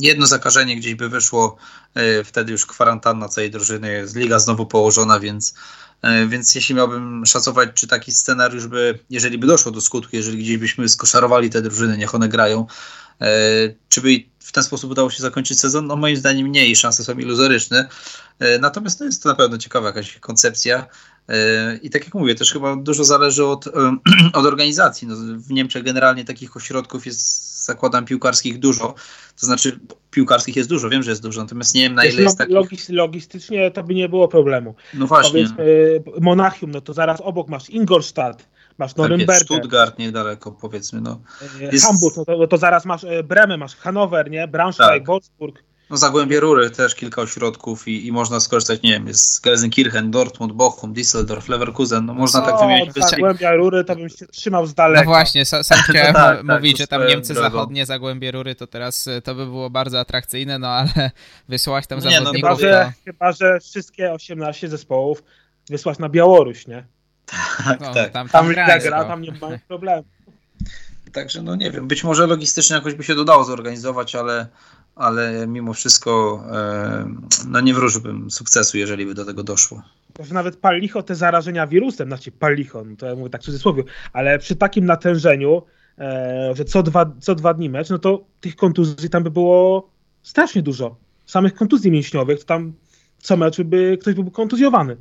jedno 0.00 0.26
zakażenie 0.26 0.76
gdzieś 0.76 0.94
by 0.94 1.08
wyszło, 1.08 1.56
e, 1.94 2.24
wtedy 2.24 2.52
już 2.52 2.66
kwarantanna 2.66 3.28
całej 3.28 3.50
drużyny, 3.50 3.92
jest 3.92 4.16
liga 4.16 4.38
znowu 4.38 4.66
położona, 4.66 5.20
więc 5.20 5.54
e, 6.02 6.26
więc 6.26 6.54
jeśli 6.54 6.74
miałbym 6.74 7.26
szacować, 7.26 7.70
czy 7.74 7.86
taki 7.86 8.12
scenariusz 8.12 8.66
by, 8.66 8.98
jeżeli 9.10 9.38
by 9.38 9.46
doszło 9.46 9.72
do 9.72 9.80
skutku, 9.80 10.16
jeżeli 10.16 10.38
gdzieś 10.38 10.56
byśmy 10.56 10.88
skoszarowali 10.88 11.50
te 11.50 11.62
drużyny, 11.62 11.98
niech 11.98 12.14
one 12.14 12.28
grają, 12.28 12.66
E, 12.66 13.07
czy 13.88 14.00
by 14.00 14.08
w 14.48 14.52
ten 14.52 14.62
sposób 14.62 14.90
udało 14.90 15.10
się 15.10 15.22
zakończyć 15.22 15.60
sezon? 15.60 15.86
No 15.86 15.96
moim 15.96 16.16
zdaniem 16.16 16.52
nie 16.52 16.66
i 16.66 16.76
szanse 16.76 17.04
są 17.04 17.18
iluzoryczne. 17.18 17.88
E, 18.38 18.58
natomiast 18.58 18.98
to 18.98 19.04
jest 19.04 19.22
to 19.22 19.28
na 19.28 19.34
pewno 19.34 19.58
ciekawa 19.58 19.86
jakaś 19.86 20.18
koncepcja. 20.18 20.86
E, 21.28 21.76
I 21.76 21.90
tak 21.90 22.04
jak 22.04 22.14
mówię, 22.14 22.34
też 22.34 22.52
chyba 22.52 22.76
dużo 22.76 23.04
zależy 23.04 23.44
od, 23.44 23.66
od 24.38 24.46
organizacji. 24.46 25.08
No, 25.08 25.16
w 25.38 25.50
Niemczech 25.50 25.82
generalnie 25.82 26.24
takich 26.24 26.56
ośrodków 26.56 27.06
jest, 27.06 27.47
zakładam, 27.68 28.04
piłkarskich 28.04 28.58
dużo. 28.58 28.94
To 29.40 29.46
znaczy, 29.46 29.78
piłkarskich 30.10 30.56
jest 30.56 30.68
dużo, 30.68 30.88
wiem, 30.88 31.02
że 31.02 31.10
jest 31.10 31.22
dużo, 31.22 31.40
natomiast 31.40 31.74
nie 31.74 31.82
wiem 31.82 31.94
na 31.94 32.04
ile 32.04 32.22
jest 32.22 32.38
takich... 32.38 32.88
Logistycznie 32.88 33.70
to 33.70 33.82
by 33.82 33.94
nie 33.94 34.08
było 34.08 34.28
problemu. 34.28 34.74
No 34.94 35.06
właśnie. 35.06 35.32
Powiedzmy 35.32 36.02
Monachium, 36.20 36.70
no 36.70 36.80
to 36.80 36.92
zaraz 36.92 37.20
obok 37.20 37.48
masz 37.48 37.70
Ingolstadt, 37.70 38.48
masz 38.78 38.94
tak 38.94 38.98
Norymbergę. 38.98 39.44
Stuttgart 39.44 39.98
niedaleko, 39.98 40.52
powiedzmy. 40.52 41.00
No. 41.00 41.20
E, 41.60 41.64
jest... 41.72 41.86
Hamburg, 41.86 42.16
no 42.16 42.24
to, 42.24 42.46
to, 42.46 42.56
zaraz 42.56 42.84
masz 42.84 43.04
e, 43.04 43.22
Bremę, 43.22 43.56
masz 43.56 43.76
Hanower, 43.76 44.30
nie? 44.30 44.48
Braunschweig, 44.48 45.00
tak. 45.00 45.06
Wolfsburg. 45.06 45.67
No 45.90 45.96
Zagłębie 45.96 46.40
Rury 46.40 46.70
też 46.70 46.94
kilka 46.94 47.22
ośrodków 47.22 47.88
i, 47.88 48.06
i 48.06 48.12
można 48.12 48.40
skorzystać, 48.40 48.82
nie 48.82 48.92
wiem, 48.92 49.06
jest 49.06 49.42
Gelsenkirchen, 49.42 50.10
Dortmund, 50.10 50.52
Bochum, 50.52 50.92
Düsseldorf, 50.92 51.48
Leverkusen, 51.48 52.06
no 52.06 52.14
można 52.14 52.40
tak 52.40 52.60
wymienić. 52.60 52.92
Zagłębia 52.94 53.52
Rury 53.52 53.84
to 53.84 53.96
bym 53.96 54.08
się 54.08 54.26
trzymał 54.26 54.66
z 54.66 54.74
daleka. 54.74 55.04
No 55.04 55.10
właśnie, 55.10 55.44
sam, 55.44 55.62
chciałem 55.88 56.14
tak, 56.14 56.44
mówić, 56.44 56.72
tak, 56.72 56.80
że 56.80 56.86
tam 56.86 57.06
Niemcy 57.06 57.34
drogą. 57.34 57.50
zachodnie, 57.50 57.86
Zagłębie 57.86 58.30
Rury 58.30 58.54
to 58.54 58.66
teraz 58.66 59.08
e, 59.08 59.22
to 59.22 59.34
by 59.34 59.46
było 59.46 59.70
bardzo 59.70 60.00
atrakcyjne, 60.00 60.58
no 60.58 60.68
ale 60.68 61.10
wysłać 61.48 61.86
tam 61.86 61.98
no 61.98 62.10
zawodników. 62.10 62.50
No, 62.50 62.56
chyba, 62.56 62.70
że, 62.70 62.92
chyba, 63.04 63.32
że 63.32 63.60
wszystkie 63.60 64.12
18 64.12 64.68
zespołów 64.68 65.22
wysłać 65.70 65.98
na 65.98 66.08
Białoruś, 66.08 66.66
nie? 66.66 66.84
Tak, 67.64 67.80
no, 67.80 67.94
tak. 67.94 68.12
Tam, 68.12 68.28
tam 68.28 68.48
gra, 68.48 68.78
gra, 68.78 69.04
tam 69.04 69.22
nie 69.22 69.32
ma 69.32 69.48
problemu. 69.68 70.04
Także 71.12 71.42
no 71.42 71.56
nie 71.56 71.70
wiem, 71.70 71.88
być 71.88 72.04
może 72.04 72.26
logistycznie 72.26 72.76
jakoś 72.76 72.94
by 72.94 73.04
się 73.04 73.14
dodało 73.14 73.44
zorganizować, 73.44 74.14
ale, 74.14 74.46
ale 74.98 75.46
mimo 75.46 75.72
wszystko 75.72 76.44
e, 76.52 77.14
no 77.48 77.60
nie 77.60 77.74
wróżyłbym 77.74 78.30
sukcesu, 78.30 78.78
jeżeli 78.78 79.06
by 79.06 79.14
do 79.14 79.24
tego 79.24 79.42
doszło. 79.42 79.82
Nawet 80.32 80.56
pal 80.56 80.80
licho 80.80 81.02
te 81.02 81.14
zarażenia 81.14 81.66
wirusem, 81.66 82.08
znaczy 82.08 82.32
pal 82.32 82.54
licho, 82.54 82.84
no 82.84 82.96
to 82.96 83.06
ja 83.06 83.14
mówię 83.14 83.30
tak 83.30 83.40
w 83.40 83.44
cudzysłowie, 83.44 83.82
ale 84.12 84.38
przy 84.38 84.56
takim 84.56 84.86
natężeniu, 84.86 85.62
e, 85.98 86.52
że 86.56 86.64
co 86.64 86.82
dwa, 86.82 87.12
co 87.20 87.34
dwa 87.34 87.54
dni 87.54 87.70
mecz, 87.70 87.90
no 87.90 87.98
to 87.98 88.24
tych 88.40 88.56
kontuzji 88.56 89.10
tam 89.10 89.22
by 89.22 89.30
było 89.30 89.90
strasznie 90.22 90.62
dużo. 90.62 90.96
Samych 91.26 91.54
kontuzji 91.54 91.90
mięśniowych, 91.90 92.38
to 92.38 92.44
tam 92.44 92.72
co 93.18 93.36
mecz 93.36 93.62
by 93.62 93.98
ktoś 94.00 94.14
byłby 94.14 94.30
kontuzjowany 94.30 94.96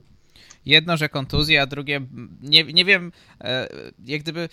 jedno, 0.67 0.97
że 0.97 1.09
kontuzja, 1.09 1.61
a 1.61 1.65
drugie, 1.65 2.01
nie, 2.41 2.63
nie 2.63 2.85
wiem, 2.85 3.11
e, 3.41 3.67
jak 4.05 4.21
gdyby 4.21 4.49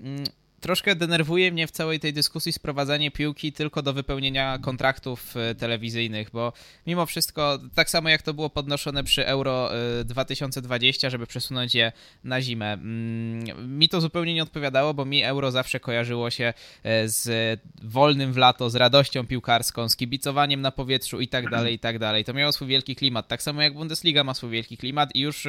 mm, 0.00 0.24
troszkę 0.60 0.96
denerwuje 0.96 1.52
mnie 1.52 1.66
w 1.66 1.70
całej 1.70 2.00
tej 2.00 2.12
dyskusji 2.12 2.52
sprowadzanie 2.52 3.10
piłki 3.10 3.52
tylko 3.52 3.82
do 3.82 3.92
wypełnienia 3.92 4.58
kontraktów 4.58 5.36
e, 5.36 5.54
telewizyjnych, 5.54 6.30
bo 6.30 6.52
mimo 6.86 7.06
wszystko, 7.06 7.58
tak 7.74 7.90
samo 7.90 8.08
jak 8.08 8.22
to 8.22 8.34
było 8.34 8.50
podnoszone 8.50 9.04
przy 9.04 9.26
Euro 9.26 9.70
2020, 10.04 11.06
e, 11.06 11.10
żeby 11.10 11.26
przesunąć 11.26 11.74
je 11.74 11.92
na 12.24 12.42
zimę, 12.42 12.72
mm, 12.72 13.78
mi 13.78 13.88
to 13.88 14.00
zupełnie 14.00 14.34
nie 14.34 14.42
odpowiadało, 14.42 14.94
bo 14.94 15.04
mi 15.04 15.22
Euro 15.22 15.50
zawsze 15.50 15.80
kojarzyło 15.80 16.30
się 16.30 16.54
e, 16.82 17.08
z 17.08 17.60
wolnym 17.82 18.32
w 18.32 18.36
lato, 18.36 18.70
z 18.70 18.74
radością 18.74 19.26
piłkarską, 19.26 19.88
z 19.88 19.96
kibicowaniem 19.96 20.60
na 20.60 20.70
powietrzu 20.70 21.20
i 21.20 21.28
tak 21.28 21.50
dalej, 21.50 21.74
i 21.74 21.78
tak 21.78 21.98
dalej. 21.98 22.24
To 22.24 22.34
miało 22.34 22.52
swój 22.52 22.68
wielki 22.68 22.96
klimat, 22.96 23.28
tak 23.28 23.42
samo 23.42 23.62
jak 23.62 23.74
Bundesliga 23.74 24.24
ma 24.24 24.34
swój 24.34 24.50
wielki 24.50 24.76
klimat 24.76 25.14
i 25.14 25.20
już 25.20 25.46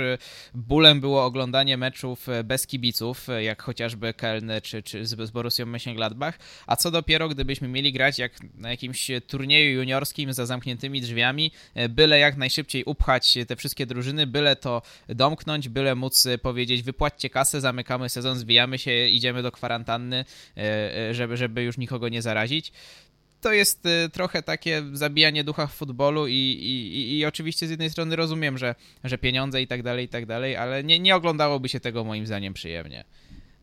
bólem 0.54 1.00
było 1.00 1.26
oglądanie 1.26 1.78
meczów 1.78 2.28
bez 2.44 2.68
kibiców, 2.68 3.28
jak 3.40 3.62
chociażby 3.62 4.14
Keln 4.14 4.52
czy, 4.64 4.84
czy 4.84 4.99
z, 5.02 5.28
z 5.28 5.32
Borussią 5.32 5.66
Mönchengladbach, 5.66 6.34
a 6.68 6.76
co 6.76 6.92
dopiero 6.92 7.30
gdybyśmy 7.30 7.68
mieli 7.68 7.94
grać 7.94 8.20
jak 8.20 8.32
na 8.54 8.70
jakimś 8.70 9.12
turnieju 9.28 9.80
juniorskim 9.80 10.34
za 10.34 10.46
zamkniętymi 10.46 11.02
drzwiami, 11.02 11.52
e, 11.76 11.90
byle 11.90 12.20
jak 12.20 12.38
najszybciej 12.38 12.84
upchać 12.84 13.38
te 13.48 13.56
wszystkie 13.56 13.86
drużyny, 13.86 14.28
byle 14.28 14.56
to 14.56 14.82
domknąć, 15.08 15.70
byle 15.70 15.96
móc 15.96 16.28
powiedzieć 16.42 16.84
wypłaćcie 16.84 17.30
kasę, 17.30 17.62
zamykamy 17.62 18.10
sezon, 18.10 18.38
zwijamy 18.38 18.78
się, 18.78 19.08
idziemy 19.08 19.44
do 19.44 19.52
kwarantanny, 19.52 20.26
e, 20.58 21.10
e, 21.10 21.14
żeby, 21.14 21.38
żeby 21.38 21.64
już 21.64 21.78
nikogo 21.78 22.10
nie 22.10 22.22
zarazić 22.22 22.72
to 23.42 23.54
jest 23.54 23.84
trochę 24.14 24.44
takie 24.44 24.84
zabijanie 24.94 25.44
ducha 25.44 25.68
w 25.68 25.74
futbolu 25.74 26.28
i, 26.28 26.34
i, 26.34 27.18
i 27.18 27.26
oczywiście 27.26 27.68
z 27.68 27.70
jednej 27.70 27.90
strony 27.90 28.16
rozumiem, 28.16 28.58
że, 28.58 28.76
że 29.04 29.18
pieniądze 29.18 29.62
i 29.62 29.68
tak 29.68 29.84
dalej, 29.84 30.06
i 30.06 30.10
tak 30.10 30.26
dalej, 30.26 30.56
ale 30.56 30.84
nie, 30.84 31.00
nie 31.00 31.16
oglądałoby 31.16 31.70
się 31.70 31.80
tego 31.80 32.04
moim 32.04 32.28
zdaniem 32.28 32.54
przyjemnie. 32.54 33.04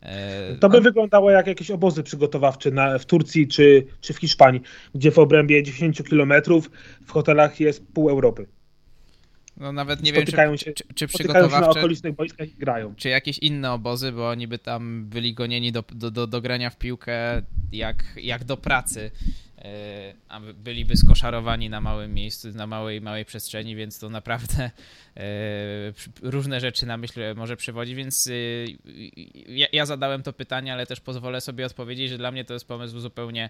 E, 0.01 0.55
to 0.55 0.69
by 0.69 0.81
wyglądało 0.81 1.31
jak 1.31 1.47
jakieś 1.47 1.71
obozy 1.71 2.03
przygotowawcze 2.03 2.71
na, 2.71 2.99
w 2.99 3.05
Turcji 3.05 3.47
czy, 3.47 3.87
czy 4.01 4.13
w 4.13 4.17
Hiszpanii, 4.17 4.61
gdzie 4.95 5.11
w 5.11 5.19
obrębie 5.19 5.63
10 5.63 6.01
kilometrów 6.01 6.71
w 7.05 7.11
hotelach 7.11 7.59
jest 7.59 7.87
pół 7.93 8.09
Europy. 8.09 8.47
No 9.59 9.71
nawet 9.71 10.03
nie 10.03 10.13
wiem, 10.13 10.25
czy, 10.25 10.31
się, 10.31 10.73
czy, 10.73 10.83
czy 10.95 11.07
przygotowawcze... 11.07 11.55
się 11.55 11.61
na 11.61 11.69
okolicznych 11.69 12.15
boiskach 12.15 12.47
i 12.47 12.55
grają. 12.55 12.95
Czy 12.95 13.09
jakieś 13.09 13.37
inne 13.37 13.71
obozy, 13.71 14.11
bo 14.11 14.29
oni 14.29 14.47
by 14.47 14.59
tam 14.59 15.05
byli 15.05 15.33
gonieni 15.33 15.71
do, 15.71 15.83
do, 15.91 16.11
do, 16.11 16.27
do 16.27 16.41
grania 16.41 16.69
w 16.69 16.77
piłkę 16.77 17.41
jak, 17.71 18.03
jak 18.21 18.43
do 18.43 18.57
pracy. 18.57 19.11
E, 19.67 20.13
a 20.29 20.39
byliby 20.39 20.97
skoszarowani 20.97 21.69
na 21.69 21.81
małym 21.81 22.13
miejscu, 22.13 22.47
na 22.51 22.67
małej, 22.67 23.01
małej 23.01 23.25
przestrzeni, 23.25 23.75
więc 23.75 23.99
to 23.99 24.09
naprawdę 24.09 24.63
e, 24.63 25.21
różne 26.21 26.59
rzeczy 26.59 26.85
na 26.85 26.97
myśl 26.97 27.35
może 27.35 27.57
przywodzić, 27.57 27.95
więc 27.95 28.27
e, 28.27 28.31
ja, 29.73 29.85
zadałem 29.85 30.23
to 30.23 30.33
pytanie, 30.33 30.73
ale 30.73 30.85
też 30.85 30.99
pozwolę 30.99 31.41
sobie 31.41 31.65
odpowiedzieć, 31.65 32.09
że 32.09 32.17
dla 32.17 32.31
mnie 32.31 32.45
to 32.45 32.53
jest 32.53 32.67
pomysł 32.67 32.99
zupełnie, 32.99 33.49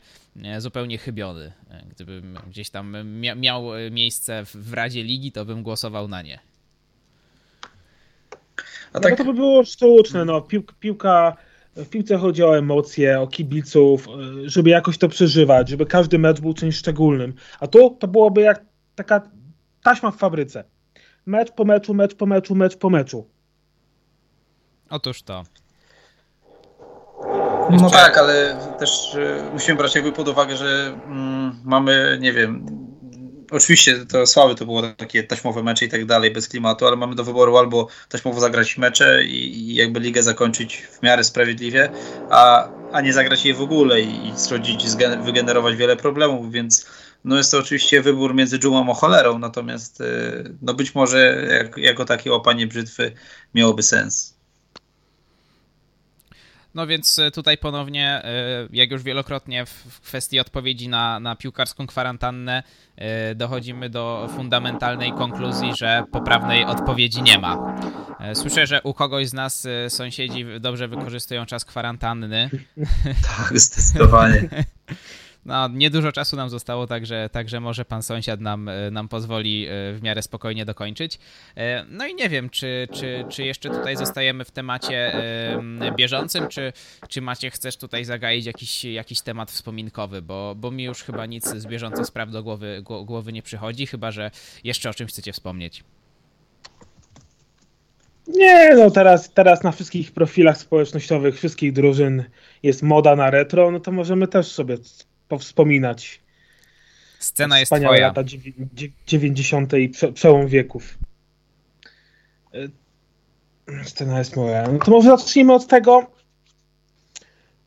zupełnie 0.57 0.97
chybiony. 0.97 1.51
Gdybym 1.89 2.37
gdzieś 2.47 2.69
tam 2.69 2.95
miał 3.35 3.63
miejsce 3.91 4.43
w 4.45 4.73
Radzie 4.73 5.03
Ligi, 5.03 5.31
to 5.31 5.45
bym 5.45 5.63
głosował 5.63 6.07
na 6.07 6.21
nie. 6.21 6.39
A 8.93 8.99
tak... 8.99 9.11
No 9.11 9.17
to 9.17 9.25
by 9.25 9.33
było 9.33 9.63
sztuczne, 9.63 10.25
no. 10.25 10.47
piłka 10.79 11.37
w 11.77 11.89
piłce 11.89 12.17
chodzi 12.17 12.43
o 12.43 12.57
emocje, 12.57 13.21
o 13.21 13.27
kibiców, 13.27 14.07
e, 14.07 14.11
żeby 14.49 14.69
jakoś 14.69 14.97
to 14.97 15.09
przeżywać, 15.09 15.69
żeby 15.69 15.85
każdy 15.85 16.19
mecz 16.19 16.41
był 16.41 16.53
czymś 16.53 16.75
szczególnym. 16.75 17.33
A 17.59 17.67
tu 17.67 17.97
to 17.99 18.07
byłoby 18.07 18.41
jak 18.41 18.65
taka 18.95 19.21
taśma 19.83 20.11
w 20.11 20.17
fabryce. 20.17 20.63
Mecz 21.25 21.51
po 21.51 21.65
meczu, 21.65 21.93
mecz 21.93 22.15
po 22.15 22.25
meczu, 22.25 22.55
mecz 22.55 22.77
po 22.77 22.89
meczu. 22.89 23.27
Otóż 24.89 25.21
to. 25.21 25.43
No 27.69 27.89
tak, 27.89 28.17
ale 28.17 28.57
też 28.79 29.15
e, 29.15 29.49
musimy 29.53 29.77
brać 29.77 29.95
jakby 29.95 30.11
pod 30.11 30.27
uwagę, 30.27 30.57
że 30.57 30.99
mm, 31.05 31.55
mamy, 31.63 32.17
nie 32.21 32.33
wiem, 32.33 32.65
oczywiście 33.51 34.05
to 34.05 34.27
słabe 34.27 34.55
to 34.55 34.65
było 34.65 34.81
takie 34.81 35.23
taśmowe 35.23 35.63
mecze 35.63 35.85
i 35.85 35.89
tak 35.89 36.05
dalej, 36.05 36.31
bez 36.31 36.47
klimatu, 36.47 36.87
ale 36.87 36.95
mamy 36.95 37.15
do 37.15 37.23
wyboru 37.23 37.57
albo 37.57 37.87
taśmowo 38.09 38.39
zagrać 38.39 38.77
mecze 38.77 39.23
i, 39.23 39.57
i 39.57 39.75
jakby 39.75 39.99
ligę 39.99 40.23
zakończyć 40.23 40.77
w 40.77 41.03
miarę 41.03 41.23
sprawiedliwie, 41.23 41.89
a, 42.29 42.69
a 42.91 43.01
nie 43.01 43.13
zagrać 43.13 43.45
jej 43.45 43.53
w 43.53 43.61
ogóle 43.61 44.01
i, 44.01 44.27
i 44.27 44.37
zrodzić, 44.37 44.85
wygenerować 45.25 45.75
wiele 45.75 45.95
problemów, 45.95 46.51
więc 46.51 46.85
no 47.25 47.37
jest 47.37 47.51
to 47.51 47.57
oczywiście 47.57 48.01
wybór 48.01 48.35
między 48.35 48.59
dżumą 48.59 48.91
a 48.91 48.93
cholerą, 48.93 49.39
natomiast 49.39 50.01
y, 50.01 50.55
no 50.61 50.73
być 50.73 50.95
może 50.95 51.47
jak, 51.49 51.77
jako 51.77 52.05
takie 52.05 52.31
łapanie 52.31 52.67
brzytwy 52.67 53.11
miałoby 53.53 53.83
sens. 53.83 54.36
No 56.75 56.87
więc 56.87 57.19
e, 57.19 57.31
tutaj 57.31 57.57
ponownie, 57.57 58.23
e, 58.23 58.67
jak 58.73 58.91
już 58.91 59.03
wielokrotnie 59.03 59.65
w 59.65 60.01
kwestii 60.01 60.39
odpowiedzi 60.39 60.89
na, 60.89 61.19
na 61.19 61.35
piłkarską 61.35 61.87
kwarantannę, 61.87 62.63
e, 62.95 63.35
dochodzimy 63.35 63.89
do 63.89 64.29
fundamentalnej 64.35 65.11
konkluzji, 65.11 65.71
że 65.77 66.03
poprawnej 66.11 66.65
odpowiedzi 66.65 67.21
nie 67.21 67.39
ma. 67.39 67.75
Słyszę, 68.33 68.67
że 68.67 68.81
u 68.81 68.93
kogoś 68.93 69.27
z 69.27 69.33
nas 69.33 69.67
sąsiedzi 69.89 70.45
dobrze 70.59 70.87
wykorzystują 70.87 71.45
czas 71.45 71.65
kwarantanny. 71.65 72.49
Tak, 73.37 73.59
zdecydowanie. 73.59 74.49
No, 75.47 75.67
niedużo 75.67 76.11
czasu 76.11 76.35
nam 76.35 76.49
zostało, 76.49 76.87
także, 76.87 77.29
także 77.31 77.59
może 77.59 77.85
pan 77.85 78.03
sąsiad 78.03 78.41
nam, 78.41 78.69
e, 78.69 78.91
nam 78.91 79.07
pozwoli 79.07 79.65
e, 79.65 79.69
w 79.93 79.99
miarę 80.03 80.21
spokojnie 80.21 80.65
dokończyć. 80.65 81.19
E, 81.57 81.85
no 81.89 82.07
i 82.07 82.15
nie 82.15 82.29
wiem, 82.29 82.49
czy, 82.49 82.87
czy, 82.91 83.25
czy 83.29 83.43
jeszcze 83.43 83.69
tutaj 83.69 83.95
zostajemy 83.97 84.45
w 84.45 84.51
temacie 84.51 85.13
bieżącym, 85.95 86.47
czy, 86.47 86.73
czy 87.09 87.21
Macie 87.21 87.51
chcesz 87.51 87.77
tutaj 87.77 88.05
zagaić 88.05 88.45
jakiś, 88.45 88.85
jakiś 88.85 89.21
temat 89.21 89.51
wspominkowy, 89.51 90.21
bo, 90.21 90.55
bo 90.55 90.71
mi 90.71 90.83
już 90.83 91.03
chyba 91.03 91.25
nic 91.25 91.47
z 91.47 91.65
bieżących 91.65 92.05
spraw 92.05 92.31
do 92.31 92.43
głowy, 92.43 92.83
głowy 92.83 93.33
nie 93.33 93.41
przychodzi, 93.41 93.87
chyba 93.87 94.11
że 94.11 94.31
jeszcze 94.63 94.89
o 94.89 94.93
czymś 94.93 95.11
chcecie 95.11 95.33
wspomnieć. 95.33 95.83
Nie, 98.27 98.75
no 98.75 98.91
teraz, 98.91 99.33
teraz 99.33 99.63
na 99.63 99.71
wszystkich 99.71 100.11
profilach 100.11 100.57
społecznościowych 100.57 101.35
wszystkich 101.35 101.73
drużyn 101.73 102.23
jest 102.63 102.83
moda 102.83 103.15
na 103.15 103.31
retro, 103.31 103.71
no 103.71 103.79
to 103.79 103.91
możemy 103.91 104.27
też 104.27 104.47
sobie 104.47 104.77
powspominać. 105.27 106.19
Scena 107.19 107.59
jest 107.59 107.71
twoja. 107.71 108.07
lata 108.07 108.23
90. 109.07 109.73
i 109.73 109.91
przełom 110.13 110.47
wieków. 110.47 110.97
E, 112.53 113.83
scena 113.83 114.19
jest 114.19 114.35
moja. 114.35 114.67
No 114.67 114.79
to 114.79 114.91
może 114.91 115.09
zacznijmy 115.09 115.53
od 115.53 115.67
tego. 115.67 116.11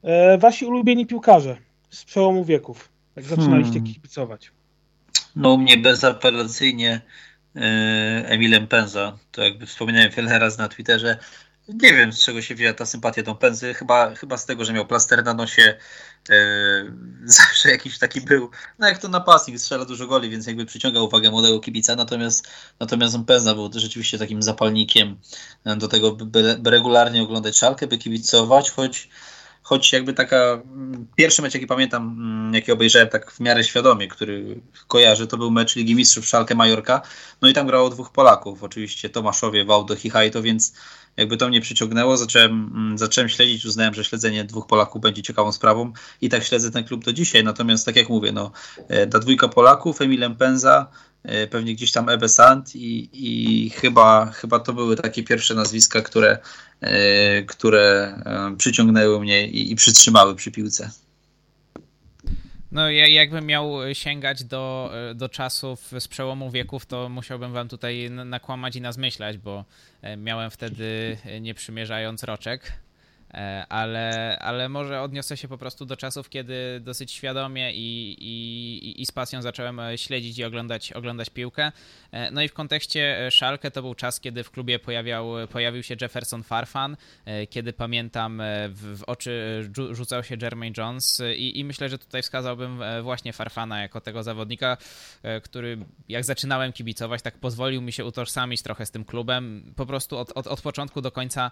E, 0.03 0.39
wasi 0.39 0.65
ulubieni 0.65 1.07
piłkarze 1.07 1.57
z 1.91 2.05
przełomu 2.05 2.45
wieków. 2.45 2.89
Jak 3.17 3.25
zaczynaliście 3.25 3.73
hmm. 3.73 3.95
kibicować. 3.95 4.53
No 5.37 5.53
u 5.53 5.59
mnie 5.59 5.77
bezapelacyjnie 5.77 7.01
e, 7.57 7.61
Emilem 8.27 8.67
Penza. 8.67 9.19
To 9.33 9.43
jakby 9.43 9.67
wspominałem 9.67 10.11
wiele 10.11 10.39
razy 10.39 10.59
na 10.59 10.69
Twitterze. 10.69 11.19
Nie 11.75 11.93
wiem, 11.93 12.13
z 12.13 12.25
czego 12.25 12.43
się 12.43 12.55
wzięła 12.55 12.73
ta 12.73 12.87
sympatia 12.87 13.23
do 13.23 13.35
Pędzy. 13.35 13.75
Chyba, 13.75 14.15
chyba 14.15 14.37
z 14.37 14.47
tego, 14.47 14.65
że 14.65 14.73
miał 14.73 14.87
plaster 14.87 15.25
na 15.25 15.35
nosie. 15.35 15.77
E, 16.31 16.35
zawsze 17.25 17.71
jakiś 17.71 17.99
taki 17.99 18.21
był. 18.21 18.51
No 18.79 18.89
jak 18.89 18.99
to 18.99 19.09
napastnik, 19.09 19.59
strzela 19.59 19.85
dużo 19.85 20.07
goli, 20.07 20.31
więc 20.31 20.47
jakby 20.47 20.67
przyciąga 20.67 21.01
uwagę 21.01 21.31
młodego 21.31 21.61
kibica. 21.61 21.97
Natomiast, 21.97 22.49
natomiast 22.81 23.17
Pędza 23.27 23.55
był 23.55 23.71
rzeczywiście 23.75 24.19
takim 24.19 24.43
zapalnikiem 24.43 25.17
do 25.77 25.89
tego, 25.89 26.13
by, 26.13 26.57
by 26.59 26.71
regularnie 26.71 27.23
oglądać 27.23 27.59
szalkę, 27.59 27.87
by 27.87 27.99
kibicować, 27.99 28.71
choć 28.71 29.09
choć 29.71 29.93
jakby 29.93 30.13
taka 30.13 30.37
mm, 30.37 31.07
pierwszy 31.17 31.43
mecz, 31.43 31.55
jaki 31.55 31.67
pamiętam, 31.67 32.17
mm, 32.19 32.55
jaki 32.55 32.73
obejrzałem 32.73 33.09
tak 33.09 33.33
w 33.33 33.41
miarę 33.41 33.65
świadomie, 33.65 34.09
który 34.09 34.61
kojarzę, 34.89 35.27
to 35.27 35.37
był 35.37 35.51
mecz 35.51 35.77
Ligi 35.77 35.95
Mistrzów 35.95 36.27
Szalkę 36.27 36.55
Majorka. 36.55 37.03
No 37.43 37.49
i 37.49 37.53
tam 37.53 37.67
grało 37.67 37.91
dwóch 37.91 38.13
Polaków, 38.13 38.63
oczywiście 38.63 39.11
Tomaszowie, 39.11 39.65
Wałdo, 39.65 39.97
Chichajto, 39.97 40.43
więc 40.43 40.73
jakby 41.21 41.37
to 41.37 41.49
mnie 41.49 41.61
przyciągnęło, 41.61 42.17
zacząłem, 42.17 42.71
mm, 42.75 42.99
zacząłem 42.99 43.29
śledzić, 43.29 43.65
uznałem, 43.65 43.95
że 43.95 44.05
śledzenie 44.05 44.45
dwóch 44.45 44.67
Polaków 44.67 45.03
będzie 45.03 45.23
ciekawą 45.23 45.53
sprawą 45.53 45.93
i 46.21 46.29
tak 46.29 46.45
śledzę 46.45 46.71
ten 46.71 46.85
klub 46.85 47.05
do 47.05 47.13
dzisiaj. 47.13 47.45
Natomiast 47.45 47.87
tak 47.87 47.97
jak 47.97 48.09
mówię, 48.09 48.33
no, 48.33 48.51
e, 48.89 49.07
ta 49.07 49.19
dwójka 49.19 49.49
Polaków, 49.49 50.01
Emilem 50.01 50.37
Penza, 50.37 50.87
e, 51.23 51.47
pewnie 51.47 51.75
gdzieś 51.75 51.93
tam 51.93 52.09
Ebe 52.09 52.29
Sant 52.29 52.77
i, 52.77 53.11
i 53.13 53.71
chyba, 53.71 54.27
chyba 54.27 54.59
to 54.59 54.73
były 54.73 54.97
takie 54.97 55.23
pierwsze 55.23 55.55
nazwiska, 55.55 56.01
które, 56.03 56.39
e, 56.81 57.43
które 57.43 58.15
przyciągnęły 58.59 59.21
mnie 59.21 59.49
i, 59.49 59.73
i 59.73 59.77
przytrzymały 59.77 60.35
przy 60.35 60.51
piłce. 60.51 60.91
No, 62.73 62.91
jakbym 62.91 63.47
miał 63.47 63.73
sięgać 63.93 64.45
do, 64.45 64.93
do 65.15 65.29
czasów 65.29 65.93
z 65.99 66.09
przełomu 66.09 66.51
wieków, 66.51 66.87
to 66.87 67.09
musiałbym 67.09 67.53
wam 67.53 67.69
tutaj 67.69 68.11
nakłamać 68.11 68.77
i 68.77 68.81
nazmyślać, 68.81 69.39
bo 69.39 69.65
e, 70.03 70.17
miałem 70.17 70.51
wtedy, 70.51 71.17
e, 71.25 71.41
nie 71.41 71.55
przymierzając 71.55 72.23
roczek, 72.23 72.73
E, 72.73 72.90
ale, 73.69 74.39
ale 74.41 74.69
może 74.69 75.01
odniosę 75.01 75.37
się 75.37 75.49
po 75.49 75.59
prostu 75.59 75.87
do 75.87 75.97
czasów, 75.97 76.29
kiedy 76.29 76.81
dosyć 76.81 77.13
świadomie 77.13 77.73
i, 77.73 78.17
i, 78.21 79.03
i 79.03 79.07
z 79.07 79.13
pasją 79.13 79.43
zacząłem 79.43 79.81
e, 79.81 79.99
śledzić 79.99 80.39
i 80.39 80.45
oglądać, 80.45 80.93
oglądać 80.93 81.31
piłkę. 81.31 81.73
E, 82.13 82.31
no 82.31 82.43
i 82.43 82.49
w 82.49 82.55
kontekście 82.55 83.29
Szalkę 83.31 83.71
to 83.71 83.83
był 83.83 83.95
czas, 83.95 84.21
kiedy 84.21 84.45
w 84.45 84.51
klubie 84.51 84.79
pojawiał, 84.79 85.33
pojawił 85.53 85.83
się 85.83 85.97
Jefferson 86.01 86.43
Farfan, 86.43 86.97
kiedy 87.51 87.73
pamiętam 87.73 88.43
w, 88.69 88.99
w 88.99 89.05
oczy 89.07 89.63
rzucał 89.91 90.25
się 90.25 90.37
Jermaine 90.43 90.75
Jones 90.77 91.23
i, 91.37 91.59
i 91.59 91.65
myślę, 91.65 91.89
że 91.89 91.99
tutaj 91.99 92.23
wskazałbym 92.23 92.81
właśnie 93.03 93.33
Farfana 93.33 93.83
jako 93.83 94.01
tego 94.01 94.23
zawodnika, 94.23 94.77
który 95.43 95.79
jak 96.09 96.25
zaczynałem 96.25 96.73
kibicować, 96.73 97.23
tak 97.23 97.39
pozwolił 97.39 97.83
mi 97.83 97.93
się 97.93 98.05
utożsamić 98.05 98.63
trochę 98.63 98.87
z 98.87 98.91
tym 98.91 99.05
klubem. 99.05 99.73
Po 99.77 99.87
prostu 99.87 100.19
od, 100.19 100.33
od, 100.33 100.47
od 100.47 100.61
początku 100.61 101.01
do 101.01 101.13
końca 101.13 101.51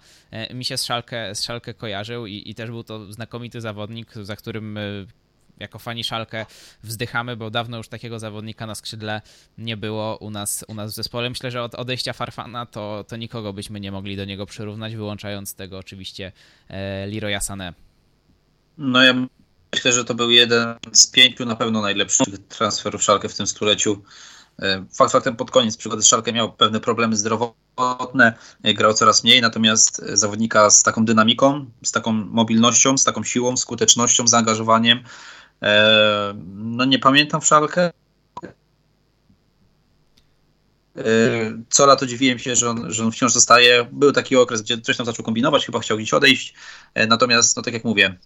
mi 0.55 0.65
się 0.65 0.77
z 0.77 0.85
Szalkę, 0.85 1.35
z 1.35 1.43
Szalkę 1.43 1.68
kojarzył 1.75 2.27
i, 2.27 2.43
i 2.47 2.55
też 2.55 2.71
był 2.71 2.85
to 2.85 3.13
znakomity 3.13 3.61
zawodnik, 3.61 4.15
za 4.15 4.37
którym 4.37 4.79
jako 5.61 5.79
fani 5.79 6.05
Szalkę 6.05 6.47
wzdychamy, 6.83 7.37
bo 7.37 7.51
dawno 7.51 7.77
już 7.77 7.89
takiego 7.89 8.19
zawodnika 8.19 8.67
na 8.67 8.75
skrzydle 8.75 9.23
nie 9.59 9.77
było 9.77 10.17
u 10.17 10.31
nas, 10.31 10.65
u 10.69 10.75
nas 10.75 10.93
w 10.93 10.95
zespole. 10.95 11.29
Myślę, 11.31 11.51
że 11.51 11.63
od 11.63 11.75
odejścia 11.75 12.13
Farfana 12.13 12.67
to, 12.67 13.05
to 13.09 13.17
nikogo 13.17 13.53
byśmy 13.53 13.81
nie 13.81 13.93
mogli 13.93 14.17
do 14.17 14.25
niego 14.25 14.47
przyrównać, 14.47 14.97
wyłączając 14.97 15.55
tego 15.55 15.79
oczywiście 15.79 16.33
e, 16.69 17.07
Leroya 17.07 17.39
Sané. 17.39 17.73
No 18.79 19.03
ja 19.03 19.15
myślę, 19.73 19.93
że 19.93 20.05
to 20.05 20.15
był 20.15 20.31
jeden 20.31 20.75
z 20.93 21.07
pięciu 21.07 21.47
na 21.47 21.57
pewno 21.57 21.83
najlepszych 21.83 22.39
transferów 22.49 23.03
Szalkę 23.03 23.29
w 23.29 23.35
tym 23.35 23.47
stuleciu. 23.47 24.03
E, 24.63 24.85
fakt 24.93 25.13
faktem 25.13 25.37
pod 25.37 25.51
koniec 25.51 25.77
przygody 25.77 26.03
Szalkę 26.03 26.33
miał 26.33 26.53
pewne 26.53 26.81
problemy 26.81 27.17
zdrowotne, 27.17 28.35
e, 28.63 28.75
grał 28.75 28.95
coraz 28.95 29.25
mniej, 29.25 29.41
natomiast 29.41 30.03
zawodnika 30.13 30.71
z 30.71 30.83
taką 30.83 31.05
dynamiką, 31.05 31.67
z 31.85 31.93
taką 31.93 32.13
mobilnością, 32.13 32.99
z 32.99 33.05
taką 33.05 33.25
siłą, 33.25 33.57
skutecznością, 33.57 34.29
zaangażowaniem. 34.29 35.05
E, 35.63 36.35
no 36.55 36.85
nie 36.85 36.99
pamiętam 36.99 37.41
w 37.41 37.47
Szalkę. 37.47 37.91
Co 41.71 41.87
lato 41.87 42.07
dziwiłem 42.07 42.39
się, 42.39 42.57
że 42.57 42.71
on, 42.71 42.93
że 42.93 43.05
on 43.05 43.13
wciąż 43.13 43.33
zostaje. 43.33 43.87
Był 43.93 44.13
taki 44.13 44.37
okres, 44.37 44.63
gdzie 44.63 44.81
coś 44.81 44.97
tam 44.97 45.07
zaczął 45.07 45.25
kombinować, 45.25 45.67
chyba 45.67 45.79
chciał 45.79 45.97
gdzieś 45.97 46.15
odejść. 46.15 46.55
Natomiast, 47.09 47.57
no 47.57 47.63
tak 47.63 47.75
jak 47.75 47.85
mówię, 47.85 48.19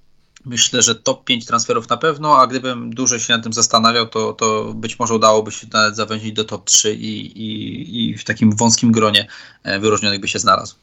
Myślę, 0.45 0.83
że 0.83 0.95
top 0.95 1.25
5 1.25 1.47
transferów 1.47 1.89
na 1.89 1.97
pewno, 1.97 2.39
a 2.39 2.47
gdybym 2.47 2.95
dłużej 2.95 3.21
się 3.21 3.33
nad 3.33 3.43
tym 3.43 3.53
zastanawiał, 3.53 4.07
to, 4.07 4.33
to 4.33 4.75
być 4.75 4.99
może 4.99 5.15
udałoby 5.15 5.53
się 5.53 5.67
nawet 5.73 5.97
zawęzić 5.97 6.33
do 6.33 6.45
top 6.45 6.65
3 6.65 6.95
i, 6.95 7.39
i, 7.43 8.11
i 8.11 8.19
w 8.19 8.25
takim 8.25 8.57
wąskim 8.57 8.93
gronie 8.93 9.29
e, 9.63 9.81
wyróżnionych 9.81 10.21
by 10.21 10.29
się 10.29 10.39
znalazł. 10.39 10.75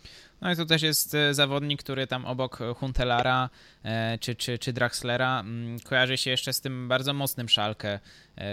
No 0.42 0.52
i 0.52 0.56
to 0.56 0.66
też 0.66 0.82
jest 0.82 1.16
e, 1.16 1.34
zawodnik, 1.34 1.84
który 1.84 2.08
tam 2.08 2.26
obok 2.26 2.60
Huntelara 2.76 3.50
e, 3.84 4.18
czy, 4.18 4.36
czy, 4.36 4.60
czy 4.60 4.74
Draxlera 4.74 5.40
mm, 5.40 5.80
kojarzy 5.80 6.18
się 6.18 6.32
jeszcze 6.32 6.54
z 6.54 6.62
tym 6.62 6.88
bardzo 6.88 7.14
mocnym 7.14 7.50
szalkę 7.50 8.00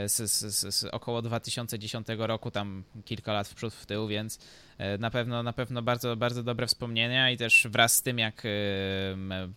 z, 0.06 0.30
z, 0.30 0.74
z 0.74 0.84
około 0.84 1.22
2010 1.22 2.06
roku, 2.18 2.50
tam 2.50 2.82
kilka 3.04 3.32
lat 3.32 3.48
w 3.48 3.54
przód 3.54 3.74
w 3.74 3.86
tył, 3.86 4.08
więc 4.08 4.38
E, 4.78 4.98
na 4.98 5.10
pewno, 5.10 5.42
na 5.42 5.52
pewno 5.52 5.82
bardzo, 5.82 6.16
bardzo 6.16 6.42
dobre 6.42 6.66
wspomnienia 6.66 7.30
i 7.30 7.36
też 7.36 7.66
wraz 7.70 7.96
z 7.96 8.02
tym, 8.02 8.18
jak 8.18 8.42
e, 8.46 8.48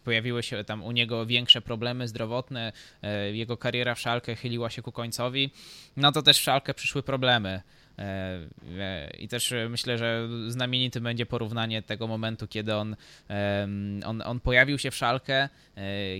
pojawiły 0.03 0.43
się 0.43 0.63
tam 0.63 0.83
u 0.83 0.91
niego 0.91 1.25
większe 1.25 1.61
problemy 1.61 2.07
zdrowotne, 2.07 2.71
e, 3.01 3.31
jego 3.31 3.57
kariera 3.57 3.95
w 3.95 3.99
Szalkę 3.99 4.35
chyliła 4.35 4.69
się 4.69 4.81
ku 4.81 4.91
końcowi, 4.91 5.51
no 5.97 6.11
to 6.11 6.21
też 6.21 6.39
w 6.39 6.41
Szalkę 6.41 6.73
przyszły 6.73 7.03
problemy. 7.03 7.61
I 9.19 9.27
też 9.27 9.53
myślę, 9.69 9.97
że 9.97 10.27
znamienity 10.47 11.01
będzie 11.01 11.25
porównanie 11.25 11.81
tego 11.81 12.07
momentu, 12.07 12.47
kiedy 12.47 12.75
on, 12.75 12.95
on, 14.05 14.21
on 14.25 14.39
pojawił 14.39 14.77
się 14.77 14.91
w 14.91 14.95
Szalkę, 14.95 15.49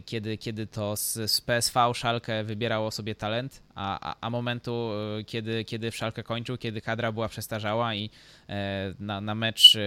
kiedy, 0.06 0.38
kiedy 0.38 0.68
to 0.68 0.96
z, 0.96 1.32
z 1.32 1.42
PSV 1.42 1.92
Szalkę 1.94 2.44
wybierało 2.44 2.92
sobie 2.92 3.16
talent, 3.16 3.62
a, 3.76 4.16
a, 4.22 4.30
momentu, 4.30 4.92
kiedy, 5.28 5.66
kiedy 5.66 5.92
w 5.92 5.96
Szalkę 5.96 6.24
kończył, 6.24 6.58
kiedy 6.58 6.82
kadra 6.82 7.12
była 7.12 7.30
przestarzała 7.30 7.96
i 7.96 8.10
E, 8.50 8.94
na, 9.00 9.22
na 9.22 9.36
mecz 9.36 9.76
e, 9.76 9.80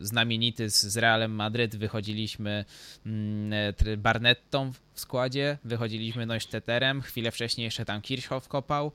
znamienity 0.00 0.70
z, 0.70 0.82
z 0.82 0.96
Realem 0.96 1.32
Madryt 1.32 1.76
wychodziliśmy 1.76 2.64
mm, 3.06 3.52
e, 3.86 3.96
Barnettą 3.96 4.72
w 4.72 5.00
składzie, 5.00 5.58
wychodziliśmy 5.64 6.26
Neustädterem, 6.26 7.02
chwilę 7.02 7.30
wcześniej 7.30 7.64
jeszcze 7.64 7.84
tam 7.84 8.02
Kirchhoff 8.02 8.48
kopał, 8.48 8.92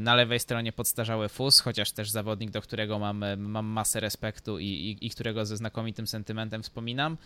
na 0.00 0.14
lewej 0.14 0.40
stronie 0.40 0.72
podstarzały 0.72 1.28
Fus, 1.28 1.60
chociaż 1.60 1.92
też 1.92 2.10
zawodnik, 2.10 2.50
do 2.50 2.62
którego 2.62 2.98
mam, 2.98 3.24
mam 3.38 3.66
masę 3.66 4.00
respektu 4.00 4.58
i, 4.58 4.64
i, 4.66 5.06
i 5.06 5.10
którego 5.10 5.46
ze 5.46 5.56
znakomitym 5.56 6.06
sentymentem 6.06 6.62
wspominam. 6.62 7.16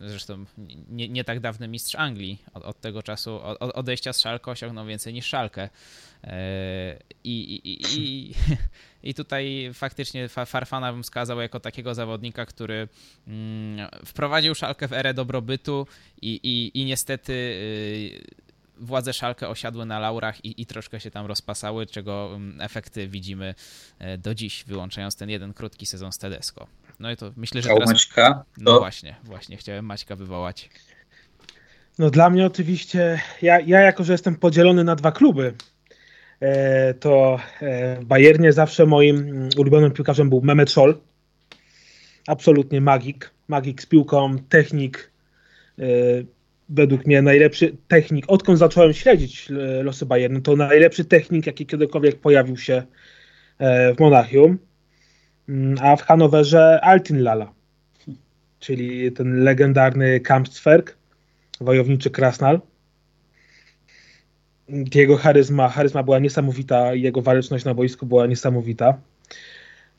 Zresztą 0.00 0.44
nie, 0.88 1.08
nie 1.08 1.24
tak 1.24 1.40
dawny 1.40 1.68
mistrz 1.68 1.94
Anglii. 1.94 2.38
Od, 2.54 2.62
od 2.64 2.80
tego 2.80 3.02
czasu, 3.02 3.40
od 3.42 3.70
odejścia 3.74 4.12
z 4.12 4.20
Szalkę 4.20 4.50
osiągnął 4.50 4.86
więcej 4.86 5.14
niż 5.14 5.26
Szalkę. 5.26 5.68
I, 7.24 7.60
i, 7.64 7.82
i, 7.98 8.34
i 9.02 9.14
tutaj 9.14 9.70
faktycznie 9.74 10.28
Farfana 10.28 10.92
bym 10.92 11.02
wskazał 11.02 11.40
jako 11.40 11.60
takiego 11.60 11.94
zawodnika, 11.94 12.46
który 12.46 12.88
mm, 13.26 13.88
wprowadził 14.04 14.54
Szalkę 14.54 14.88
w 14.88 14.92
erę 14.92 15.14
dobrobytu 15.14 15.86
i, 16.22 16.40
i, 16.42 16.80
i 16.80 16.84
niestety 16.84 17.32
y, 17.32 18.43
władze 18.76 19.12
Szalkę 19.12 19.48
osiadły 19.48 19.86
na 19.86 19.98
laurach 19.98 20.44
i, 20.44 20.62
i 20.62 20.66
troszkę 20.66 21.00
się 21.00 21.10
tam 21.10 21.26
rozpasały, 21.26 21.86
czego 21.86 22.30
mm, 22.34 22.60
efekty 22.60 23.08
widzimy 23.08 23.54
e, 23.98 24.18
do 24.18 24.34
dziś, 24.34 24.64
wyłączając 24.64 25.16
ten 25.16 25.30
jeden 25.30 25.54
krótki 25.54 25.86
sezon 25.86 26.12
z 26.12 26.18
Tedesco. 26.18 26.66
No 27.00 27.10
i 27.10 27.16
to 27.16 27.32
myślę, 27.36 27.62
że 27.62 27.68
teraz... 27.68 27.88
Maćka? 27.88 28.44
No 28.58 28.78
właśnie, 28.78 29.16
właśnie, 29.24 29.56
chciałem 29.56 29.84
Maćka 29.84 30.16
wywołać. 30.16 30.70
No 31.98 32.10
dla 32.10 32.30
mnie 32.30 32.46
oczywiście, 32.46 33.20
ja, 33.42 33.60
ja 33.60 33.80
jako, 33.80 34.04
że 34.04 34.12
jestem 34.12 34.36
podzielony 34.36 34.84
na 34.84 34.96
dwa 34.96 35.12
kluby, 35.12 35.54
E, 36.44 36.94
to 36.94 37.38
e, 37.60 37.96
w 38.00 38.04
Bayernie 38.04 38.52
zawsze 38.52 38.86
moim 38.86 39.16
mm, 39.16 39.48
ulubionym 39.56 39.92
piłkarzem 39.92 40.30
był 40.30 40.40
Mehmet 40.42 40.70
Scholl. 40.70 41.00
Absolutnie 42.26 42.80
magik. 42.80 43.30
Magik 43.48 43.82
z 43.82 43.86
piłką, 43.86 44.38
technik. 44.48 45.10
E, 46.70 46.74
według 46.74 47.06
mnie 47.06 47.22
najlepszy 47.22 47.76
technik. 47.88 48.24
Odkąd 48.28 48.58
zacząłem 48.58 48.92
śledzić 48.92 49.48
losy 49.82 50.06
Bayernu, 50.06 50.40
to 50.40 50.56
najlepszy 50.56 51.04
technik, 51.04 51.46
jaki 51.46 51.66
kiedykolwiek 51.66 52.20
pojawił 52.20 52.56
się 52.56 52.82
w 53.96 54.00
Monachium. 54.00 54.58
Mm, 55.48 55.76
a 55.80 55.96
w 55.96 56.02
Hanowerze 56.02 56.80
Altin 56.82 57.22
Lala, 57.22 57.52
czyli 58.60 59.12
ten 59.12 59.44
legendarny 59.44 60.20
Kampfzwerg, 60.20 60.96
wojowniczy 61.60 62.10
Krasnal 62.10 62.60
jego 64.94 65.16
charyzma, 65.16 65.68
charyzma 65.68 66.02
była 66.02 66.18
niesamowita, 66.18 66.94
jego 66.94 67.22
waleczność 67.22 67.64
na 67.64 67.74
boisku 67.74 68.06
była 68.06 68.26
niesamowita. 68.26 68.98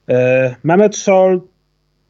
E, 0.10 0.56
Mehmet 0.64 0.96
Scholl 0.96 1.42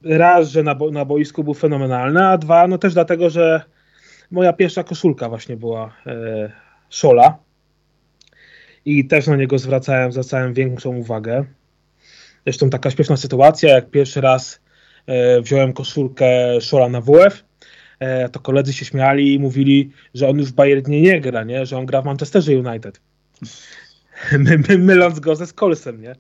raz, 0.03 0.49
że 0.49 0.63
na, 0.63 0.75
bo, 0.75 0.91
na 0.91 1.05
boisku 1.05 1.43
był 1.43 1.53
fenomenalny, 1.53 2.25
a 2.25 2.37
dwa, 2.37 2.67
no 2.67 2.77
też 2.77 2.93
dlatego, 2.93 3.29
że 3.29 3.61
moja 4.32 4.53
pierwsza 4.53 4.84
koszulka 4.84 5.30
właśnie 5.30 5.57
była 5.57 5.93
e, 6.07 6.51
Scholla 6.89 7.38
i 8.86 9.07
też 9.07 9.28
na 9.28 9.36
niego 9.36 9.59
zwracałem, 9.59 10.11
zwracałem 10.11 10.53
większą 10.53 10.95
uwagę. 10.95 11.45
Zresztą 12.45 12.69
taka 12.69 12.91
śpieszna 12.91 13.17
sytuacja, 13.17 13.69
jak 13.69 13.89
pierwszy 13.89 14.21
raz 14.21 14.61
e, 15.05 15.41
wziąłem 15.41 15.73
koszulkę 15.73 16.28
Scholla 16.61 16.89
na 16.89 17.01
WF, 17.01 17.43
E, 17.99 18.30
to 18.30 18.39
koledzy 18.39 18.73
się 18.73 18.86
śmiali 18.86 19.34
i 19.34 19.39
mówili, 19.39 19.91
że 20.13 20.30
on 20.30 20.38
już 20.38 20.49
w 20.49 20.53
Bayernie 20.53 21.01
nie 21.01 21.21
gra, 21.21 21.43
nie? 21.43 21.65
że 21.65 21.78
on 21.78 21.86
gra 21.86 22.01
w 22.01 22.05
Manchesterze 22.05 22.59
United. 22.59 23.01
My, 24.32 24.57
my, 24.69 24.78
myląc 24.78 25.19
go 25.19 25.36
ze 25.36 25.47
Skolsem, 25.47 26.01
nie? 26.01 26.15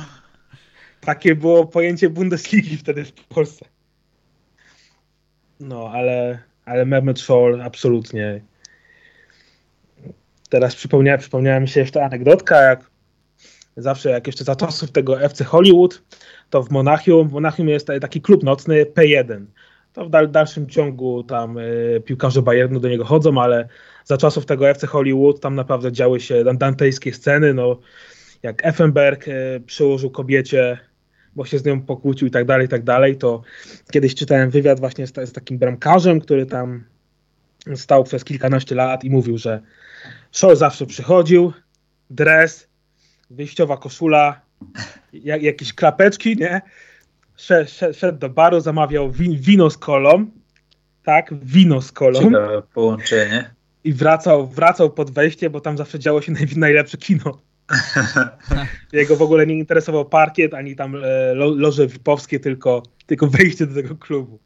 Takie 1.00 1.34
było 1.34 1.66
pojęcie 1.66 2.10
Bundesligi 2.10 2.76
wtedy 2.76 3.04
w 3.04 3.12
Polsce. 3.12 3.64
No, 5.60 5.90
ale, 5.92 6.38
ale 6.70 6.84
Mehmet 6.84 7.18
Scholl 7.18 7.62
absolutnie. 7.62 8.40
Teraz 10.50 10.74
przypomniała, 10.74 11.18
przypomniała 11.18 11.60
mi 11.60 11.68
się 11.68 11.80
jeszcze 11.80 12.04
anegdotka, 12.04 12.62
jak 12.62 12.90
zawsze 13.76 14.10
jak 14.10 14.26
jeszcze 14.26 14.44
za 14.44 14.56
czasów 14.56 14.92
tego 14.92 15.22
FC 15.22 15.44
Hollywood, 15.44 16.02
to 16.50 16.62
w 16.62 16.70
Monachium, 16.70 17.28
w 17.28 17.32
Monachium 17.32 17.68
jest 17.68 17.86
taki 18.00 18.20
klub 18.20 18.42
nocny 18.42 18.84
P1 18.84 19.46
to 19.92 20.04
w 20.04 20.10
dal, 20.10 20.30
dalszym 20.30 20.68
ciągu 20.68 21.22
tam 21.22 21.58
y, 21.58 22.02
piłkarze 22.04 22.42
Bayernu 22.42 22.80
do 22.80 22.88
niego 22.88 23.04
chodzą, 23.04 23.40
ale 23.40 23.68
za 24.04 24.16
czasów 24.16 24.46
tego 24.46 24.68
FC 24.68 24.86
Hollywood 24.86 25.40
tam 25.40 25.54
naprawdę 25.54 25.92
działy 25.92 26.20
się 26.20 26.44
dantejskie 26.54 27.12
sceny, 27.12 27.54
no 27.54 27.80
jak 28.42 28.66
Effenberg 28.66 29.28
y, 29.28 29.62
przyłożył 29.66 30.10
kobiecie, 30.10 30.78
bo 31.40 31.44
się 31.46 31.58
z 31.58 31.64
nią 31.64 31.80
pokłócił 31.82 32.28
i 32.28 32.30
tak 32.30 32.44
dalej, 32.44 32.66
i 32.66 32.68
tak 32.68 32.82
dalej, 32.82 33.16
to 33.16 33.42
kiedyś 33.92 34.14
czytałem 34.14 34.50
wywiad 34.50 34.80
właśnie 34.80 35.06
z, 35.06 35.12
z 35.28 35.32
takim 35.32 35.58
bramkarzem, 35.58 36.20
który 36.20 36.46
tam 36.46 36.84
stał 37.74 38.04
przez 38.04 38.24
kilkanaście 38.24 38.74
lat 38.74 39.04
i 39.04 39.10
mówił, 39.10 39.38
że 39.38 39.60
Scholl 40.30 40.56
zawsze 40.56 40.86
przychodził, 40.86 41.52
dres, 42.10 42.68
wyjściowa 43.30 43.76
koszula, 43.76 44.40
jak, 45.12 45.42
jakieś 45.42 45.72
klapeczki, 45.72 46.36
nie? 46.36 46.60
szedł, 47.92 48.18
do 48.18 48.28
baru, 48.28 48.60
zamawiał 48.60 49.10
wino 49.12 49.70
z 49.70 49.78
kolą, 49.78 50.26
tak, 51.04 51.34
wino 51.42 51.82
z 51.82 51.92
kolą. 51.92 52.20
Ciekawe 52.20 52.62
połączenie. 52.74 53.54
I 53.84 53.92
wracał, 53.92 54.46
wracał 54.46 54.90
pod 54.90 55.10
wejście, 55.10 55.50
bo 55.50 55.60
tam 55.60 55.78
zawsze 55.78 55.98
działo 55.98 56.22
się 56.22 56.32
najlepsze 56.56 56.98
kino. 56.98 57.49
Jego 58.92 59.16
w 59.16 59.22
ogóle 59.22 59.46
nie 59.46 59.54
interesował 59.54 60.04
parkiet, 60.04 60.54
ani 60.54 60.76
tam 60.76 60.96
e, 60.96 61.34
loże 61.34 61.86
VIP-owskie, 61.86 62.40
tylko, 62.40 62.82
tylko 63.06 63.26
wejście 63.26 63.66
do 63.66 63.74
tego 63.74 63.96
klubu. 63.96 64.38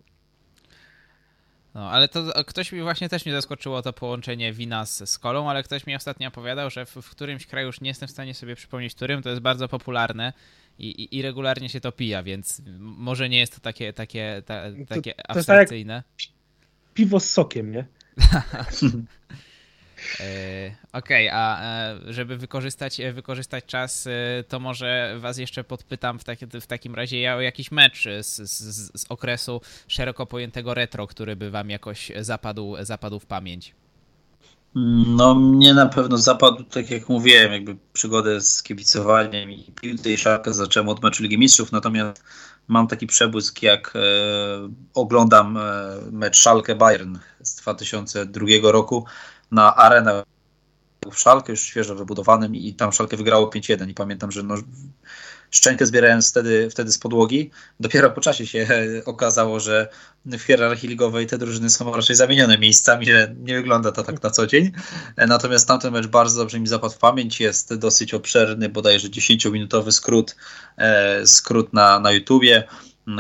No, 1.74 1.90
ale 1.90 2.08
to 2.08 2.44
ktoś 2.44 2.72
mi 2.72 2.82
właśnie 2.82 3.08
też 3.08 3.26
mnie 3.26 3.34
zaskoczyło 3.34 3.82
to 3.82 3.92
połączenie 3.92 4.52
wina 4.52 4.86
z, 4.86 5.10
z 5.10 5.18
kolą, 5.18 5.50
ale 5.50 5.62
ktoś 5.62 5.86
mi 5.86 5.94
ostatnio 5.96 6.28
opowiadał, 6.28 6.70
że 6.70 6.86
w, 6.86 6.90
w 6.90 7.10
którymś 7.10 7.46
kraju, 7.46 7.66
już 7.66 7.80
nie 7.80 7.88
jestem 7.88 8.08
w 8.08 8.12
stanie 8.12 8.34
sobie 8.34 8.56
przypomnieć 8.56 8.94
którym, 8.94 9.22
to 9.22 9.30
jest 9.30 9.42
bardzo 9.42 9.68
popularne 9.68 10.32
i, 10.78 10.90
i, 10.90 11.16
i 11.16 11.22
regularnie 11.22 11.68
się 11.68 11.80
to 11.80 11.92
pija, 11.92 12.22
więc 12.22 12.62
może 12.78 13.28
nie 13.28 13.38
jest 13.38 13.54
to 13.54 13.60
takie, 13.60 13.92
takie, 13.92 14.42
ta, 14.46 14.62
takie 14.88 15.14
to, 15.14 15.22
to 15.22 15.26
tak 15.26 15.36
abstrakcyjne. 15.36 16.02
piwo 16.94 17.20
z 17.20 17.30
sokiem, 17.30 17.72
nie? 17.72 17.86
E, 20.20 20.76
okej, 20.92 21.28
okay, 21.28 21.40
a 21.40 21.62
e, 21.62 22.12
żeby 22.12 22.36
wykorzystać, 22.36 23.00
e, 23.00 23.12
wykorzystać 23.12 23.64
czas, 23.64 24.08
to 24.48 24.60
może 24.60 25.16
was 25.18 25.38
jeszcze 25.38 25.64
podpytam 25.64 26.18
w, 26.18 26.24
w 26.60 26.66
takim 26.66 26.94
razie 26.94 27.20
ja 27.20 27.36
o 27.36 27.40
jakiś 27.40 27.70
mecz 27.70 28.04
z, 28.22 28.36
z, 28.36 29.00
z, 29.00 29.06
okresu 29.08 29.60
szeroko 29.88 30.26
pojętego 30.26 30.74
retro, 30.74 31.06
który 31.06 31.36
by 31.36 31.50
wam 31.50 31.70
jakoś 31.70 32.12
zapadł, 32.20 32.76
zapadł 32.80 33.20
w 33.20 33.26
pamięć. 33.26 33.74
No 35.06 35.34
mnie 35.34 35.74
na 35.74 35.86
pewno 35.86 36.18
zapadł, 36.18 36.64
tak 36.64 36.90
jak 36.90 37.08
mówiłem, 37.08 37.52
jakby 37.52 37.76
przygodę 37.92 38.40
z 38.40 38.62
kibicowaniem 38.62 39.50
i 39.50 39.72
piłkę 39.80 40.10
i 40.10 40.16
szarkę 40.16 40.52
zacząłem 40.52 40.88
od 40.88 41.02
meczu 41.02 41.22
Ligi 41.22 41.38
Mistrzów, 41.38 41.72
natomiast 41.72 42.24
mam 42.68 42.86
taki 42.86 43.06
przebłysk, 43.06 43.62
jak 43.62 43.96
e, 43.96 44.00
oglądam 44.94 45.56
e, 45.56 45.60
mecz 46.12 46.36
Szalkę 46.36 46.74
Bayern 46.74 47.18
z 47.42 47.56
2002 47.56 48.46
roku 48.62 49.04
na 49.50 49.76
arenę 49.76 50.22
w 51.12 51.18
Szalkę, 51.18 51.52
już 51.52 51.60
świeżo 51.60 51.94
wybudowanym 51.94 52.54
i 52.54 52.74
tam 52.74 52.92
Szalkę 52.92 53.16
wygrało 53.16 53.46
5-1 53.46 53.88
i 53.88 53.94
pamiętam, 53.94 54.30
że 54.30 54.42
no, 54.42 54.54
szczękę 55.50 55.86
zbierając 55.86 56.30
wtedy, 56.30 56.70
wtedy 56.70 56.92
z 56.92 56.98
podłogi. 56.98 57.50
Dopiero 57.80 58.10
po 58.10 58.20
czasie 58.20 58.46
się 58.46 58.68
okazało, 59.04 59.60
że 59.60 59.88
w 60.26 60.40
hierarchii 60.40 60.88
ligowej 60.88 61.26
te 61.26 61.38
drużyny 61.38 61.70
są 61.70 61.96
raczej 61.96 62.16
zamienione 62.16 62.58
miejscami, 62.58 63.06
że 63.06 63.34
nie 63.38 63.54
wygląda 63.54 63.92
to 63.92 64.02
tak 64.02 64.22
na 64.22 64.30
co 64.30 64.46
dzień. 64.46 64.72
Natomiast 65.16 65.68
tamten 65.68 65.92
mecz 65.92 66.06
bardzo 66.06 66.40
dobrze 66.40 66.60
mi 66.60 66.66
zapadł 66.66 66.94
w 66.94 66.98
pamięć, 66.98 67.40
jest 67.40 67.74
dosyć 67.74 68.14
obszerny, 68.14 68.68
bodajże 68.68 69.08
10-minutowy 69.08 69.92
skrót, 69.92 70.36
skrót 71.24 71.72
na, 71.72 72.00
na 72.00 72.12
YouTubie. 72.12 72.64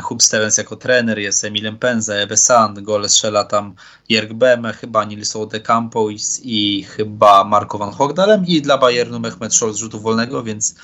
Hub 0.02 0.22
Stevens 0.22 0.58
jako 0.58 0.76
trener, 0.76 1.18
jest 1.18 1.44
Emilem 1.44 1.78
Penza, 1.78 2.14
Ebesan, 2.14 2.74
gole 2.74 3.08
strzela 3.08 3.44
tam 3.44 3.74
Jerk 4.08 4.32
Beme, 4.32 4.72
chyba 4.72 5.04
Nilson 5.04 5.48
de 5.48 5.60
Campo 5.60 6.08
i, 6.42 6.82
chyba 6.82 7.44
Marko 7.44 7.78
van 7.78 7.92
Hogdalem 7.92 8.46
i 8.46 8.62
dla 8.62 8.78
Bayernu 8.78 9.20
Mehmet 9.20 9.54
Scholz 9.54 9.76
rzutu 9.76 10.00
wolnego, 10.00 10.42
więc, 10.42 10.74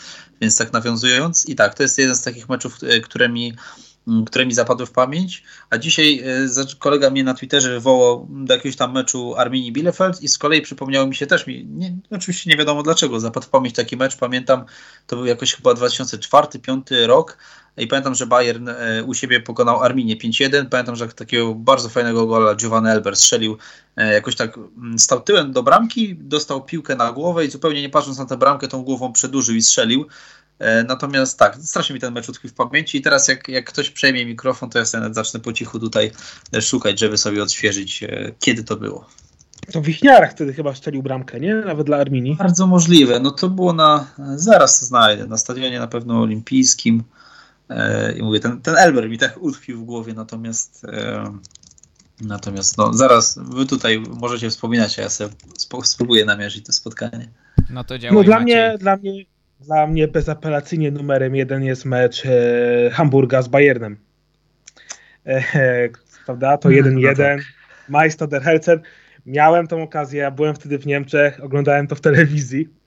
więc 0.41 0.57
tak 0.57 0.73
nawiązując. 0.73 1.49
I 1.49 1.55
tak, 1.55 1.75
to 1.75 1.83
jest 1.83 1.99
jeden 1.99 2.17
z 2.17 2.23
takich 2.23 2.49
meczów, 2.49 2.77
e, 2.83 3.01
które 3.01 3.29
mi 3.29 3.55
które 4.27 4.47
mi 4.47 4.55
zapadły 4.55 4.87
w 4.87 4.93
pamięć, 4.93 5.43
a 5.71 5.79
dzisiaj 5.79 6.23
e, 6.61 6.77
kolega 6.79 7.11
mnie 7.11 7.25
na 7.25 7.35
Twitterze 7.35 7.71
wywołał 7.71 8.27
do 8.31 8.55
jakiegoś 8.55 8.77
tam 8.77 8.93
meczu 8.93 9.35
Arminii 9.37 9.73
Bielefeld 9.73 10.23
i 10.23 10.29
z 10.29 10.39
kolei 10.39 10.63
przypomniało 10.63 11.07
mi 11.07 11.15
się 11.15 11.27
też, 11.27 11.47
mi, 11.47 11.65
nie, 11.65 11.97
oczywiście 12.11 12.51
nie 12.51 12.57
wiadomo 12.57 12.83
dlaczego, 12.83 13.21
zapadł 13.21 13.47
w 13.47 13.49
pamięć 13.49 13.77
taki 13.77 13.97
mecz, 13.97 14.17
pamiętam, 14.17 14.65
to 15.07 15.17
był 15.17 15.27
jakoś 15.27 15.55
chyba 15.55 15.71
2004-2005 15.71 17.07
rok, 17.07 17.39
i 17.77 17.87
pamiętam, 17.87 18.15
że 18.15 18.27
Bayern 18.27 18.69
e, 18.69 19.05
u 19.05 19.15
siebie 19.15 19.41
pokonał 19.41 19.83
Arminię 19.83 20.17
5-1. 20.17 20.67
Pamiętam, 20.67 20.97
że 20.97 21.09
takiego 21.09 21.55
bardzo 21.55 21.89
fajnego 21.89 22.27
gola 22.27 22.55
Giovanni 22.55 22.89
Elber 22.89 23.17
strzelił 23.17 23.59
e, 23.97 24.13
jakoś 24.13 24.37
tak 24.37 24.57
mm, 24.57 24.99
stał 24.99 25.21
tyłem 25.21 25.53
do 25.53 25.63
bramki, 25.63 26.17
dostał 26.17 26.65
piłkę 26.65 26.97
na 26.97 27.13
głowę 27.13 27.45
i 27.45 27.51
zupełnie 27.51 27.83
nie 27.83 27.89
patrząc 27.89 28.19
na 28.19 28.27
tę 28.27 28.37
bramkę, 28.37 28.69
tą 28.69 28.83
głową 28.83 29.13
przedłużył 29.13 29.57
i 29.57 29.63
strzelił. 29.63 30.07
E, 30.59 30.85
natomiast 30.85 31.39
tak, 31.39 31.57
strasznie 31.57 31.95
mi 31.95 32.01
ten 32.01 32.15
mecz 32.15 32.29
utkwił 32.29 32.51
w 32.51 32.55
pamięci 32.55 32.99
i 32.99 33.03
teraz 33.03 33.29
jak, 33.29 33.49
jak 33.49 33.65
ktoś 33.65 33.91
przejmie 33.91 34.27
mikrofon, 34.27 34.71
to 34.71 34.79
ja 34.79 34.85
sobie 34.85 35.15
zacznę 35.15 35.41
po 35.41 35.53
cichu 35.53 35.79
tutaj 35.79 36.11
szukać, 36.61 36.99
żeby 36.99 37.19
sobie 37.19 37.43
odświeżyć, 37.43 38.05
kiedy 38.39 38.65
to 38.65 38.77
było. 38.77 39.07
To 39.73 39.83
Wichniarek 39.83 40.33
wtedy 40.33 40.53
chyba 40.53 40.75
strzelił 40.75 41.03
bramkę, 41.03 41.41
nie? 41.41 41.55
Nawet 41.55 41.87
dla 41.87 41.97
Arminii. 41.97 42.37
Bardzo 42.37 42.67
możliwe. 42.67 43.21
No 43.21 43.31
to 43.31 43.49
było 43.49 43.73
na, 43.73 44.07
zaraz 44.37 44.81
to 44.81 44.87
znajdę, 44.87 45.27
na 45.27 45.39
stadionie 45.39 45.79
na 45.79 45.87
pewno 45.87 46.21
olimpijskim. 46.21 47.03
E, 47.71 48.13
I 48.13 48.23
mówię, 48.23 48.41
ten, 48.41 48.61
ten 48.61 48.77
Elber 48.77 49.11
mi 49.11 49.19
tak 49.19 49.43
utkwił 49.43 49.81
w 49.81 49.85
głowie, 49.85 50.15
natomiast 50.15 50.85
e, 50.85 51.25
natomiast 52.21 52.79
no 52.79 52.93
zaraz 52.93 53.39
wy 53.43 53.67
tutaj 53.67 54.03
możecie 54.21 54.51
wspominać, 54.51 54.99
a 54.99 55.03
ja 55.03 55.09
sobie 55.09 55.35
spróbuję 55.83 56.25
namierzyć 56.25 56.67
to 56.67 56.73
spotkanie. 56.73 57.29
No 57.71 57.85
to 57.85 57.95
No 58.13 58.23
dla 58.23 58.41
mnie, 58.41 58.77
dla 58.81 58.97
mnie, 58.97 59.25
dla 59.61 59.87
mnie 59.87 60.09
bezapelacyjnie 60.09 60.91
numerem 60.91 61.37
jeden 61.37 61.63
jest 61.63 61.85
mecz 61.85 62.27
e, 62.27 62.91
Hamburga 62.91 63.43
z 63.43 63.49
Bayernem. 63.49 63.97
E, 65.27 65.89
prawda? 66.27 66.59
To 66.59 66.69
1-1. 66.69 66.93
No 66.93 67.15
tak. 67.17 67.41
Meister 67.89 68.29
der 68.29 68.43
Herzen. 68.43 68.81
Miałem 69.27 69.67
tą 69.67 69.83
okazję, 69.83 70.21
ja 70.21 70.31
byłem 70.31 70.55
wtedy 70.55 70.79
w 70.79 70.87
Niemczech, 70.87 71.45
oglądałem 71.45 71.87
to 71.87 71.95
w 71.95 72.01
telewizji 72.01 72.80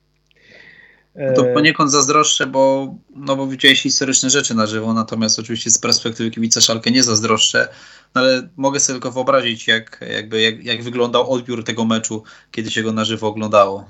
no 1.15 1.33
to 1.33 1.43
poniekąd 1.43 1.91
zazdroszczę, 1.91 2.47
bo, 2.47 2.95
no 3.15 3.35
bo 3.35 3.47
widziałeś 3.47 3.81
historyczne 3.81 4.29
rzeczy 4.29 4.55
na 4.55 4.67
żywo, 4.67 4.93
natomiast 4.93 5.39
oczywiście 5.39 5.71
z 5.71 5.77
perspektywy 5.77 6.31
kibica 6.31 6.61
Szalkę 6.61 6.91
nie 6.91 7.03
zazdroszczę, 7.03 7.67
no 8.15 8.21
ale 8.21 8.49
mogę 8.57 8.79
sobie 8.79 8.95
tylko 8.95 9.11
wyobrazić, 9.11 9.67
jak, 9.67 10.05
jakby, 10.15 10.41
jak, 10.41 10.63
jak 10.63 10.83
wyglądał 10.83 11.31
odbiór 11.31 11.63
tego 11.63 11.85
meczu, 11.85 12.23
kiedy 12.51 12.71
się 12.71 12.83
go 12.83 12.93
na 12.93 13.05
żywo 13.05 13.27
oglądało. 13.27 13.85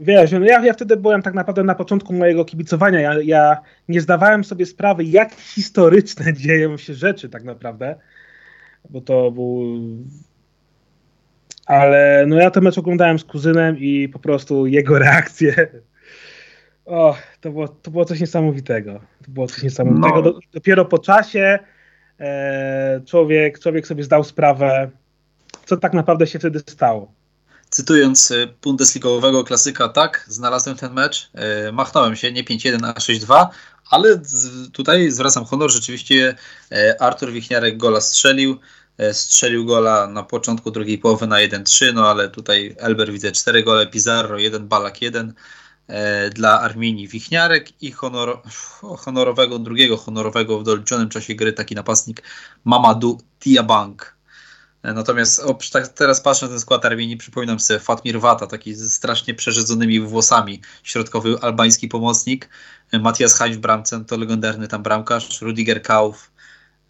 Wiesz, 0.00 0.32
no 0.32 0.40
ja, 0.40 0.64
ja 0.64 0.72
wtedy 0.72 0.96
byłem 0.96 1.22
tak 1.22 1.34
naprawdę 1.34 1.64
na 1.64 1.74
początku 1.74 2.12
mojego 2.12 2.44
kibicowania. 2.44 3.00
Ja, 3.00 3.14
ja 3.22 3.56
nie 3.88 4.00
zdawałem 4.00 4.44
sobie 4.44 4.66
sprawy, 4.66 5.04
jak 5.04 5.34
historyczne 5.34 6.34
dzieją 6.42 6.76
się 6.76 6.94
rzeczy 6.94 7.28
tak 7.28 7.44
naprawdę, 7.44 7.96
bo 8.90 9.00
to 9.00 9.30
był 9.30 9.80
ale 11.66 12.24
no 12.28 12.36
ja 12.36 12.50
ten 12.50 12.64
mecz 12.64 12.78
oglądałem 12.78 13.18
z 13.18 13.24
kuzynem 13.24 13.78
i 13.78 14.08
po 14.08 14.18
prostu 14.18 14.66
jego 14.66 14.98
reakcje 14.98 15.68
o, 16.88 17.16
to 17.40 17.50
było, 17.50 17.68
to 17.68 17.90
było 17.90 18.04
coś 18.04 18.20
niesamowitego. 18.20 19.00
To 19.24 19.30
było 19.30 19.46
coś 19.46 19.62
niesamowitego. 19.62 20.22
No. 20.22 20.38
dopiero 20.52 20.84
po 20.84 20.98
czasie 20.98 21.58
e, 22.20 23.00
człowiek, 23.06 23.58
człowiek 23.58 23.86
sobie 23.86 24.04
zdał 24.04 24.24
sprawę, 24.24 24.90
co 25.66 25.76
tak 25.76 25.92
naprawdę 25.92 26.26
się 26.26 26.38
wtedy 26.38 26.60
stało. 26.66 27.12
Cytując 27.70 28.30
e, 28.30 28.34
Bundesligowego 28.62 29.44
klasyka, 29.44 29.88
tak, 29.88 30.24
znalazłem 30.28 30.76
ten 30.76 30.92
mecz, 30.92 31.30
e, 31.34 31.72
machnąłem 31.72 32.16
się, 32.16 32.32
nie 32.32 32.44
5-1, 32.44 32.86
a 32.86 32.92
6-2, 32.92 33.46
ale 33.90 34.18
z, 34.22 34.70
tutaj 34.70 35.10
zwracam 35.10 35.44
honor, 35.44 35.70
rzeczywiście 35.70 36.34
e, 36.72 37.02
Artur 37.02 37.32
Wichniarek 37.32 37.76
gola 37.76 38.00
strzelił, 38.00 38.58
e, 38.98 39.14
strzelił 39.14 39.66
gola 39.66 40.06
na 40.06 40.22
początku 40.22 40.70
drugiej 40.70 40.98
połowy 40.98 41.26
na 41.26 41.36
1-3, 41.36 41.94
no 41.94 42.10
ale 42.10 42.28
tutaj 42.28 42.76
Elber 42.78 43.12
widzę 43.12 43.32
4 43.32 43.62
gole, 43.62 43.86
Pizarro 43.86 44.38
1, 44.38 44.68
Balak 44.68 45.02
1, 45.02 45.32
E, 45.32 45.67
dla 46.34 46.60
Arminii 46.60 47.08
Wichniarek 47.08 47.82
i 47.82 47.92
honor, 47.92 48.42
honorowego, 48.98 49.58
drugiego 49.58 49.96
honorowego 49.96 50.58
w 50.58 50.64
doliczonym 50.64 51.08
czasie 51.08 51.34
gry 51.34 51.52
taki 51.52 51.74
napastnik 51.74 52.22
Mamadou 52.64 53.20
Diabank. 53.40 54.18
E, 54.82 54.92
natomiast 54.92 55.40
o, 55.40 55.58
tak 55.72 55.88
teraz 55.88 56.20
patrzę 56.20 56.46
na 56.46 56.50
ten 56.50 56.60
skład 56.60 56.84
Arminii, 56.84 57.16
przypominam 57.16 57.60
sobie 57.60 57.80
Fatmir 57.80 58.20
Wata, 58.20 58.46
taki 58.46 58.74
ze 58.74 58.90
strasznie 58.90 59.34
przerzedzonymi 59.34 60.00
włosami, 60.00 60.60
środkowy 60.82 61.36
albański 61.40 61.88
pomocnik, 61.88 62.48
e, 62.92 62.98
Matias 62.98 63.34
Hajf 63.34 63.56
w 63.56 63.60
bramce, 63.60 64.04
to 64.04 64.16
legendarny 64.16 64.68
tam 64.68 64.82
bramkarz, 64.82 65.40
Rudiger 65.42 65.82
Kauf, 65.82 66.30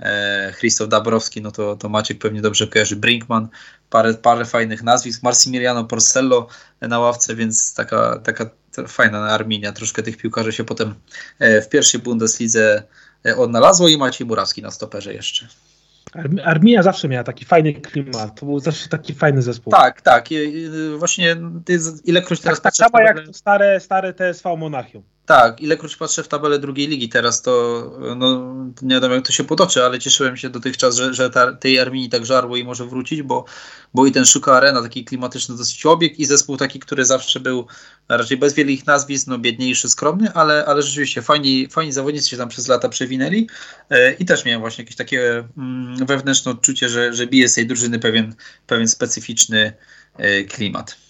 e, 0.01 0.53
Christoph 0.59 0.91
Dabrowski, 0.91 1.43
no 1.43 1.51
to, 1.51 1.77
to 1.77 1.89
Maciek 1.89 2.19
pewnie 2.19 2.43
dobrze 2.43 2.67
kojarzy, 2.67 2.97
Brinkman, 2.97 3.49
parę, 3.91 4.15
parę 4.15 4.45
fajnych 4.45 4.83
nazwisk, 4.83 5.23
Marcimiliano 5.23 5.85
Porcello 5.85 6.49
na 6.81 6.99
ławce, 6.99 7.35
więc 7.35 7.75
taka, 7.75 8.19
taka 8.19 8.51
fajna 8.87 9.19
Arminia. 9.19 9.73
Troszkę 9.73 10.03
tych 10.03 10.17
piłkarzy 10.17 10.53
się 10.53 10.65
potem 10.65 10.95
e, 11.39 11.61
w 11.61 11.69
pierwszej 11.69 12.01
Bundeslidze 12.01 12.83
e, 13.27 13.37
odnalazło 13.37 13.89
i 13.89 13.97
Maciej 13.97 14.27
Murawski 14.27 14.63
na 14.63 14.71
stoperze 14.71 15.15
jeszcze. 15.15 15.47
Armia 16.45 16.83
zawsze 16.83 17.09
miała 17.09 17.25
taki 17.25 17.45
fajny 17.45 17.73
klimat, 17.73 18.41
to 18.41 18.47
był 18.47 18.61
zawsze 18.61 18.89
taki 18.89 19.15
fajny 19.15 19.43
zespół. 19.43 19.71
Tak, 19.71 20.03
tak. 20.03 20.29
Właśnie 20.99 21.37
ilekroć 22.05 22.41
teraz 22.41 22.61
tak, 22.61 22.77
tak 22.77 22.91
samo 22.91 23.05
jak 23.05 23.19
stare, 23.33 23.81
stare 23.81 24.15
TSV 24.15 24.57
Monachium. 24.57 25.03
Tak, 25.29 25.61
ilekroć 25.61 25.97
patrzę 25.97 26.23
w 26.23 26.29
tabelę 26.29 26.59
drugiej 26.59 26.89
ligi 26.89 27.09
teraz, 27.09 27.43
to 27.43 27.53
no, 28.17 28.55
nie 28.83 28.95
wiadomo 28.95 29.15
jak 29.15 29.27
to 29.27 29.33
się 29.33 29.45
potoczy, 29.45 29.85
ale 29.85 29.99
cieszyłem 29.99 30.37
się 30.37 30.51
dotychczas, 30.51 30.97
że, 30.97 31.15
że 31.15 31.31
ta, 31.31 31.53
tej 31.53 31.79
Arminii 31.79 32.09
tak 32.09 32.27
żarło 32.27 32.57
i 32.57 32.65
może 32.65 32.87
wrócić, 32.87 33.23
bo, 33.23 33.45
bo 33.95 34.07
i 34.07 34.13
ten 34.13 34.25
Szuka 34.25 34.57
Arena, 34.57 34.83
taki 34.83 35.05
klimatyczny 35.05 35.57
dosyć 35.57 35.87
obieg 35.87 36.19
i 36.19 36.27
zespół 36.27 36.57
taki, 36.57 36.81
który 36.81 37.05
zawsze 37.05 37.41
był 37.41 37.67
raczej 38.09 38.37
bez 38.37 38.55
wielkich 38.55 38.87
nazwisk, 38.87 39.27
no 39.27 39.39
biedniejszy, 39.39 39.89
skromny, 39.89 40.33
ale, 40.33 40.65
ale 40.67 40.83
rzeczywiście 40.83 41.23
fajni, 41.23 41.69
fajni 41.71 41.93
zawodnicy 41.93 42.29
się 42.29 42.37
tam 42.37 42.49
przez 42.49 42.69
lata 42.69 42.89
przewinęli 42.89 43.47
e, 43.91 44.13
i 44.13 44.25
też 44.25 44.45
miałem 44.45 44.61
właśnie 44.61 44.85
jakieś 44.85 44.97
takie 44.97 45.45
mm, 45.59 46.07
wewnętrzne 46.07 46.53
odczucie, 46.53 46.89
że, 46.89 47.15
że 47.15 47.27
bije 47.27 47.49
z 47.49 47.55
tej 47.55 47.67
drużyny 47.67 47.99
pewien, 47.99 48.35
pewien 48.67 48.89
specyficzny 48.89 49.73
e, 50.17 50.45
klimat. 50.45 51.08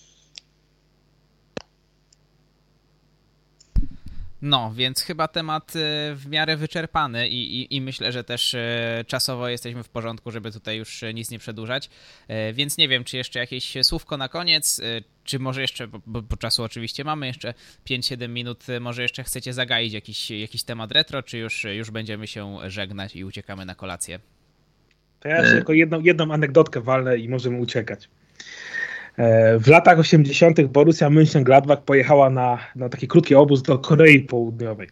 No, 4.42 4.72
więc 4.74 5.02
chyba 5.02 5.28
temat 5.28 5.76
e, 5.76 6.14
w 6.14 6.26
miarę 6.28 6.56
wyczerpany 6.56 7.28
i, 7.28 7.60
i, 7.60 7.76
i, 7.76 7.80
myślę, 7.80 8.12
że 8.12 8.24
też 8.24 8.54
e, 8.54 9.04
czasowo 9.06 9.48
jesteśmy 9.48 9.82
w 9.82 9.88
porządku, 9.88 10.30
żeby 10.30 10.52
tutaj 10.52 10.76
już 10.78 11.02
e, 11.02 11.14
nic 11.14 11.30
nie 11.30 11.38
przedłużać. 11.38 11.90
Więc 12.52 12.78
nie 12.78 12.88
wiem, 12.88 13.04
czy 13.04 13.16
jeszcze 13.16 13.38
jakieś 13.38 13.74
słówko 13.82 14.16
na 14.16 14.28
koniec, 14.28 14.80
czy 15.24 15.38
może 15.38 15.60
jeszcze, 15.60 15.88
bo, 15.88 16.22
bo 16.22 16.36
czasu 16.36 16.62
oczywiście 16.62 17.04
mamy 17.04 17.26
jeszcze 17.26 17.54
5-7 17.90 18.28
minut, 18.28 18.64
może 18.80 19.02
jeszcze 19.02 19.24
chcecie 19.24 19.52
zagaić 19.52 19.92
jakiś, 19.92 20.30
jakiś 20.30 20.62
temat 20.62 20.92
retro, 20.92 21.22
czy 21.22 21.38
już, 21.38 21.64
już 21.64 21.90
będziemy 21.90 22.26
się 22.26 22.56
żegnać 22.66 23.16
i 23.16 23.24
uciekamy 23.24 23.64
na 23.64 23.74
kolację? 23.74 24.20
To 25.20 25.28
ja 25.28 25.42
tylko 25.42 25.72
jedną, 25.72 26.00
jedną 26.00 26.32
anegdotkę 26.32 26.80
walnę 26.80 27.18
i 27.18 27.28
możemy 27.28 27.58
uciekać. 27.58 28.08
W 29.58 29.66
latach 29.66 29.98
80. 29.98 30.60
Borussia 30.60 31.10
Mönchengladbach 31.10 31.82
pojechała 31.84 32.30
na, 32.30 32.58
na 32.76 32.88
taki 32.88 33.08
krótki 33.08 33.34
obóz 33.34 33.62
do 33.62 33.78
Korei 33.78 34.20
Południowej. 34.20 34.88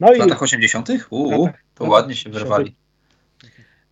No 0.00 0.12
w 0.12 0.16
i, 0.16 0.18
latach 0.18 0.42
80. 0.42 0.88
Uuu, 1.10 1.48
to 1.74 1.84
ładnie 1.84 2.14
się 2.14 2.30
wyrwali. 2.30 2.74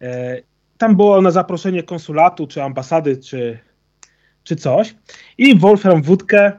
E, 0.03 0.37
tam 0.79 0.97
było 0.97 1.23
na 1.23 1.31
zaproszenie 1.31 1.83
konsulatu, 1.83 2.47
czy 2.47 2.63
ambasady, 2.63 3.17
czy, 3.17 3.59
czy 4.45 4.57
coś. 4.57 4.95
I 5.39 5.59
Wolfram 5.59 6.03
Wódkę 6.03 6.53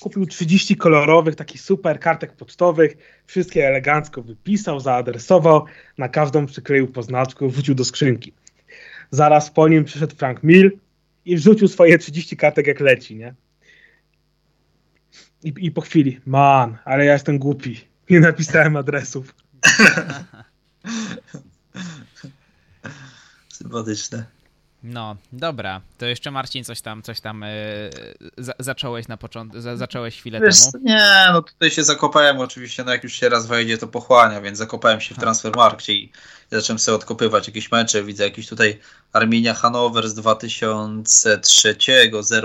kupił 0.00 0.26
30 0.26 0.76
kolorowych, 0.76 1.34
takich 1.34 1.60
super 1.60 2.00
kartek 2.00 2.32
pocztowych, 2.32 2.96
wszystkie 3.26 3.68
elegancko 3.68 4.22
wypisał, 4.22 4.80
zaadresował, 4.80 5.64
na 5.98 6.08
każdą 6.08 6.46
przykleił 6.46 6.86
poznaczkę, 6.88 7.48
wrzucił 7.48 7.74
do 7.74 7.84
skrzynki. 7.84 8.32
Zaraz 9.10 9.50
po 9.50 9.68
nim 9.68 9.84
przyszedł 9.84 10.16
Frank 10.16 10.42
Mill, 10.42 10.78
i 11.24 11.36
wrzucił 11.36 11.68
swoje 11.68 11.98
30 11.98 12.36
kartek 12.36 12.66
jak 12.66 12.80
leci, 12.80 13.16
nie? 13.16 13.34
I, 15.44 15.52
I 15.56 15.70
po 15.70 15.80
chwili, 15.80 16.20
man, 16.26 16.78
ale 16.84 17.04
ja 17.04 17.12
jestem 17.12 17.38
głupi. 17.38 17.80
Nie 18.10 18.20
napisałem 18.20 18.76
adresów. 18.76 19.34
Sympatyczne. 23.48 24.24
No, 24.84 25.16
dobra. 25.32 25.80
To 25.98 26.06
jeszcze 26.06 26.30
Marcin 26.30 26.64
coś 26.64 26.80
tam, 26.80 27.02
coś 27.02 27.20
tam 27.20 27.42
yy, 27.42 28.44
za, 28.44 28.52
zacząłeś 28.58 29.08
na 29.08 29.16
początku, 29.16 29.60
za, 29.60 29.76
zacząłeś 29.76 30.16
chwilę 30.16 30.40
Wiesz, 30.40 30.72
temu. 30.72 30.84
nie, 30.84 31.26
no 31.32 31.42
tutaj 31.42 31.70
się 31.70 31.84
zakopałem 31.84 32.38
oczywiście, 32.40 32.84
no 32.84 32.92
jak 32.92 33.04
już 33.04 33.12
się 33.12 33.28
raz 33.28 33.46
wejdzie, 33.46 33.78
to 33.78 33.88
pochłania, 33.88 34.40
więc 34.40 34.58
zakopałem 34.58 35.00
się 35.00 35.14
w 35.14 35.18
Transfermarkcie 35.18 35.92
i 35.92 36.12
zacząłem 36.50 36.78
sobie 36.78 36.96
odkopywać 36.96 37.46
jakieś 37.46 37.72
mecze. 37.72 38.04
Widzę 38.04 38.24
jakiś 38.24 38.48
tutaj 38.48 38.78
Arminia 39.14 39.54
Hanower 39.54 40.08
z 40.08 40.14
2003, 40.14 41.76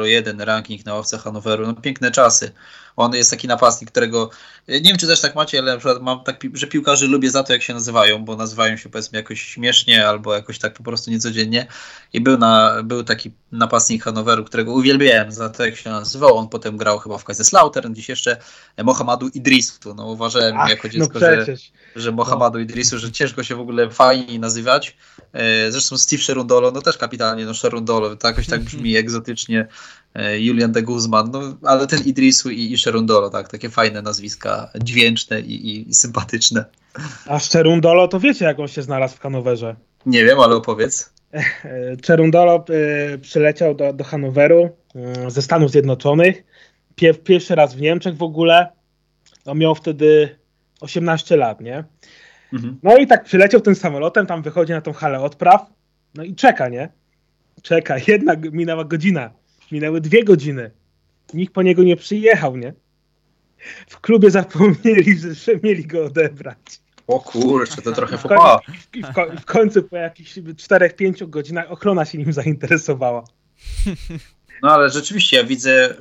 01 0.04 0.42
ranking 0.42 0.86
na 0.86 0.94
ławce 0.94 1.18
Hanoweru. 1.18 1.68
No 1.68 1.74
piękne 1.74 2.12
czasy. 2.12 2.52
On 2.96 3.14
jest 3.14 3.32
taki 3.32 3.48
napastnik, 3.48 3.92
którego 3.92 4.30
nie 4.68 4.82
wiem, 4.82 4.98
czy 4.98 5.08
też 5.08 5.22
tak 5.22 5.36
macie, 5.36 5.60
ale 5.60 5.72
na 5.72 5.78
przykład 5.78 6.02
mam 6.02 6.24
tak, 6.24 6.42
że 6.54 6.68
piłkarzy 6.68 7.08
lubię 7.08 7.32
za 7.32 7.44
to, 7.44 7.54
jak 7.54 7.64
się 7.64 7.74
nazywają, 7.74 8.26
bo 8.26 8.36
nazywają 8.36 8.78
się 8.78 8.90
powiedzmy 8.90 9.18
jakoś 9.18 9.42
śmiesznie 9.42 10.08
albo 10.08 10.34
jakoś 10.34 10.60
tak 10.60 10.74
po 10.74 10.84
prostu 10.84 11.12
niecodziennie. 11.12 11.68
I 12.14 12.22
był, 12.22 12.38
na, 12.38 12.84
był 12.84 13.04
taki 13.04 13.32
napastnik 13.52 14.04
Hanoweru, 14.04 14.44
którego 14.44 14.74
uwielbiałem 14.74 15.32
za 15.32 15.50
to, 15.50 15.66
jak 15.66 15.76
się 15.76 15.90
nazywał. 15.90 16.38
On 16.38 16.50
potem 16.50 16.78
grał 16.78 17.00
chyba 17.00 17.18
w 17.18 17.24
Kaiserslautern, 17.24 17.94
dziś 17.94 18.10
jeszcze 18.10 18.38
Mohamadu 18.84 19.28
Idrisu. 19.28 19.94
No 19.96 20.06
uważałem 20.06 20.56
Ach, 20.58 20.70
jako 20.70 20.88
no 20.88 20.94
dziecko, 20.94 21.14
no 21.14 21.20
że, 21.20 21.46
że 22.00 22.12
Mohamadu 22.12 22.58
no. 22.58 22.64
Idrisu, 22.64 23.00
że 23.00 23.12
ciężko 23.12 23.44
się 23.44 23.56
w 23.56 23.60
ogóle 23.60 23.90
fajnie 23.90 24.40
nazywać. 24.40 24.98
E, 25.34 25.72
zresztą 25.72 25.98
Steve 25.98 26.24
Sherundolo, 26.24 26.72
no 26.72 26.82
też 26.82 26.98
kapitalnie, 26.98 27.46
no 27.46 27.54
Sherundolo, 27.54 28.16
to 28.16 28.28
jakoś 28.28 28.48
tak 28.48 28.62
brzmi 28.70 28.96
egzotycznie. 28.96 29.68
E, 30.16 30.40
Julian 30.40 30.72
de 30.72 30.82
Guzman, 30.82 31.32
no 31.32 31.42
ale 31.64 31.88
ten 31.88 32.04
Idrisu 32.04 32.50
i, 32.50 32.72
i 32.72 32.78
Sherundolo, 32.78 33.30
tak, 33.30 33.48
takie 33.48 33.70
fajne 33.70 34.02
nazwiska, 34.02 34.72
dźwięczne 34.84 35.42
i, 35.42 35.68
i, 35.70 35.90
i 35.90 35.94
sympatyczne. 35.94 36.66
A 37.26 37.40
Sherundolo 37.40 38.08
to 38.08 38.20
wiecie, 38.20 38.46
jak 38.46 38.60
on 38.60 38.68
się 38.68 38.82
znalazł 38.82 39.16
w 39.16 39.20
Hanowerze? 39.20 39.76
Nie 40.06 40.26
wiem, 40.26 40.40
ale 40.40 40.56
opowiedz. 40.56 41.14
Cherundolo 42.08 42.66
e, 42.70 43.18
przyleciał 43.18 43.76
do, 43.76 43.94
do 43.94 44.04
Hanoweru 44.04 44.70
ze 45.28 45.42
Stanów 45.42 45.72
Zjednoczonych. 45.72 46.44
Pierwszy 47.24 47.56
raz 47.56 47.76
w 47.76 47.82
Niemczech 47.82 48.18
w 48.18 48.24
ogóle. 48.24 48.68
On 49.46 49.58
miał 49.58 49.76
wtedy 49.76 50.39
18 50.80 51.38
lat, 51.38 51.62
nie? 51.62 51.84
Mhm. 52.54 52.80
No 52.84 52.98
i 52.98 53.08
tak 53.08 53.24
przyleciał 53.24 53.62
tym 53.62 53.76
samolotem, 53.76 54.26
tam 54.26 54.42
wychodzi 54.42 54.74
na 54.74 54.82
tą 54.82 54.94
halę 54.94 55.20
odpraw, 55.20 55.66
no 56.16 56.24
i 56.24 56.36
czeka, 56.36 56.70
nie? 56.70 56.90
Czeka, 57.62 57.96
jednak 58.08 58.52
minęła 58.52 58.84
godzina, 58.84 59.30
minęły 59.72 60.02
dwie 60.02 60.24
godziny. 60.24 60.72
Nikt 61.34 61.54
po 61.54 61.62
niego 61.62 61.84
nie 61.84 61.96
przyjechał, 61.96 62.58
nie? 62.58 62.74
W 63.88 64.00
klubie 64.00 64.32
zapomnieli, 64.32 65.18
że 65.18 65.52
mieli 65.64 65.86
go 65.86 66.06
odebrać. 66.06 66.82
O 67.08 67.20
kurczę, 67.20 67.82
to 67.82 67.92
trochę 67.92 68.18
fopa. 68.18 68.60
I 68.94 69.04
w, 69.04 69.42
w 69.42 69.46
końcu 69.46 69.84
po 69.84 69.98
jakichś 69.98 70.38
4-5 70.38 71.30
godzinach 71.30 71.72
ochrona 71.72 72.06
się 72.06 72.18
nim 72.18 72.34
zainteresowała. 72.42 73.24
No 74.64 74.72
ale 74.72 74.90
rzeczywiście 74.90 75.38
ja 75.38 75.44
widzę 75.44 75.96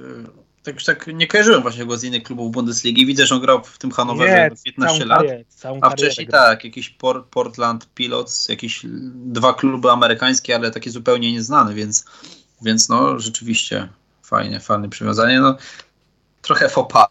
tak 0.62 0.74
już 0.74 0.84
tak 0.84 1.06
nie 1.06 1.26
kojarzyłem 1.26 1.62
właśnie 1.62 1.86
go 1.86 1.98
z 1.98 2.04
innych 2.04 2.22
klubów 2.22 2.52
Bundesligi. 2.52 3.06
Widzę, 3.06 3.26
że 3.26 3.34
on 3.34 3.40
grał 3.40 3.64
w 3.64 3.78
tym 3.78 3.90
Hanowerze 3.90 4.50
15 4.64 5.04
lat. 5.04 5.26
a 5.80 5.90
wcześniej 5.90 6.26
tak, 6.26 6.64
jakiś 6.64 6.90
Port, 6.90 7.26
Portland 7.26 7.94
Pilots, 7.94 8.48
jakieś 8.48 8.80
dwa 9.14 9.54
kluby 9.54 9.90
amerykańskie, 9.90 10.54
ale 10.54 10.70
takie 10.70 10.90
zupełnie 10.90 11.32
nieznane, 11.32 11.74
więc, 11.74 12.04
więc 12.62 12.88
no 12.88 13.18
rzeczywiście 13.18 13.88
fajnie, 14.22 14.60
fajne 14.60 14.88
przywiązanie. 14.88 15.40
No, 15.40 15.56
trochę 16.42 16.68
fopa. 16.68 17.08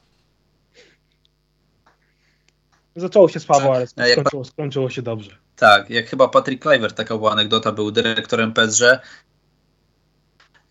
Zaczęło 2.95 3.29
się 3.29 3.39
słabo, 3.39 3.75
ale 3.75 3.87
skończyło, 3.87 4.45
skończyło 4.45 4.89
się 4.89 5.01
dobrze. 5.01 5.37
Tak, 5.55 5.89
jak 5.89 6.07
chyba 6.07 6.27
Patrick 6.27 6.63
Cliver, 6.63 6.93
taka 6.93 7.17
była 7.17 7.31
anegdota, 7.31 7.71
był 7.71 7.91
dyrektorem 7.91 8.53
PSG 8.53 8.81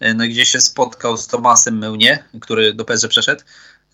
E, 0.01 0.15
no 0.15 0.25
gdzie 0.25 0.47
się 0.47 0.61
spotkał 0.61 1.17
z 1.17 1.27
Tomasem 1.27 1.79
Mełnie, 1.79 2.25
który 2.41 2.75
do 2.75 2.85
PSG 2.85 3.09
przeszedł. 3.09 3.43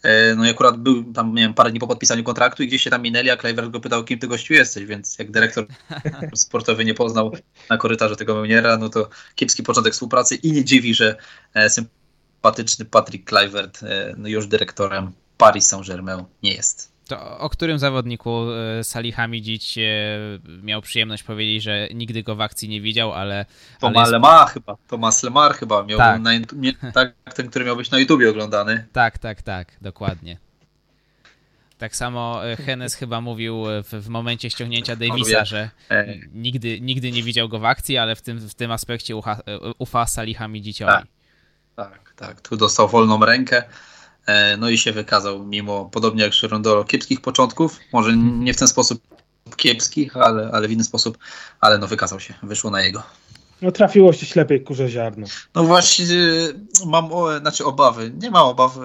E, 0.02 0.34
no 0.34 0.46
i 0.46 0.50
akurat 0.50 0.76
był 0.76 1.12
tam, 1.12 1.34
nie 1.34 1.42
wiem, 1.42 1.54
parę 1.54 1.70
dni 1.70 1.80
po 1.80 1.86
podpisaniu 1.86 2.24
kontraktu 2.24 2.62
i 2.62 2.68
gdzieś 2.68 2.82
się 2.82 2.90
tam 2.90 3.02
minęli, 3.02 3.30
a 3.30 3.36
Kluivert 3.36 3.70
go 3.70 3.80
pytał, 3.80 4.04
kim 4.04 4.18
ty 4.18 4.28
gościu 4.28 4.54
jesteś, 4.54 4.84
więc 4.84 5.18
jak 5.18 5.30
dyrektor 5.30 5.66
sportowy 6.34 6.84
nie 6.84 6.94
poznał 6.94 7.32
na 7.70 7.76
korytarzu 7.76 8.16
tego 8.16 8.34
Mełniera, 8.34 8.76
no 8.76 8.88
to 8.88 9.08
kiepski 9.34 9.62
początek 9.62 9.92
współpracy 9.92 10.34
i 10.34 10.52
nie 10.52 10.64
dziwi, 10.64 10.94
że 10.94 11.16
e, 11.54 11.70
sympatyczny 11.70 12.84
Patrick 12.84 13.28
Kluivert 13.28 13.80
no 14.16 14.28
już 14.28 14.46
dyrektorem 14.46 15.12
Paris 15.36 15.66
Saint-Germain 15.66 16.24
nie 16.42 16.54
jest. 16.54 16.91
To 17.12 17.38
o 17.38 17.50
którym 17.50 17.78
zawodniku 17.78 18.50
e, 18.50 18.84
Salih 18.84 19.14
Hamidzic 19.14 19.74
e, 19.76 19.80
miał 20.62 20.82
przyjemność 20.82 21.22
powiedzieć, 21.22 21.62
że 21.62 21.88
nigdy 21.94 22.22
go 22.22 22.36
w 22.36 22.40
akcji 22.40 22.68
nie 22.68 22.80
widział, 22.80 23.12
ale... 23.12 23.46
Tomas 23.80 24.00
jest... 24.00 24.12
Lemar 24.12 24.48
chyba, 24.48 24.76
Tomas 24.88 25.22
Lemar 25.22 25.54
chyba 25.54 25.82
miał 25.82 25.98
tak. 25.98 26.20
Na, 26.20 26.30
tak, 26.92 27.14
ten, 27.34 27.50
który 27.50 27.64
miał 27.64 27.76
być 27.76 27.90
na 27.90 27.98
YouTubie 27.98 28.30
oglądany. 28.30 28.86
Tak, 28.92 29.18
tak, 29.18 29.42
tak, 29.42 29.76
dokładnie. 29.80 30.38
Tak 31.78 31.96
samo 31.96 32.46
e, 32.46 32.56
Hennes 32.56 32.94
chyba 32.94 33.20
mówił 33.20 33.64
w, 33.64 34.04
w 34.04 34.08
momencie 34.08 34.50
ściągnięcia 34.50 34.96
Davisa, 34.96 35.44
że 35.44 35.70
nigdy, 36.34 36.80
nigdy 36.80 37.10
nie 37.12 37.22
widział 37.22 37.48
go 37.48 37.58
w 37.58 37.64
akcji, 37.64 37.98
ale 37.98 38.16
w 38.16 38.22
tym, 38.22 38.48
w 38.48 38.54
tym 38.54 38.70
aspekcie 38.70 39.16
ufa, 39.16 39.38
ufa 39.78 40.06
Salih 40.06 40.38
Hamidiciowi. 40.38 40.92
Tak, 40.92 41.06
tak, 41.76 42.12
tak. 42.16 42.40
Tu 42.40 42.56
dostał 42.56 42.88
wolną 42.88 43.24
rękę. 43.24 43.62
E, 44.26 44.56
no 44.56 44.68
i 44.68 44.78
się 44.78 44.92
wykazał, 44.92 45.44
mimo 45.44 45.84
podobnie 45.92 46.22
jak 46.22 46.32
Szyrondolo, 46.32 46.84
kiepskich 46.84 47.20
początków. 47.20 47.78
Może 47.92 48.16
nie 48.16 48.54
w 48.54 48.56
ten 48.56 48.68
sposób 48.68 49.02
kiepskich, 49.56 50.16
ale, 50.16 50.50
ale 50.52 50.68
w 50.68 50.72
inny 50.72 50.84
sposób, 50.84 51.18
ale 51.60 51.78
no 51.78 51.86
wykazał 51.86 52.20
się, 52.20 52.34
wyszło 52.42 52.70
na 52.70 52.82
jego. 52.82 53.02
No 53.62 53.72
trafiło 53.72 54.12
się 54.12 54.26
ślepej 54.26 54.64
kurze 54.64 54.88
ziarno. 54.88 55.26
No 55.54 55.64
właśnie 55.64 56.06
mam 56.86 57.12
o, 57.12 57.38
znaczy 57.38 57.64
obawy, 57.64 58.12
nie 58.22 58.30
mam 58.30 58.46
obaw, 58.46 58.78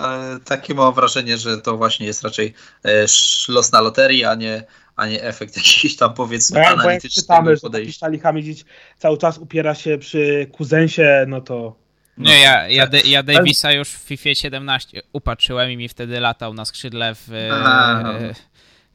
ale 0.00 0.40
takie 0.44 0.74
mam 0.74 0.94
wrażenie, 0.94 1.38
że 1.38 1.58
to 1.58 1.76
właśnie 1.76 2.06
jest 2.06 2.22
raczej 2.22 2.54
e, 2.84 3.06
los 3.48 3.72
na 3.72 3.80
loterii, 3.80 4.24
a 4.24 4.34
nie, 4.34 4.64
a 4.96 5.06
nie 5.06 5.22
efekt 5.22 5.56
jakiś 5.66 5.96
tam 5.96 6.14
powiedzmy 6.14 6.60
no, 6.60 6.66
analitycznego 6.66 7.22
czytamy, 7.22 7.60
podejścia. 7.60 8.06
Że 8.10 8.64
cały 8.98 9.18
czas 9.18 9.38
upiera 9.38 9.74
się 9.74 9.98
przy 9.98 10.46
kuzensie, 10.52 11.24
no 11.28 11.40
to 11.40 11.83
nie, 12.18 12.40
ja, 12.40 12.68
ja, 12.68 12.88
ja 13.04 13.22
Davisa 13.22 13.72
już 13.72 13.88
w 13.88 13.98
FIFA 13.98 14.34
17 14.34 15.02
upatrzyłem 15.12 15.70
i 15.70 15.76
mi 15.76 15.88
wtedy 15.88 16.20
latał 16.20 16.54
na 16.54 16.64
skrzydle 16.64 17.14
w, 17.14 17.28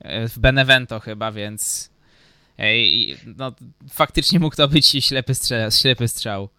w 0.04 0.40
Benevento 0.40 1.00
chyba, 1.00 1.32
więc 1.32 1.90
no, 3.38 3.52
faktycznie 3.90 4.40
mógł 4.40 4.56
to 4.56 4.68
być 4.68 4.88
ślepy 4.88 5.36
strzał. 5.36 5.72
Ślepy 5.72 6.08
strzał. 6.08 6.50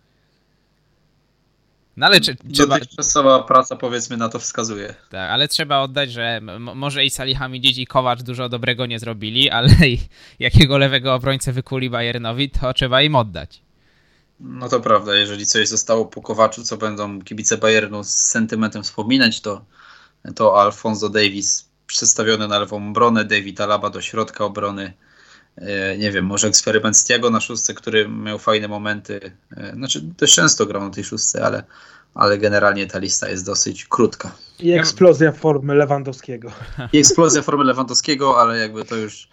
No 1.96 2.06
ale 2.06 2.20
czy, 2.20 2.36
trzeba... 2.52 2.78
Dotychczasowa 2.78 3.42
praca 3.42 3.76
powiedzmy 3.76 4.16
na 4.16 4.28
to 4.28 4.38
wskazuje. 4.38 4.94
Tak, 5.10 5.30
ale 5.30 5.48
trzeba 5.48 5.80
oddać, 5.80 6.12
że 6.12 6.40
może 6.58 7.04
i 7.04 7.10
Salihamidzic 7.10 7.78
i 7.78 7.86
Kowacz 7.86 8.22
dużo 8.22 8.48
dobrego 8.48 8.86
nie 8.86 8.98
zrobili, 8.98 9.50
ale 9.50 9.68
jakiego 10.38 10.78
lewego 10.78 11.14
obrońcę 11.14 11.52
wykuli 11.52 11.90
Bayernowi, 11.90 12.50
to 12.50 12.74
trzeba 12.74 13.02
im 13.02 13.14
oddać. 13.14 13.62
No 14.40 14.68
to 14.68 14.80
prawda, 14.80 15.14
jeżeli 15.14 15.46
coś 15.46 15.68
zostało 15.68 16.06
po 16.06 16.22
Kowaczu, 16.22 16.64
co 16.64 16.76
będą 16.76 17.22
kibice 17.22 17.58
Bayernu 17.58 18.04
z 18.04 18.08
sentymentem 18.08 18.82
wspominać, 18.82 19.40
to, 19.40 19.64
to 20.34 20.60
Alfonso 20.60 21.08
Davis 21.08 21.68
przedstawiony 21.86 22.48
na 22.48 22.58
lewą 22.58 22.88
obronę, 22.88 23.24
David 23.24 23.60
Alaba 23.60 23.90
do 23.90 24.00
środka 24.00 24.44
obrony, 24.44 24.92
e, 25.56 25.98
nie 25.98 26.12
wiem, 26.12 26.24
może 26.24 26.48
eksperyment 26.48 26.96
z 26.96 27.04
Tiago 27.04 27.30
na 27.30 27.40
szóstce, 27.40 27.74
który 27.74 28.08
miał 28.08 28.38
fajne 28.38 28.68
momenty, 28.68 29.32
e, 29.56 29.72
znaczy 29.72 30.00
dość 30.18 30.34
często 30.34 30.66
grał 30.66 30.82
na 30.82 30.90
tej 30.90 31.04
szóstce, 31.04 31.44
ale, 31.44 31.64
ale 32.14 32.38
generalnie 32.38 32.86
ta 32.86 32.98
lista 32.98 33.28
jest 33.28 33.46
dosyć 33.46 33.84
krótka. 33.84 34.32
I 34.58 34.72
eksplozja 34.72 35.32
formy 35.32 35.74
Lewandowskiego. 35.74 36.52
I 36.92 36.98
eksplozja 36.98 37.42
formy 37.42 37.64
Lewandowskiego, 37.64 38.40
ale 38.40 38.58
jakby 38.58 38.84
to 38.84 38.96
już 38.96 39.28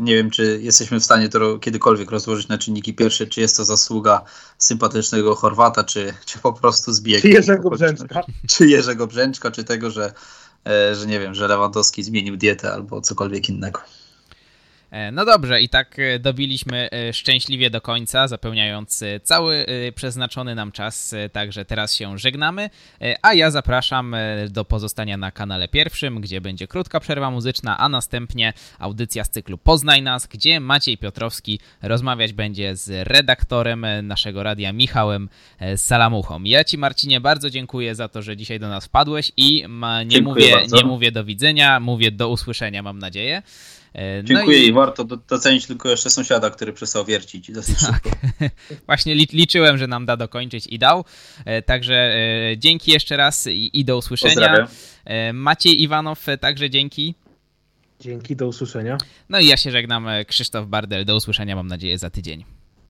nie 0.00 0.14
wiem, 0.14 0.30
czy 0.30 0.58
jesteśmy 0.62 1.00
w 1.00 1.04
stanie 1.04 1.28
to 1.28 1.58
kiedykolwiek 1.58 2.10
rozłożyć 2.10 2.48
na 2.48 2.58
czynniki 2.58 2.94
pierwsze, 2.94 3.26
czy 3.26 3.40
jest 3.40 3.56
to 3.56 3.64
zasługa 3.64 4.22
sympatycznego 4.58 5.34
Chorwata, 5.34 5.84
czy, 5.84 6.14
czy 6.26 6.38
po 6.38 6.52
prostu 6.52 6.92
zbieg. 6.92 7.22
Czy 7.22 7.28
Jerzego 7.28 7.70
Brzęczka. 7.70 8.20
Czy 8.48 8.66
Jerzego 8.66 9.06
Brzęczka, 9.06 9.50
czy 9.50 9.64
tego, 9.64 9.90
że, 9.90 10.12
e, 10.66 10.94
że 10.94 11.06
nie 11.06 11.20
wiem, 11.20 11.34
że 11.34 11.48
Lewandowski 11.48 12.02
zmienił 12.02 12.36
dietę 12.36 12.72
albo 12.72 13.00
cokolwiek 13.00 13.48
innego. 13.48 13.80
E, 14.94 15.12
no 15.12 15.24
dobrze, 15.24 15.60
i 15.60 15.68
tak 15.68 15.98
e, 15.98 16.18
dobiliśmy 16.18 16.90
e, 16.90 17.12
szczęśliwie 17.12 17.70
do 17.70 17.80
końca, 17.80 18.28
zapełniając 18.28 19.04
cały 19.22 19.66
przeznaczony 19.94 20.54
nam 20.54 20.72
czas, 20.72 21.14
także 21.32 21.64
teraz 21.64 21.94
się 21.94 22.18
żegnamy, 22.18 22.70
a 23.22 23.34
ja 23.34 23.50
zapraszam 23.50 24.16
do 24.50 24.64
pozostania 24.64 25.16
na 25.16 25.30
kanale 25.30 25.68
pierwszym, 25.68 26.20
gdzie 26.20 26.40
będzie 26.40 26.68
krótka 26.68 27.00
przerwa 27.00 27.30
muzyczna, 27.30 27.78
a 27.78 27.88
następnie 27.88 28.52
audycja 28.78 29.24
z 29.24 29.30
cyklu 29.30 29.58
Poznaj 29.58 30.02
Nas, 30.02 30.26
gdzie 30.26 30.60
Maciej 30.60 30.98
Piotrowski 30.98 31.60
rozmawiać 31.82 32.32
będzie 32.32 32.76
z 32.76 33.08
redaktorem 33.08 33.86
naszego 34.02 34.42
radia 34.42 34.72
Michałem 34.72 35.28
Salamuchą. 35.76 36.42
Ja 36.44 36.64
Ci 36.64 36.78
Marcinie 36.78 37.20
bardzo 37.20 37.50
dziękuję 37.50 37.94
za 37.94 38.08
to, 38.08 38.22
że 38.22 38.36
dzisiaj 38.36 38.60
do 38.60 38.68
nas 38.68 38.86
wpadłeś 38.86 39.32
i 39.36 39.64
nie, 40.06 40.22
mówię, 40.22 40.66
nie 40.72 40.84
mówię 40.84 41.12
do 41.12 41.24
widzenia, 41.24 41.80
mówię 41.80 42.10
do 42.10 42.28
usłyszenia 42.28 42.82
mam 42.82 42.98
nadzieję. 42.98 43.42
E, 43.94 44.16
no 44.16 44.22
Dziękuję 44.22 44.64
i... 44.64 44.68
i 44.68 44.72
warto 44.72 45.04
docenić 45.04 45.66
tylko 45.66 45.88
jeszcze 45.88 46.10
sąsiada, 46.10 46.50
który 46.50 46.72
przestał 46.72 47.04
wiercić 47.04 47.52
dosyć 47.52 47.80
tak. 47.80 47.94
szybko. 47.94 48.10
Właśnie 48.86 49.14
liczyłem, 49.14 49.78
że 49.78 49.86
nam 49.86 50.06
da 50.06 50.16
dokończyć 50.16 50.66
i 50.66 50.78
dał. 50.78 51.04
E, 51.44 51.62
także 51.62 51.94
e, 51.94 52.58
dzięki 52.58 52.92
jeszcze 52.92 53.16
raz 53.16 53.46
i, 53.46 53.80
i 53.80 53.84
do 53.84 53.96
usłyszenia. 53.96 54.34
Pozdrawiam. 54.34 54.68
Maciej 55.32 55.82
Iwanow, 55.82 56.26
także 56.40 56.70
dzięki. 56.70 57.14
Dzięki, 58.00 58.36
do 58.36 58.46
usłyszenia. 58.46 58.98
No 59.28 59.40
i 59.40 59.46
ja 59.46 59.56
się 59.56 59.70
żegnam, 59.70 60.06
Krzysztof 60.26 60.66
Bardel, 60.66 61.04
do 61.04 61.16
usłyszenia 61.16 61.56
mam 61.56 61.66
nadzieję 61.66 61.98
za 61.98 62.10
tydzień. 62.10 62.44